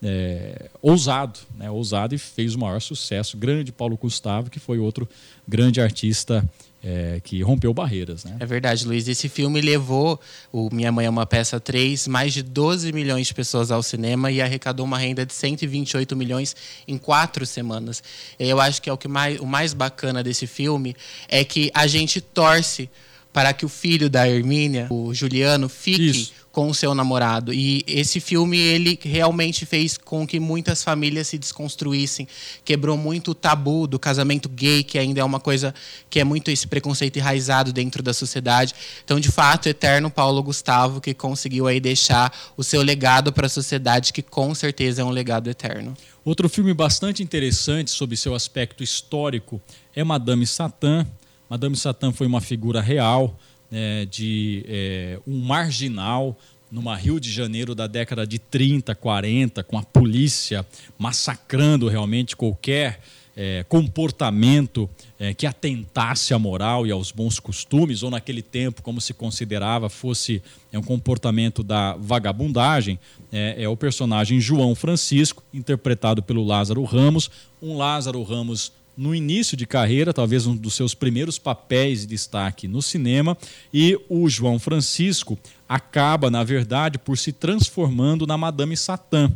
é, 0.04 0.70
ousado, 0.82 1.40
né? 1.56 1.70
ousado 1.70 2.16
e 2.16 2.18
fez 2.18 2.56
o 2.56 2.60
maior 2.60 2.82
sucesso. 2.82 3.38
Grande 3.38 3.72
Paulo 3.72 3.98
Gustavo, 3.98 4.50
que 4.50 4.60
foi 4.60 4.80
outro 4.80 5.08
grande 5.48 5.80
artista 5.80 6.44
é, 6.84 7.22
que 7.24 7.42
rompeu 7.44 7.74
barreiras. 7.74 8.26
Né? 8.26 8.38
É 8.40 8.46
verdade, 8.46 8.86
Luiz. 8.88 9.08
Esse 9.08 9.30
filme 9.30 9.62
levou 9.62 10.20
o 10.52 10.74
Minha 10.74 10.92
Mãe 10.92 11.06
é 11.06 11.10
uma 11.10 11.26
Peça 11.26 11.60
3, 11.60 12.08
mais 12.08 12.34
de 12.34 12.42
12 12.42 12.92
milhões 12.92 13.28
de 13.28 13.34
pessoas 13.34 13.70
ao 13.70 13.84
cinema 13.84 14.32
e 14.32 14.42
arrecadou 14.42 14.86
uma 14.86 14.98
renda 14.98 15.26
de 15.26 15.34
128 15.34 16.16
milhões 16.16 16.56
em 16.88 16.98
quatro 16.98 17.46
semanas. 17.46 18.02
Eu 18.40 18.60
acho 18.60 18.82
que 18.82 18.90
é 18.90 18.94
o 18.94 18.98
que 18.98 19.08
mais, 19.08 19.40
o 19.40 19.46
mais 19.46 19.74
bacana 19.74 20.24
desse 20.24 20.48
filme 20.48 20.96
é 21.28 21.44
que 21.44 21.70
a 21.74 21.86
gente 21.86 22.20
torce 22.20 22.90
para 23.32 23.54
que 23.54 23.66
o 23.66 23.70
filho 23.70 24.10
da 24.10 24.28
Hermínia, 24.28 24.88
o 24.90 25.14
Juliano, 25.14 25.70
fique 25.70 26.10
Isso 26.10 26.41
com 26.52 26.70
o 26.70 26.74
seu 26.74 26.94
namorado. 26.94 27.54
E 27.54 27.84
esse 27.88 28.20
filme 28.20 28.58
ele 28.58 29.00
realmente 29.02 29.66
fez 29.66 29.98
com 29.98 30.28
que 30.28 30.40
muitas 30.40 30.84
famílias 30.84 31.28
se 31.28 31.38
desconstruíssem, 31.38 32.28
quebrou 32.66 32.98
muito 32.98 33.32
o 33.32 33.36
tabu 33.36 33.88
do 33.88 33.98
casamento 33.98 34.50
gay, 34.50 34.84
que 34.84 34.98
ainda 35.00 35.22
é 35.22 35.24
uma 35.24 35.40
coisa 35.40 35.74
que 36.10 36.20
é 36.20 36.24
muito 36.24 36.52
esse 36.52 36.68
preconceito 36.68 37.18
enraizado 37.18 37.72
dentro 37.72 38.04
da 38.04 38.14
sociedade. 38.14 38.74
Então, 39.04 39.20
de 39.20 39.32
fato, 39.32 39.70
eterno 39.70 40.10
Paulo 40.12 40.44
Gustavo 40.44 41.00
que 41.00 41.14
conseguiu 41.14 41.68
aí 41.68 41.80
deixar 41.80 42.32
o 42.58 42.64
seu 42.64 42.82
legado 42.82 43.32
para 43.32 43.46
a 43.46 43.50
sociedade, 43.50 44.12
que 44.12 44.22
com 44.22 44.54
certeza 44.54 45.02
é 45.02 45.06
um 45.06 45.10
legado 45.10 45.50
eterno. 45.50 45.96
Outro 46.24 46.48
filme 46.50 46.74
bastante 46.74 47.24
interessante 47.24 47.90
sobre 47.92 48.16
seu 48.18 48.36
aspecto 48.36 48.84
histórico 48.84 49.62
é 49.96 50.04
Madame 50.04 50.46
Satã. 50.46 51.06
Madame 51.50 51.76
Satã 51.76 52.12
foi 52.12 52.28
uma 52.28 52.40
figura 52.40 52.82
real 52.82 53.38
é, 53.72 54.06
de 54.06 54.66
é, 54.68 55.20
um 55.26 55.40
marginal 55.40 56.38
numa 56.72 56.96
Rio 56.96 57.20
de 57.20 57.32
Janeiro 57.32 57.76
da 57.76 57.86
década 57.86 58.26
de 58.26 58.40
30, 58.40 58.96
40, 58.96 59.64
com 59.64 59.78
a 59.78 59.84
polícia 59.84 60.66
massacrando 60.98 61.88
realmente 61.88 62.36
qualquer 62.36 63.00
é, 63.36 63.64
comportamento 63.68 64.90
é, 65.20 65.34
que 65.34 65.46
atentasse 65.46 66.34
à 66.34 66.40
moral 66.40 66.86
e 66.86 66.92
aos 66.92 67.12
bons 67.12 67.40
costumes, 67.40 68.04
ou 68.04 68.12
naquele 68.12 68.42
tempo, 68.42 68.82
como 68.82 69.00
se 69.00 69.14
considerava, 69.14 69.90
fosse 69.90 70.42
é, 70.72 70.78
um 70.78 70.84
comportamento 70.84 71.64
da 71.64 71.96
vagabundagem, 71.96 73.00
é, 73.32 73.64
é 73.64 73.70
o 73.70 73.78
personagem 73.78 74.40
João 74.40 74.76
Francisco, 74.76 75.44
interpretado 75.54 76.22
pelo 76.22 76.44
Lázaro 76.44 76.84
Ramos, 76.84 77.30
um 77.62 77.78
Lázaro 77.78 78.22
Ramos 78.24 78.72
no 78.96 79.16
início 79.16 79.56
de 79.58 79.66
carreira, 79.66 80.14
talvez 80.14 80.46
um 80.46 80.56
dos 80.56 80.74
seus 80.74 80.94
primeiros 80.94 81.40
papéis 81.40 82.02
de 82.02 82.08
destaque 82.08 82.68
no 82.68 82.82
cinema, 82.82 83.38
e 83.74 84.00
o 84.10 84.30
João 84.30 84.60
Francisco 84.60 85.40
acaba, 85.68 86.30
na 86.30 86.44
verdade, 86.44 86.98
por 86.98 87.18
se 87.18 87.32
transformando 87.32 88.28
na 88.28 88.38
Madame 88.38 88.76
Satã. 88.76 89.32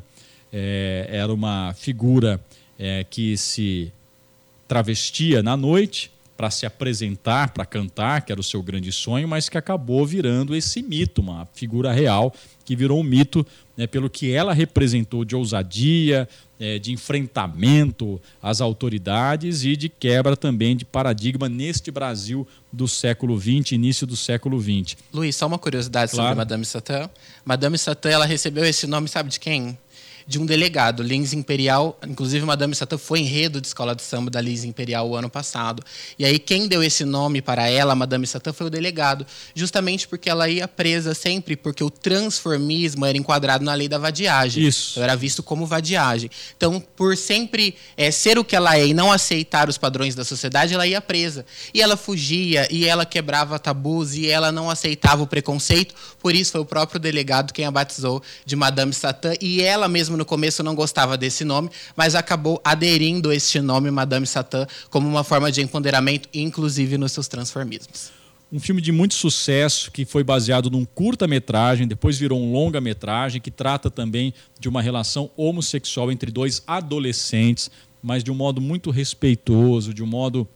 É, 0.52 1.08
era 1.10 1.34
uma 1.34 1.74
figura 1.74 2.40
é, 2.78 3.04
que 3.04 3.38
se 3.38 3.92
travestia 4.68 5.42
na 5.42 5.56
noite 5.56 6.12
para 6.38 6.52
se 6.52 6.66
apresentar, 6.66 7.52
para 7.52 7.66
cantar, 7.66 8.22
que 8.22 8.32
era 8.32 8.42
o 8.42 8.44
seu 8.44 8.62
grande 8.62 8.92
sonho, 8.92 9.28
mas 9.28 9.48
que 9.48 9.58
acabou 9.58 10.06
virando 10.06 10.56
esse 10.56 10.82
mito, 10.82 11.22
uma 11.22 11.48
figura 11.54 11.92
real 11.94 12.34
que 12.66 12.76
virou 12.76 13.00
um 13.00 13.04
mito 13.04 13.46
né, 13.78 13.86
pelo 13.88 14.10
que 14.10 14.32
ela 14.32 14.54
representou 14.54 15.24
de 15.24 15.36
ousadia, 15.36 16.28
é, 16.60 16.80
de 16.80 16.92
enfrentamento 16.92 18.20
às 18.42 18.62
autoridades 18.62 19.64
e 19.64 19.76
de 19.76 19.90
quebra 19.90 20.36
também 20.36 20.76
de 20.76 20.86
paradigma 20.86 21.48
neste 21.50 21.92
Brasil 21.92 22.48
do 22.72 22.88
século 22.88 23.40
XX, 23.40 23.74
início 23.74 24.08
do 24.08 24.16
século 24.16 24.60
XX. 24.60 24.98
Luiz, 25.14 25.36
só 25.36 25.48
uma 25.48 25.60
curiosidade 25.60 26.12
Claro. 26.12 26.30
sobre 26.30 26.38
Madame 26.38 26.66
Satã. 26.66 27.10
Madame 27.44 27.78
Satã, 27.78 28.10
ela 28.10 28.26
recebeu 28.26 28.66
esse 28.66 28.88
nome, 28.88 29.08
sabe 29.08 29.30
de 29.30 29.40
quem? 29.40 29.78
De 30.28 30.40
um 30.40 30.46
delegado, 30.46 31.04
Lins 31.04 31.34
Imperial. 31.34 32.00
Inclusive, 32.08 32.44
Madame 32.46 32.74
Satã 32.74 32.98
foi 32.98 33.20
enredo 33.20 33.62
de 33.62 33.68
escola 33.68 33.96
de 33.96 34.02
samba 34.02 34.32
da 34.32 34.42
Lins 34.42 34.64
Imperial 34.64 35.08
o 35.08 35.16
ano 35.16 35.30
passado. 35.30 35.84
E 36.18 36.26
aí, 36.26 36.40
quem 36.40 36.68
deu 36.68 36.82
esse 36.82 37.06
nome 37.06 37.44
para 37.44 37.70
ela, 37.70 37.94
Madame 37.94 38.26
Satã, 38.26 38.52
foi 38.52 38.66
o 38.66 38.70
delegado. 38.70 39.26
Justamente 39.54 40.08
porque 40.08 40.28
ela 40.28 40.50
ia 40.50 40.68
presa 40.68 41.14
sempre, 41.14 41.56
porque 41.56 41.84
o 41.84 41.92
transformismo 41.92 43.06
era 43.06 43.16
enquadrado 43.16 43.64
na 43.64 43.76
lei 43.76 43.88
da 43.88 44.00
vadiagem. 44.00 44.66
Isso. 44.66 44.94
Então, 44.94 45.04
era 45.04 45.16
visto 45.16 45.44
como 45.44 45.66
vadiagem. 45.68 46.32
Então, 46.58 46.84
por 46.96 47.16
sempre 47.16 47.76
eh, 47.96 48.10
ser 48.10 48.40
o 48.40 48.44
que 48.44 48.56
ela 48.56 48.78
é 48.80 48.88
e 48.88 48.94
não 48.96 49.12
aceitar 49.12 49.70
os 49.70 49.78
padrões 49.78 50.16
da 50.16 50.26
sociedade, 50.26 50.74
ela 50.74 50.88
ia 50.88 51.02
presa. 51.02 51.46
E 51.72 51.84
ela 51.84 51.96
fugia, 51.96 52.68
e 52.72 52.86
ela 52.86 53.06
quebrava 53.06 53.60
tabus, 53.60 54.16
e 54.16 54.28
ela 54.28 54.52
não 54.52 54.72
aceitava 54.72 55.22
o 55.22 55.28
preconceito. 55.28 55.94
Por 56.20 56.34
isso, 56.34 56.54
foi 56.54 56.62
o 56.62 56.66
próprio 56.66 57.00
delegado 57.00 57.54
quem 57.54 57.66
a 57.66 57.72
batizou 57.72 58.24
de 58.44 58.56
Madame 58.56 58.92
Satã. 58.92 59.34
E 59.40 59.62
ela 59.62 59.88
mesmo, 60.16 60.18
no 60.18 60.26
começo, 60.26 60.64
não 60.64 60.74
gostava 60.74 61.18
desse 61.18 61.44
nome, 61.44 61.70
mas 61.96 62.16
acabou 62.16 62.60
aderindo 62.64 63.30
a 63.30 63.36
este 63.36 63.60
nome, 63.60 63.92
Madame 63.92 64.26
Satã, 64.26 64.66
como 64.90 65.08
uma 65.08 65.24
forma 65.24 65.52
de 65.52 65.62
empoderamento, 65.62 66.30
inclusive 66.34 66.98
nos 66.98 67.12
seus 67.12 67.28
transformismos. 67.28 68.12
Um 68.52 68.60
filme 68.60 68.82
de 68.82 68.92
muito 68.92 69.16
sucesso 69.16 69.92
que 69.92 70.06
foi 70.06 70.24
baseado 70.24 70.70
num 70.70 70.86
curta-metragem, 70.86 71.88
depois 71.88 72.18
virou 72.18 72.40
um 72.40 72.54
longa-metragem 72.54 73.42
que 73.42 73.52
trata 73.52 73.92
também 73.92 74.34
de 74.60 74.70
uma 74.70 74.82
relação 74.82 75.30
homossexual 75.36 76.12
entre 76.12 76.32
dois 76.32 76.64
adolescentes, 76.66 77.70
mas 78.02 78.24
de 78.24 78.32
um 78.32 78.36
modo 78.36 78.62
muito 78.62 78.92
respeitoso, 78.92 79.94
de 79.94 80.04
um 80.04 80.08
modo 80.08 80.48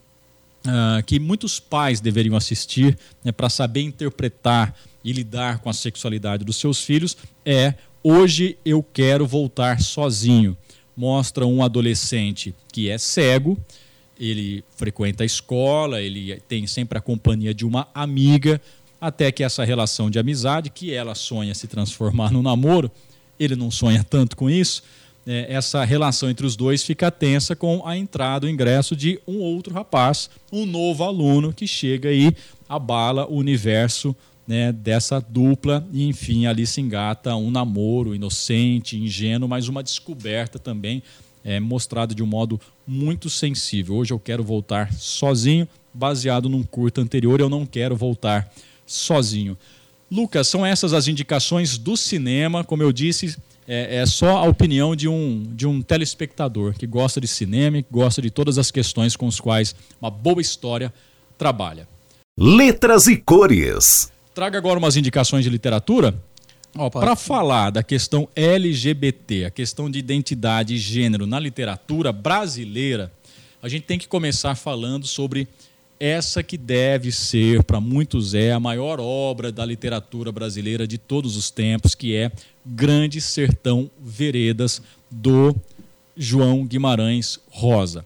ah, 0.66 1.01
que 1.05 1.20
muitos 1.20 1.60
pais 1.60 1.99
deveriam 1.99 2.36
assistir 2.36 2.97
para 3.36 3.49
saber 3.49 3.82
interpretar 3.82 4.76
e 5.03 5.12
lidar 5.12 5.60
com 5.60 5.70
a 5.70 5.74
sexualidade 5.74 6.43
dos 6.43 6.57
seus 6.57 6.84
filhos. 6.84 7.18
É 7.45 7.74
Hoje 8.02 8.58
Eu 8.64 8.82
Quero 8.82 9.28
Voltar 9.28 9.82
Sozinho. 9.82 10.56
Mostra 10.95 11.45
um 11.45 11.62
adolescente 11.62 12.56
que 12.72 12.89
é 12.89 12.97
cego, 12.97 13.58
ele 14.18 14.64
frequenta 14.78 15.24
a 15.24 15.26
escola, 15.26 16.02
ele 16.02 16.41
tem 16.47 16.66
sempre 16.66 16.97
a 16.97 17.02
companhia 17.02 17.54
de 17.54 17.66
uma 17.66 17.89
amiga, 17.93 18.62
até 19.02 19.34
que 19.34 19.43
essa 19.43 19.66
relação 19.66 20.10
de 20.10 20.18
amizade, 20.18 20.70
que 20.70 20.93
ela 20.93 21.14
sonha 21.14 21.54
se 21.54 21.68
transformar 21.68 22.32
no 22.32 22.41
namoro, 22.41 22.89
ele 23.38 23.58
não 23.58 23.70
sonha 23.70 24.02
tanto 24.02 24.38
com 24.38 24.50
isso, 24.50 24.82
é, 25.28 25.54
essa 25.54 25.84
relação 25.84 26.30
entre 26.30 26.45
os 26.45 26.56
dois 26.56 26.84
fica 26.84 27.12
tensa 27.12 27.54
com 27.54 27.86
a 27.86 27.97
entrada, 27.97 28.47
o 28.47 28.50
ingresso 28.50 28.95
de 28.95 29.20
um 29.28 29.39
outro 29.39 29.74
rapaz, 29.74 30.30
um 30.54 30.66
novo 30.66 31.04
aluno 31.04 31.52
que 31.52 31.68
chega 31.68 32.14
e 32.14 32.34
abala 32.68 33.26
o 33.28 33.36
universo 33.36 34.16
né, 34.50 34.72
dessa 34.72 35.22
dupla 35.22 35.88
e 35.93 36.08
enfim 36.08 36.47
ali 36.47 36.66
se 36.66 36.82
engata 36.82 37.36
um 37.36 37.52
namoro 37.52 38.16
inocente, 38.16 38.97
ingênuo, 38.97 39.47
mas 39.47 39.68
uma 39.68 39.84
descoberta 39.84 40.58
também 40.58 41.04
é, 41.45 41.60
mostrada 41.60 42.16
de 42.16 42.24
um 42.24 42.26
modo 42.26 42.60
muito 42.86 43.30
sensível. 43.30 43.97
Hoje 43.97 44.12
eu 44.12 44.18
quero 44.18 44.43
voltar 44.43 44.91
sozinho, 44.91 45.68
baseado 45.93 46.50
num 46.50 46.64
curto 46.64 47.00
anterior, 47.00 47.39
eu 47.39 47.47
não 47.47 47.64
quero 47.64 47.95
voltar 47.95 48.52
sozinho. 48.88 49.56
Lucas, 50.10 50.47
são 50.47 50.66
essas 50.66 50.93
as 50.93 51.08
indicações 51.08 51.78
do 51.78 51.95
cinema, 51.95 52.64
como 52.64 52.82
eu 52.82 52.91
disse, 52.91 53.38
é, 53.68 53.97
é 53.97 54.06
só 54.08 54.38
a 54.38 54.45
opinião 54.45 54.95
de 54.95 55.08
um, 55.08 55.43
de 55.54 55.68
um 55.68 55.80
telespectador 55.80 56.74
que 56.74 56.88
gosta 56.88 57.22
de 57.22 57.28
cinema 57.28 57.84
que 57.84 57.89
gosta 57.91 58.20
de 58.20 58.32
todas 58.32 58.58
as 58.58 58.72
questões 58.72 59.16
com 59.16 59.28
as 59.28 59.39
quais 59.39 59.76
uma 60.02 60.10
boa 60.10 60.41
história 60.41 60.91
trabalha. 61.38 61.88
Letras 62.36 63.06
e 63.06 63.16
cores. 63.16 64.12
Traga 64.40 64.58
agora 64.58 64.80
umas 64.80 64.96
indicações 64.96 65.44
de 65.44 65.50
literatura. 65.50 66.18
Para 66.94 67.14
falar 67.18 67.72
da 67.72 67.84
questão 67.84 68.30
LGBT, 68.34 69.44
a 69.44 69.50
questão 69.50 69.92
de 69.92 70.00
identidade 70.00 70.76
e 70.76 70.78
gênero 70.78 71.28
na 71.28 71.38
literatura 71.38 72.14
brasileira, 72.14 73.12
a 73.62 73.68
gente 73.68 73.84
tem 73.84 74.00
que 74.00 74.08
começar 74.08 74.56
falando 74.56 75.06
sobre 75.06 75.46
essa 76.00 76.42
que 76.42 76.58
deve 76.58 77.12
ser, 77.12 77.66
para 77.66 77.82
muitos 77.82 78.34
é, 78.34 78.54
a 78.54 78.62
maior 78.62 79.02
obra 79.02 79.52
da 79.52 79.66
literatura 79.66 80.32
brasileira 80.32 80.88
de 80.88 80.98
todos 80.98 81.36
os 81.36 81.52
tempos, 81.52 81.94
que 81.94 82.16
é 82.16 82.32
Grande 82.66 83.20
Sertão 83.20 83.92
Veredas, 84.02 84.82
do 85.12 85.54
João 86.16 86.66
Guimarães 86.66 87.38
Rosa. 87.50 88.06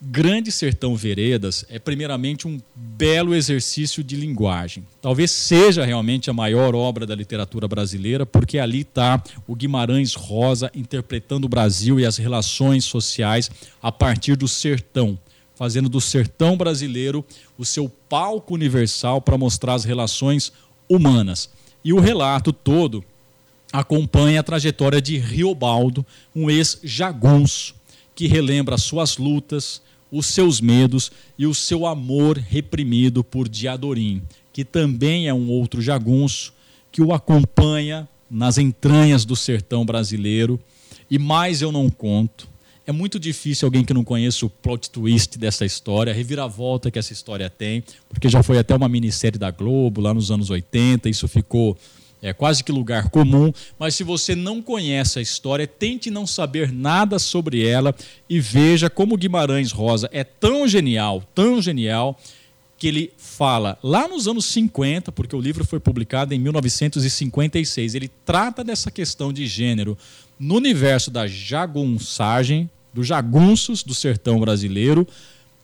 Grande 0.00 0.52
Sertão 0.52 0.94
Veredas 0.94 1.64
é 1.68 1.76
primeiramente 1.76 2.46
um 2.46 2.60
belo 2.72 3.34
exercício 3.34 4.04
de 4.04 4.14
linguagem. 4.14 4.86
Talvez 5.02 5.32
seja 5.32 5.84
realmente 5.84 6.30
a 6.30 6.32
maior 6.32 6.72
obra 6.72 7.04
da 7.04 7.16
literatura 7.16 7.66
brasileira, 7.66 8.24
porque 8.24 8.60
ali 8.60 8.82
está 8.82 9.20
o 9.44 9.56
Guimarães 9.56 10.14
Rosa 10.14 10.70
interpretando 10.72 11.46
o 11.46 11.48
Brasil 11.48 11.98
e 11.98 12.06
as 12.06 12.16
relações 12.16 12.84
sociais 12.84 13.50
a 13.82 13.90
partir 13.90 14.36
do 14.36 14.46
sertão, 14.46 15.18
fazendo 15.56 15.88
do 15.88 16.00
sertão 16.00 16.56
brasileiro 16.56 17.24
o 17.58 17.64
seu 17.64 17.88
palco 18.08 18.54
universal 18.54 19.20
para 19.20 19.36
mostrar 19.36 19.74
as 19.74 19.84
relações 19.84 20.52
humanas. 20.88 21.50
E 21.84 21.92
o 21.92 21.98
relato 21.98 22.52
todo 22.52 23.04
acompanha 23.72 24.38
a 24.38 24.44
trajetória 24.44 25.02
de 25.02 25.18
Riobaldo, 25.18 26.06
um 26.36 26.48
ex-jagunço, 26.48 27.74
que 28.14 28.28
relembra 28.28 28.76
as 28.76 28.82
suas 28.82 29.16
lutas, 29.16 29.82
os 30.10 30.26
seus 30.26 30.60
medos 30.60 31.10
e 31.38 31.46
o 31.46 31.54
seu 31.54 31.86
amor 31.86 32.38
reprimido 32.38 33.22
por 33.22 33.48
Diadorim, 33.48 34.22
que 34.52 34.64
também 34.64 35.28
é 35.28 35.34
um 35.34 35.48
outro 35.48 35.80
jagunço 35.80 36.52
que 36.90 37.02
o 37.02 37.12
acompanha 37.12 38.08
nas 38.30 38.58
entranhas 38.58 39.24
do 39.24 39.36
sertão 39.36 39.84
brasileiro. 39.84 40.58
E 41.10 41.18
mais 41.18 41.62
eu 41.62 41.72
não 41.72 41.88
conto. 41.88 42.48
É 42.86 42.92
muito 42.92 43.18
difícil 43.18 43.66
alguém 43.66 43.84
que 43.84 43.92
não 43.92 44.02
conheça 44.02 44.46
o 44.46 44.50
plot 44.50 44.90
twist 44.90 45.38
dessa 45.38 45.66
história, 45.66 46.10
a 46.10 46.16
reviravolta 46.16 46.90
que 46.90 46.98
essa 46.98 47.12
história 47.12 47.50
tem, 47.50 47.84
porque 48.08 48.30
já 48.30 48.42
foi 48.42 48.58
até 48.58 48.74
uma 48.74 48.88
minissérie 48.88 49.38
da 49.38 49.50
Globo 49.50 50.00
lá 50.00 50.14
nos 50.14 50.30
anos 50.30 50.48
80, 50.48 51.06
isso 51.06 51.28
ficou 51.28 51.76
é 52.20 52.32
quase 52.32 52.64
que 52.64 52.72
lugar 52.72 53.10
comum, 53.10 53.52
mas 53.78 53.94
se 53.94 54.02
você 54.02 54.34
não 54.34 54.60
conhece 54.60 55.18
a 55.18 55.22
história, 55.22 55.66
tente 55.66 56.10
não 56.10 56.26
saber 56.26 56.72
nada 56.72 57.18
sobre 57.18 57.66
ela 57.66 57.94
e 58.28 58.40
veja 58.40 58.90
como 58.90 59.16
Guimarães 59.16 59.70
Rosa 59.70 60.08
é 60.12 60.24
tão 60.24 60.66
genial, 60.66 61.22
tão 61.34 61.62
genial, 61.62 62.18
que 62.78 62.86
ele 62.86 63.12
fala 63.18 63.76
lá 63.82 64.06
nos 64.06 64.28
anos 64.28 64.46
50, 64.46 65.10
porque 65.10 65.34
o 65.34 65.40
livro 65.40 65.64
foi 65.64 65.80
publicado 65.80 66.32
em 66.32 66.38
1956, 66.38 67.94
ele 67.96 68.08
trata 68.24 68.62
dessa 68.62 68.88
questão 68.88 69.32
de 69.32 69.46
gênero 69.46 69.98
no 70.38 70.54
universo 70.54 71.10
da 71.10 71.26
jagunçagem, 71.26 72.70
dos 72.94 73.06
jagunços 73.06 73.82
do 73.82 73.94
sertão 73.94 74.38
brasileiro, 74.38 75.06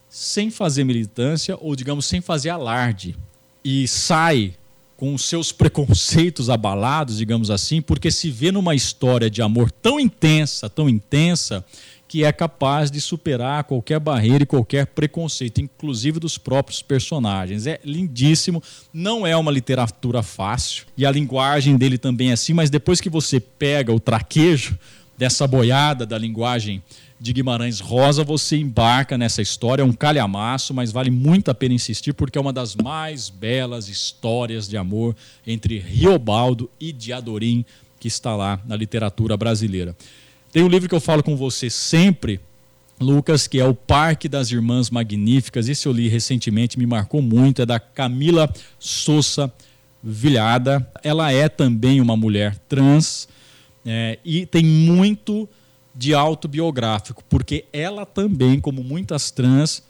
sem 0.09 0.51
fazer 0.51 0.83
militância 0.85 1.57
ou, 1.61 1.77
digamos, 1.77 2.07
sem 2.07 2.21
fazer 2.21 2.51
alarde. 2.51 3.17
E 3.65 3.87
sai 3.87 4.55
com 4.97 5.15
os 5.15 5.25
seus 5.29 5.53
preconceitos 5.53 6.49
abalados, 6.49 7.19
digamos 7.19 7.51
assim, 7.51 7.83
porque 7.83 8.11
se 8.11 8.31
vê 8.31 8.53
numa 8.53 8.75
história 8.75 9.29
de 9.29 9.43
amor 9.43 9.71
tão 9.71 9.99
intensa, 9.99 10.71
tão 10.71 10.89
intensa, 10.89 11.65
que 12.07 12.23
é 12.23 12.31
capaz 12.31 12.93
de 12.93 13.01
superar 13.01 13.65
qualquer 13.65 13.99
barreira 13.99 14.45
e 14.45 14.47
qualquer 14.47 14.87
preconceito, 14.87 15.61
inclusive 15.61 16.21
dos 16.21 16.39
próprios 16.39 16.81
personagens. 16.81 17.67
É 17.67 17.81
lindíssimo, 17.85 18.63
não 18.93 19.27
é 19.27 19.37
uma 19.37 19.51
literatura 19.51 20.23
fácil, 20.23 20.87
e 20.97 21.05
a 21.05 21.11
linguagem 21.11 21.77
dele 21.77 21.99
também 21.99 22.31
é 22.31 22.35
assim, 22.35 22.53
mas 22.53 22.71
depois 22.71 23.01
que 23.01 23.11
você 23.11 23.41
pega 23.41 23.93
o 23.93 23.99
traquejo 23.99 24.79
dessa 25.19 25.47
boiada 25.47 26.07
da 26.07 26.17
linguagem 26.17 26.83
de 27.21 27.33
Guimarães 27.33 27.81
Rosa, 27.81 28.25
você 28.25 28.57
embarca 28.57 29.17
nessa 29.17 29.41
história, 29.41 29.83
é 29.83 29.85
um 29.85 29.93
calhamaço, 29.93 30.75
mas 30.75 30.93
vale 30.93 31.11
muito 31.11 31.51
a 31.51 31.55
pena 31.55 31.75
insistir 31.75 32.13
porque 32.13 32.37
é 32.37 32.41
uma 32.41 32.53
das 32.53 32.75
mais 32.75 33.31
belas 33.31 33.89
histórias 33.89 34.69
de 34.69 34.77
amor 34.77 35.17
entre 35.47 35.79
Riobaldo 35.79 36.71
e 36.79 36.93
Diadorim 36.93 37.65
que 37.99 38.09
está 38.09 38.37
lá 38.37 38.61
na 38.67 38.77
literatura 38.77 39.37
brasileira. 39.37 39.97
Tem 40.53 40.63
um 40.63 40.69
livro 40.69 40.89
que 40.89 40.95
eu 40.95 41.01
falo 41.01 41.23
com 41.23 41.37
você 41.37 41.71
sempre, 41.71 42.39
Lucas, 43.01 43.47
que 43.47 43.59
é 43.59 43.65
o 43.65 43.75
Parque 43.75 44.29
das 44.29 44.51
Irmãs 44.51 44.91
Magníficas. 44.91 45.69
Esse 45.69 45.89
eu 45.89 45.93
li 45.93 46.07
recentemente, 46.09 46.79
me 46.79 46.87
marcou 46.87 47.23
muito, 47.23 47.63
é 47.63 47.67
da 47.67 47.81
Camila 47.81 48.53
Sousa 48.79 49.51
Vilhada. 50.03 50.87
Ela 51.03 51.33
é 51.33 51.49
também 51.49 52.01
uma 52.01 52.17
mulher 52.17 52.59
trans 52.69 53.27
é, 53.87 54.19
e 54.25 54.45
tem 54.45 54.65
muito 54.65 55.49
de 55.95 56.13
autobiográfico, 56.15 57.23
porque 57.29 57.65
ela 57.73 58.05
também, 58.05 58.61
como 58.61 58.83
muitas 58.83 59.31
trans, 59.31 59.83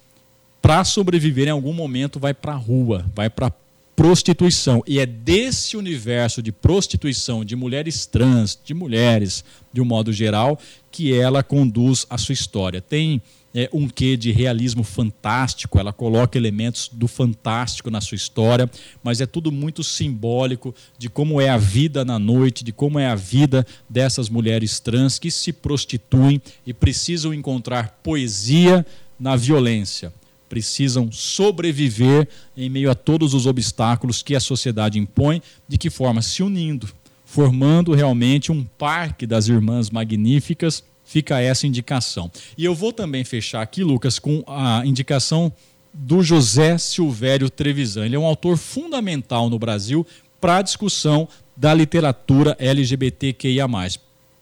para 0.60 0.84
sobreviver 0.84 1.48
em 1.48 1.52
algum 1.52 1.72
momento 1.72 2.18
vai 2.18 2.34
para 2.34 2.52
a 2.52 2.56
rua, 2.56 3.04
vai 3.14 3.30
para 3.30 3.52
prostituição. 3.96 4.82
E 4.86 4.98
é 4.98 5.06
desse 5.06 5.76
universo 5.76 6.42
de 6.42 6.52
prostituição 6.52 7.44
de 7.44 7.54
mulheres 7.56 8.06
trans, 8.06 8.58
de 8.62 8.74
mulheres 8.74 9.44
de 9.72 9.80
um 9.80 9.84
modo 9.84 10.12
geral, 10.12 10.58
que 10.90 11.14
ela 11.14 11.42
conduz 11.42 12.06
a 12.10 12.18
sua 12.18 12.32
história. 12.32 12.80
Tem 12.80 13.22
é, 13.54 13.70
um 13.72 13.88
quê 13.88 14.16
de 14.16 14.32
realismo 14.32 14.82
fantástico, 14.82 15.78
ela 15.78 15.92
coloca 15.92 16.36
elementos 16.36 16.90
do 16.92 17.06
fantástico 17.06 17.90
na 17.90 18.00
sua 18.00 18.16
história, 18.16 18.68
mas 19.02 19.20
é 19.20 19.26
tudo 19.26 19.52
muito 19.52 19.84
simbólico 19.84 20.74
de 20.98 21.08
como 21.08 21.40
é 21.40 21.48
a 21.48 21.56
vida 21.56 22.04
na 22.04 22.18
noite, 22.18 22.64
de 22.64 22.72
como 22.72 22.98
é 22.98 23.06
a 23.06 23.14
vida 23.14 23.64
dessas 23.88 24.28
mulheres 24.28 24.80
trans 24.80 25.18
que 25.18 25.30
se 25.30 25.52
prostituem 25.52 26.42
e 26.66 26.74
precisam 26.74 27.32
encontrar 27.32 28.00
poesia 28.02 28.84
na 29.18 29.36
violência 29.36 30.12
precisam 30.46 31.10
sobreviver 31.10 32.28
em 32.56 32.70
meio 32.70 32.88
a 32.88 32.94
todos 32.94 33.34
os 33.34 33.44
obstáculos 33.44 34.22
que 34.22 34.36
a 34.36 34.40
sociedade 34.40 35.00
impõe, 35.00 35.42
de 35.66 35.76
que 35.76 35.90
forma? 35.90 36.22
Se 36.22 36.44
unindo, 36.44 36.88
formando 37.24 37.92
realmente 37.92 38.52
um 38.52 38.62
parque 38.62 39.26
das 39.26 39.48
irmãs 39.48 39.90
magníficas. 39.90 40.84
Fica 41.04 41.40
essa 41.40 41.66
indicação. 41.66 42.30
E 42.56 42.64
eu 42.64 42.74
vou 42.74 42.92
também 42.92 43.24
fechar 43.24 43.62
aqui, 43.62 43.84
Lucas, 43.84 44.18
com 44.18 44.42
a 44.46 44.82
indicação 44.84 45.52
do 45.92 46.22
José 46.22 46.76
Silvério 46.78 47.48
Trevisan. 47.48 48.06
Ele 48.06 48.16
é 48.16 48.18
um 48.18 48.26
autor 48.26 48.56
fundamental 48.56 49.48
no 49.48 49.58
Brasil 49.58 50.06
para 50.40 50.56
a 50.56 50.62
discussão 50.62 51.28
da 51.56 51.72
literatura 51.72 52.56
LGBTQIA. 52.58 53.66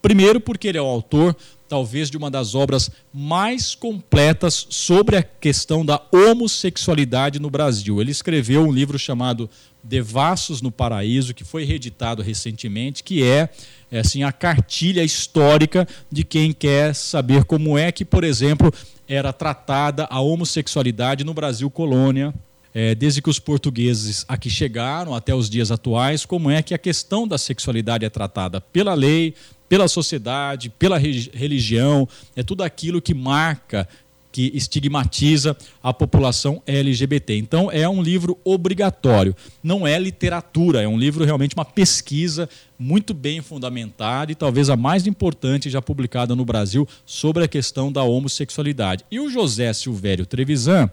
Primeiro, 0.00 0.40
porque 0.40 0.66
ele 0.66 0.78
é 0.78 0.82
o 0.82 0.86
autor 0.86 1.36
talvez 1.68 2.10
de 2.10 2.18
uma 2.18 2.30
das 2.30 2.54
obras 2.54 2.90
mais 3.14 3.74
completas 3.74 4.66
sobre 4.68 5.16
a 5.16 5.22
questão 5.22 5.86
da 5.86 6.02
homossexualidade 6.12 7.38
no 7.38 7.48
Brasil. 7.48 7.98
Ele 7.98 8.10
escreveu 8.10 8.62
um 8.62 8.70
livro 8.72 8.98
chamado 8.98 9.48
Devassos 9.82 10.62
no 10.62 10.70
Paraíso, 10.70 11.34
que 11.34 11.44
foi 11.44 11.64
reeditado 11.64 12.22
recentemente, 12.22 13.02
que 13.02 13.22
é, 13.22 13.48
é 13.90 13.98
assim 13.98 14.22
a 14.22 14.32
cartilha 14.32 15.02
histórica 15.02 15.86
de 16.10 16.24
quem 16.24 16.52
quer 16.52 16.94
saber 16.94 17.44
como 17.44 17.76
é 17.76 17.90
que, 17.90 18.04
por 18.04 18.24
exemplo, 18.24 18.72
era 19.08 19.32
tratada 19.32 20.06
a 20.10 20.20
homossexualidade 20.20 21.24
no 21.24 21.34
Brasil 21.34 21.70
colônia, 21.70 22.32
é, 22.74 22.94
desde 22.94 23.20
que 23.20 23.28
os 23.28 23.38
portugueses 23.38 24.24
aqui 24.26 24.48
chegaram 24.48 25.14
até 25.14 25.34
os 25.34 25.50
dias 25.50 25.70
atuais, 25.70 26.24
como 26.24 26.50
é 26.50 26.62
que 26.62 26.72
a 26.72 26.78
questão 26.78 27.28
da 27.28 27.36
sexualidade 27.36 28.04
é 28.04 28.08
tratada 28.08 28.60
pela 28.60 28.94
lei, 28.94 29.34
pela 29.68 29.88
sociedade, 29.88 30.70
pela 30.70 30.98
religião, 30.98 32.08
é 32.36 32.42
tudo 32.42 32.62
aquilo 32.62 33.00
que 33.00 33.14
marca, 33.14 33.88
que 34.32 34.50
estigmatiza 34.54 35.54
a 35.82 35.92
população 35.92 36.62
LGBT. 36.66 37.36
Então 37.36 37.70
é 37.70 37.86
um 37.86 38.02
livro 38.02 38.38
obrigatório, 38.42 39.36
não 39.62 39.86
é 39.86 39.98
literatura, 39.98 40.82
é 40.82 40.88
um 40.88 40.98
livro 40.98 41.24
realmente 41.24 41.54
uma 41.54 41.64
pesquisa 41.64 42.48
muito 42.78 43.12
bem 43.12 43.42
fundamentada 43.42 44.32
e 44.32 44.34
talvez 44.34 44.70
a 44.70 44.76
mais 44.76 45.06
importante 45.06 45.70
já 45.70 45.82
publicada 45.82 46.34
no 46.34 46.44
Brasil 46.44 46.88
sobre 47.04 47.44
a 47.44 47.48
questão 47.48 47.92
da 47.92 48.02
homossexualidade. 48.02 49.04
E 49.10 49.20
o 49.20 49.30
José 49.30 49.72
Silvério 49.72 50.24
Trevisan, 50.24 50.90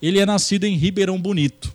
ele 0.00 0.18
é 0.18 0.26
nascido 0.26 0.64
em 0.64 0.76
Ribeirão 0.76 1.18
Bonito. 1.18 1.74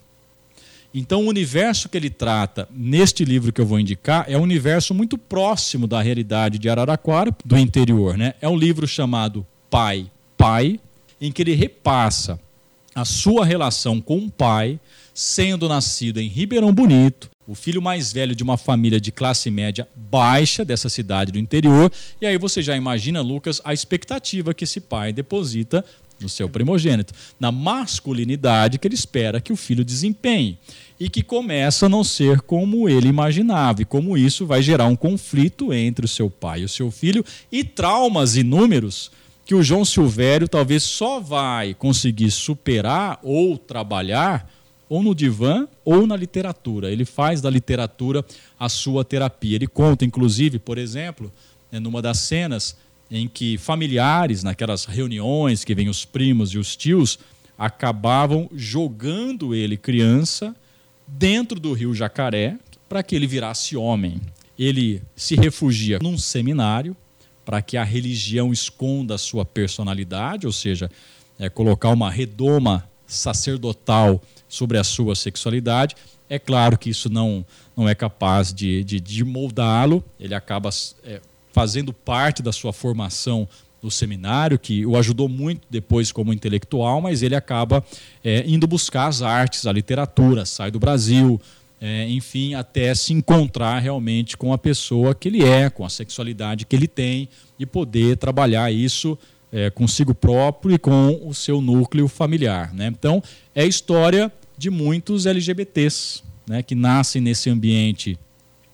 Então, 0.93 1.24
o 1.24 1.28
universo 1.28 1.88
que 1.88 1.97
ele 1.97 2.10
trata 2.10 2.68
neste 2.72 3.24
livro 3.24 3.53
que 3.53 3.62
eu 3.62 3.66
vou 3.66 3.80
indicar 3.80 4.26
é 4.28 4.36
um 4.38 4.41
universo 4.41 4.93
muito 4.93 5.18
próximo 5.20 5.86
da 5.86 6.01
realidade 6.01 6.57
de 6.57 6.68
Araraquara, 6.68 7.36
do 7.45 7.57
interior. 7.57 8.18
Né? 8.18 8.34
É 8.41 8.49
um 8.49 8.57
livro 8.57 8.88
chamado 8.88 9.45
Pai, 9.70 10.10
Pai, 10.36 10.80
em 11.20 11.32
que 11.32 11.41
ele 11.41 11.53
repassa 11.53 12.39
a 12.95 13.05
sua 13.05 13.45
relação 13.45 14.01
com 14.01 14.17
o 14.17 14.30
pai, 14.30 14.80
sendo 15.13 15.70
nascido 15.70 16.20
em 16.20 16.28
Ribeirão 16.28 16.74
Bonito, 16.74 17.30
o 17.47 17.55
filho 17.55 17.82
mais 17.82 18.13
velho 18.13 18.36
de 18.36 18.43
uma 18.43 18.57
família 18.57 18.99
de 18.99 19.11
classe 19.11 19.49
média 19.49 19.88
baixa 19.95 20.63
dessa 20.63 20.88
cidade 20.88 21.32
do 21.32 21.39
interior. 21.39 21.91
E 22.22 22.26
aí 22.26 22.38
você 22.38 22.61
já 22.61 22.76
imagina, 22.76 23.22
Lucas, 23.22 23.59
a 23.63 23.74
expectativa 23.74 24.53
que 24.53 24.65
esse 24.65 24.80
pai 24.80 25.11
deposita 25.11 25.84
no 26.22 26.30
seu 26.30 26.49
primogênito, 26.49 27.13
na 27.39 27.51
masculinidade 27.51 28.78
que 28.78 28.88
ele 28.88 28.95
espera 28.95 29.39
que 29.39 29.53
o 29.53 29.55
filho 29.55 29.86
desempenhe 29.86 30.57
e 30.99 31.09
que 31.09 31.24
começa 31.24 31.86
a 31.86 31.89
não 31.89 32.03
ser 32.03 32.41
como 32.41 32.89
ele 32.89 33.07
imaginava, 33.07 33.82
e 33.82 33.86
como 33.86 34.17
isso 34.17 34.45
vai 34.45 34.61
gerar 34.61 34.86
um 34.86 34.95
conflito 34.95 35.74
entre 35.74 36.05
o 36.05 36.09
seu 36.09 36.30
pai 36.30 36.61
e 36.61 36.65
o 36.65 36.70
seu 36.70 36.91
filho 36.91 37.24
e 37.51 37.63
traumas 37.63 38.36
inúmeros 38.36 39.11
que 39.50 39.56
o 39.56 39.64
João 39.64 39.84
Silvério 39.84 40.47
talvez 40.47 40.84
só 40.84 41.20
vai 41.20 41.74
conseguir 41.74 42.30
superar 42.30 43.18
ou 43.24 43.58
trabalhar 43.58 44.47
ou 44.88 45.02
no 45.02 45.16
divã 45.16 45.68
ou 45.84 46.06
na 46.06 46.16
literatura. 46.16 46.91
Ele 46.91 47.04
faz 47.04 47.41
da 47.41 47.50
literatura 47.50 48.24
a 48.60 48.70
sua 48.70 49.04
terapia. 49.04 49.56
Ele 49.56 49.66
conta, 49.66 50.06
inclusive, 50.06 50.60
por 50.60 50.78
exemplo, 50.78 51.34
né, 51.72 51.80
numa 51.80 52.00
das 52.00 52.20
cenas, 52.20 52.78
em 53.10 53.28
que 53.28 53.58
familiares, 53.58 54.43
naquelas 54.43 54.86
reuniões 54.86 55.64
que 55.64 55.74
vêm 55.74 55.89
os 55.89 56.06
primos 56.06 56.52
e 56.52 56.60
os 56.60 56.76
tios, 56.76 57.18
acabavam 57.58 58.47
jogando 58.54 59.56
ele 59.56 59.78
criança 59.78 60.56
dentro 61.08 61.60
do 61.60 61.74
rio 61.74 61.95
Jacaré 61.95 62.56
para 62.88 63.02
que 63.02 63.16
ele 63.16 63.26
virasse 63.26 63.76
homem. 63.76 64.22
Ele 64.60 65.02
se 65.16 65.36
refugia 65.36 65.97
num 66.00 66.20
seminário 66.20 66.95
para 67.50 67.64
que 67.64 67.78
a 67.78 67.84
religião 67.84 68.54
esconda 68.54 69.16
a 69.16 69.18
sua 69.18 69.43
personalidade, 69.43 70.45
ou 70.45 70.54
seja, 70.54 70.88
é, 71.39 71.50
colocar 71.50 71.89
uma 71.89 72.08
redoma 72.08 72.88
sacerdotal 73.08 74.22
sobre 74.47 74.78
a 74.78 74.84
sua 74.84 75.16
sexualidade. 75.16 75.95
É 76.30 76.38
claro 76.38 76.78
que 76.78 76.91
isso 76.91 77.10
não, 77.10 77.43
não 77.76 77.89
é 77.89 77.95
capaz 77.95 78.54
de, 78.54 78.84
de, 78.84 79.00
de 79.00 79.24
moldá-lo, 79.24 80.04
ele 80.20 80.36
acaba 80.36 80.70
é, 81.04 81.22
fazendo 81.52 81.91
parte 81.91 82.43
da 82.43 82.52
sua 82.52 82.72
formação 82.72 83.50
no 83.82 83.89
seminário, 83.89 84.60
que 84.60 84.86
o 84.86 84.95
ajudou 84.95 85.28
muito 85.28 85.66
depois 85.72 86.12
como 86.12 86.32
intelectual, 86.32 87.02
mas 87.02 87.24
ele 87.24 87.36
acaba 87.36 87.84
é, 88.24 88.43
indo 88.45 88.68
buscar 88.68 89.08
as 89.08 89.24
artes, 89.24 89.66
a 89.66 89.72
literatura, 89.72 90.45
sai 90.45 90.70
do 90.70 90.78
Brasil, 90.78 91.41
é, 91.82 92.09
enfim, 92.09 92.53
até 92.53 92.93
se 92.93 93.13
encontrar 93.13 93.80
realmente 93.80 94.36
com 94.36 94.51
a 94.51 94.57
pessoa 94.57 95.15
que 95.15 95.30
ele 95.30 95.43
é, 95.43 95.69
com 95.69 95.86
a 95.86 95.89
sexualidade 95.89 96.65
que 96.65 96.75
ele 96.75 96.88
tem 96.88 97.30
e 97.57 97.65
poder 97.65 98.17
trabalhar 98.17 98.71
isso 98.71 99.17
é, 99.51 99.69
consigo 99.69 100.13
próprio 100.13 100.75
e 100.75 100.77
com 100.77 101.19
o 101.23 101.34
seu 101.34 101.61
núcleo 101.61 102.07
familiar. 102.07 102.73
Né? 102.73 102.88
Então, 102.88 103.23
é 103.55 103.63
a 103.63 103.67
história 103.67 104.32
de 104.57 104.69
muitos 104.69 105.25
LGBTs 105.25 106.21
né, 106.47 106.61
que 106.61 106.75
nascem 106.75 107.21
nesse 107.21 107.49
ambiente 107.49 108.17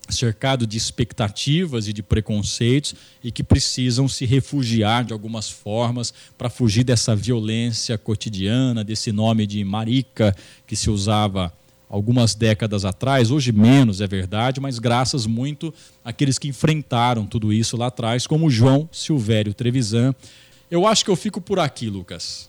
cercado 0.08 0.66
de 0.66 0.76
expectativas 0.76 1.88
e 1.88 1.92
de 1.92 2.02
preconceitos 2.02 2.94
e 3.22 3.32
que 3.32 3.42
precisam 3.42 4.08
se 4.08 4.24
refugiar 4.24 5.04
de 5.04 5.12
algumas 5.12 5.50
formas 5.50 6.14
para 6.38 6.48
fugir 6.48 6.84
dessa 6.84 7.14
violência 7.14 7.98
cotidiana, 7.98 8.84
desse 8.84 9.10
nome 9.10 9.46
de 9.46 9.64
marica 9.64 10.34
que 10.66 10.76
se 10.76 10.90
usava 10.90 11.52
algumas 11.88 12.34
décadas 12.34 12.84
atrás, 12.84 13.30
hoje 13.30 13.52
menos 13.52 14.00
é 14.00 14.06
verdade, 14.06 14.60
mas 14.60 14.78
graças 14.78 15.26
muito 15.26 15.72
àqueles 16.04 16.38
que 16.38 16.48
enfrentaram 16.48 17.26
tudo 17.26 17.52
isso 17.52 17.76
lá 17.76 17.86
atrás, 17.86 18.26
como 18.26 18.50
João 18.50 18.88
Silvério 18.92 19.54
Trevisan. 19.54 20.14
Eu 20.70 20.86
acho 20.86 21.04
que 21.04 21.10
eu 21.10 21.16
fico 21.16 21.40
por 21.40 21.58
aqui, 21.58 21.88
Lucas. 21.88 22.48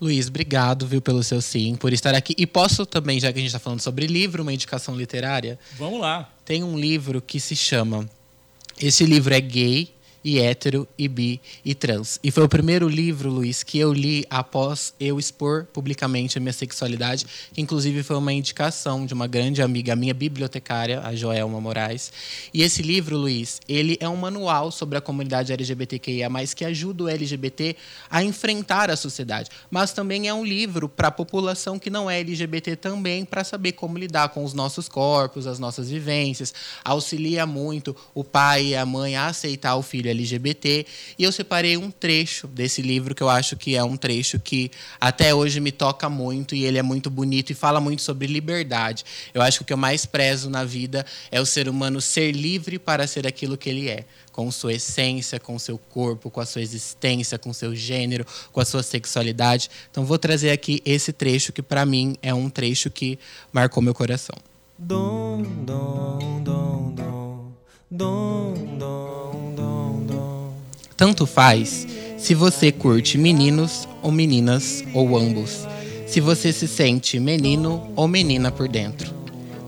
Luiz, 0.00 0.28
obrigado, 0.28 0.86
viu, 0.86 1.02
pelo 1.02 1.22
seu 1.22 1.42
sim, 1.42 1.74
por 1.74 1.92
estar 1.92 2.14
aqui. 2.14 2.34
E 2.38 2.46
posso 2.46 2.86
também, 2.86 3.20
já 3.20 3.30
que 3.30 3.38
a 3.38 3.42
gente 3.42 3.48
está 3.48 3.58
falando 3.58 3.80
sobre 3.80 4.06
livro, 4.06 4.42
uma 4.42 4.52
indicação 4.52 4.96
literária? 4.96 5.58
Vamos 5.76 6.00
lá. 6.00 6.30
Tem 6.44 6.64
um 6.64 6.78
livro 6.78 7.20
que 7.20 7.38
se 7.38 7.54
chama. 7.54 8.08
Esse 8.80 9.04
livro 9.04 9.34
é 9.34 9.40
gay, 9.40 9.92
e 10.22 10.38
hétero, 10.38 10.86
e 10.98 11.08
bi, 11.08 11.40
e 11.64 11.74
trans. 11.74 12.18
E 12.22 12.30
foi 12.30 12.44
o 12.44 12.48
primeiro 12.48 12.88
livro, 12.88 13.30
Luiz, 13.30 13.62
que 13.62 13.78
eu 13.78 13.92
li 13.92 14.24
após 14.28 14.94
eu 15.00 15.18
expor 15.18 15.66
publicamente 15.72 16.36
a 16.36 16.40
minha 16.40 16.52
sexualidade, 16.52 17.24
que 17.52 17.60
inclusive 17.60 18.02
foi 18.02 18.16
uma 18.16 18.32
indicação 18.32 19.06
de 19.06 19.14
uma 19.14 19.26
grande 19.26 19.62
amiga 19.62 19.96
minha, 19.96 20.12
bibliotecária, 20.12 21.00
a 21.00 21.14
Joelma 21.14 21.60
Moraes. 21.60 22.12
E 22.52 22.62
esse 22.62 22.82
livro, 22.82 23.16
Luiz, 23.16 23.60
ele 23.68 23.96
é 24.00 24.08
um 24.08 24.16
manual 24.16 24.70
sobre 24.70 24.98
a 24.98 25.00
comunidade 25.00 25.52
LGBTQIA+, 25.52 26.28
que 26.54 26.64
ajuda 26.64 27.04
o 27.04 27.08
LGBT 27.08 27.76
a 28.10 28.22
enfrentar 28.22 28.90
a 28.90 28.96
sociedade. 28.96 29.50
Mas 29.70 29.92
também 29.92 30.28
é 30.28 30.34
um 30.34 30.44
livro 30.44 30.88
para 30.88 31.08
a 31.08 31.12
população 31.12 31.78
que 31.78 31.88
não 31.88 32.10
é 32.10 32.20
LGBT 32.20 32.76
também, 32.76 33.24
para 33.24 33.44
saber 33.44 33.72
como 33.72 33.96
lidar 33.96 34.28
com 34.30 34.44
os 34.44 34.52
nossos 34.52 34.88
corpos, 34.88 35.46
as 35.46 35.58
nossas 35.58 35.88
vivências. 35.88 36.52
Auxilia 36.84 37.46
muito 37.46 37.96
o 38.14 38.22
pai 38.22 38.66
e 38.66 38.76
a 38.76 38.84
mãe 38.84 39.16
a 39.16 39.28
aceitar 39.28 39.76
o 39.76 39.82
filho 39.82 40.09
LGBT. 40.10 40.86
E 41.18 41.24
eu 41.24 41.32
separei 41.32 41.76
um 41.76 41.90
trecho 41.90 42.46
desse 42.46 42.82
livro 42.82 43.14
que 43.14 43.22
eu 43.22 43.28
acho 43.28 43.56
que 43.56 43.76
é 43.76 43.84
um 43.84 43.96
trecho 43.96 44.38
que 44.38 44.70
até 45.00 45.34
hoje 45.34 45.60
me 45.60 45.72
toca 45.72 46.08
muito 46.08 46.54
e 46.54 46.64
ele 46.64 46.78
é 46.78 46.82
muito 46.82 47.10
bonito 47.10 47.50
e 47.50 47.54
fala 47.54 47.80
muito 47.80 48.02
sobre 48.02 48.26
liberdade. 48.26 49.04
Eu 49.32 49.42
acho 49.42 49.58
que 49.58 49.62
o 49.62 49.66
que 49.66 49.72
eu 49.72 49.76
mais 49.76 50.06
prezo 50.06 50.50
na 50.50 50.64
vida 50.64 51.04
é 51.30 51.40
o 51.40 51.46
ser 51.46 51.68
humano 51.68 52.00
ser 52.00 52.32
livre 52.32 52.78
para 52.78 53.06
ser 53.06 53.26
aquilo 53.26 53.56
que 53.56 53.68
ele 53.68 53.88
é 53.88 54.04
com 54.32 54.50
sua 54.50 54.72
essência, 54.72 55.38
com 55.38 55.58
seu 55.58 55.76
corpo, 55.76 56.30
com 56.30 56.40
a 56.40 56.46
sua 56.46 56.62
existência, 56.62 57.38
com 57.38 57.52
seu 57.52 57.74
gênero, 57.74 58.24
com 58.52 58.60
a 58.60 58.64
sua 58.64 58.82
sexualidade. 58.82 59.68
Então 59.90 60.04
vou 60.04 60.18
trazer 60.18 60.50
aqui 60.50 60.80
esse 60.84 61.12
trecho 61.12 61.52
que 61.52 61.62
para 61.62 61.84
mim 61.84 62.16
é 62.22 62.32
um 62.32 62.48
trecho 62.48 62.90
que 62.90 63.18
marcou 63.52 63.82
meu 63.82 63.94
coração. 63.94 64.36
Dom, 64.78 65.42
dom, 65.42 66.42
dom, 66.42 66.94
dom, 66.94 67.52
dom. 67.90 68.39
Tanto 71.00 71.24
faz 71.24 71.86
se 72.18 72.34
você 72.34 72.70
curte 72.70 73.16
meninos 73.16 73.88
ou 74.02 74.12
meninas 74.12 74.84
ou 74.92 75.16
ambos. 75.16 75.66
Se 76.06 76.20
você 76.20 76.52
se 76.52 76.68
sente 76.68 77.18
menino 77.18 77.90
ou 77.96 78.06
menina 78.06 78.52
por 78.52 78.68
dentro. 78.68 79.10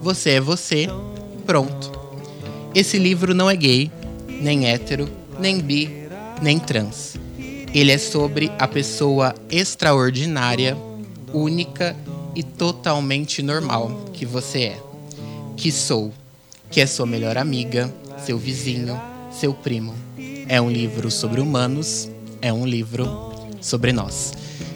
Você 0.02 0.32
é 0.32 0.40
você, 0.42 0.88
pronto. 1.46 1.90
Esse 2.74 2.98
livro 2.98 3.32
não 3.32 3.48
é 3.48 3.56
gay, 3.56 3.90
nem 4.42 4.66
hétero, 4.66 5.08
nem 5.38 5.58
bi, 5.58 6.06
nem 6.42 6.58
trans. 6.58 7.16
Ele 7.72 7.92
é 7.92 7.96
sobre 7.96 8.52
a 8.58 8.68
pessoa 8.68 9.34
extraordinária, 9.50 10.76
única 11.32 11.96
e 12.36 12.42
totalmente 12.42 13.40
normal 13.42 14.04
que 14.12 14.26
você 14.26 14.64
é. 14.64 14.82
Que 15.56 15.72
sou, 15.72 16.12
que 16.70 16.78
é 16.78 16.84
sua 16.84 17.06
melhor 17.06 17.38
amiga, 17.38 17.90
seu 18.22 18.36
vizinho, 18.36 19.00
seu 19.30 19.54
primo. 19.54 19.94
É 20.52 20.60
um 20.60 20.70
livro 20.70 21.10
sobre 21.10 21.40
humanos, 21.40 22.10
é 22.42 22.52
um 22.52 22.66
livro 22.66 23.08
sobre 23.58 23.90
nós. 23.90 24.34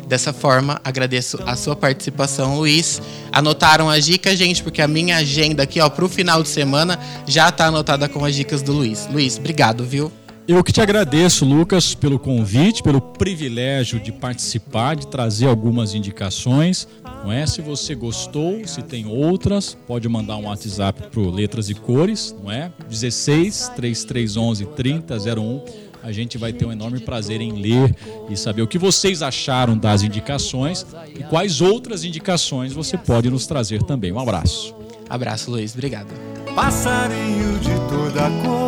Dessa 0.08 0.32
forma, 0.32 0.80
agradeço 0.82 1.38
a 1.44 1.54
sua 1.54 1.76
participação, 1.76 2.56
Luiz. 2.56 3.02
Anotaram 3.30 3.90
as 3.90 4.06
dicas, 4.06 4.38
gente, 4.38 4.62
porque 4.62 4.80
a 4.80 4.88
minha 4.88 5.18
agenda 5.18 5.64
aqui, 5.64 5.78
ó, 5.78 5.90
pro 5.90 6.08
final 6.08 6.42
de 6.42 6.48
semana 6.48 6.98
já 7.26 7.52
tá 7.52 7.66
anotada 7.66 8.08
com 8.08 8.24
as 8.24 8.34
dicas 8.34 8.62
do 8.62 8.72
Luiz. 8.72 9.06
Luiz, 9.12 9.36
obrigado, 9.36 9.84
viu? 9.84 10.10
Eu 10.48 10.62
que 10.62 10.72
te 10.72 10.80
agradeço, 10.80 11.44
Lucas, 11.44 11.92
pelo 11.92 12.20
convite, 12.20 12.80
pelo 12.80 13.00
privilégio 13.00 13.98
de 13.98 14.12
participar, 14.12 14.94
de 14.94 15.08
trazer 15.08 15.48
algumas 15.48 15.92
indicações. 15.92 16.86
Não 17.24 17.32
é? 17.32 17.44
Se 17.46 17.60
você 17.60 17.96
gostou, 17.96 18.64
se 18.64 18.80
tem 18.80 19.06
outras, 19.06 19.76
pode 19.88 20.08
mandar 20.08 20.36
um 20.36 20.46
WhatsApp 20.46 21.08
pro 21.10 21.30
Letras 21.30 21.68
e 21.68 21.74
Cores, 21.74 22.32
não 22.40 22.52
é? 22.52 22.70
16 22.88 23.72
3311 23.74 24.66
3001 24.66 25.86
a 26.06 26.12
gente 26.12 26.38
vai 26.38 26.52
ter 26.52 26.64
um 26.64 26.70
enorme 26.70 27.00
prazer 27.00 27.40
em 27.40 27.50
ler 27.50 27.92
e 28.30 28.36
saber 28.36 28.62
o 28.62 28.68
que 28.68 28.78
vocês 28.78 29.22
acharam 29.22 29.76
das 29.76 30.04
indicações 30.04 30.86
e 31.12 31.24
quais 31.24 31.60
outras 31.60 32.04
indicações 32.04 32.72
você 32.72 32.96
pode 32.96 33.28
nos 33.28 33.44
trazer 33.48 33.82
também. 33.82 34.12
Um 34.12 34.20
abraço. 34.20 34.72
Abraço, 35.10 35.50
Luiz. 35.50 35.74
Obrigado. 35.74 36.14
Passarinho 36.54 37.58
de 37.58 37.74
toda 37.88 38.30
cor, 38.42 38.65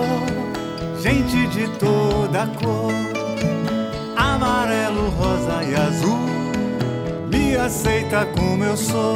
gente 1.01 1.47
de 1.49 1.69
toda 1.79 2.47
cor, 2.61 2.93
amarelo, 4.17 5.11
rosa 5.11 5.65
e 5.65 5.75
azul, 5.75 6.19
me 7.31 7.57
aceita 7.57 8.27
como 8.27 8.65
eu 8.65 8.77
sou. 8.77 9.15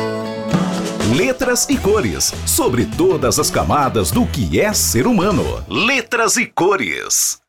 Letras 1.15 1.69
e 1.69 1.77
cores 1.77 2.33
sobre 2.47 2.87
todas 2.87 3.39
as 3.39 3.51
camadas 3.51 4.11
do 4.11 4.25
que 4.27 4.61
é 4.61 4.73
ser 4.73 5.07
humano. 5.07 5.45
Letras 5.69 6.37
e 6.37 6.47
cores. 6.47 7.42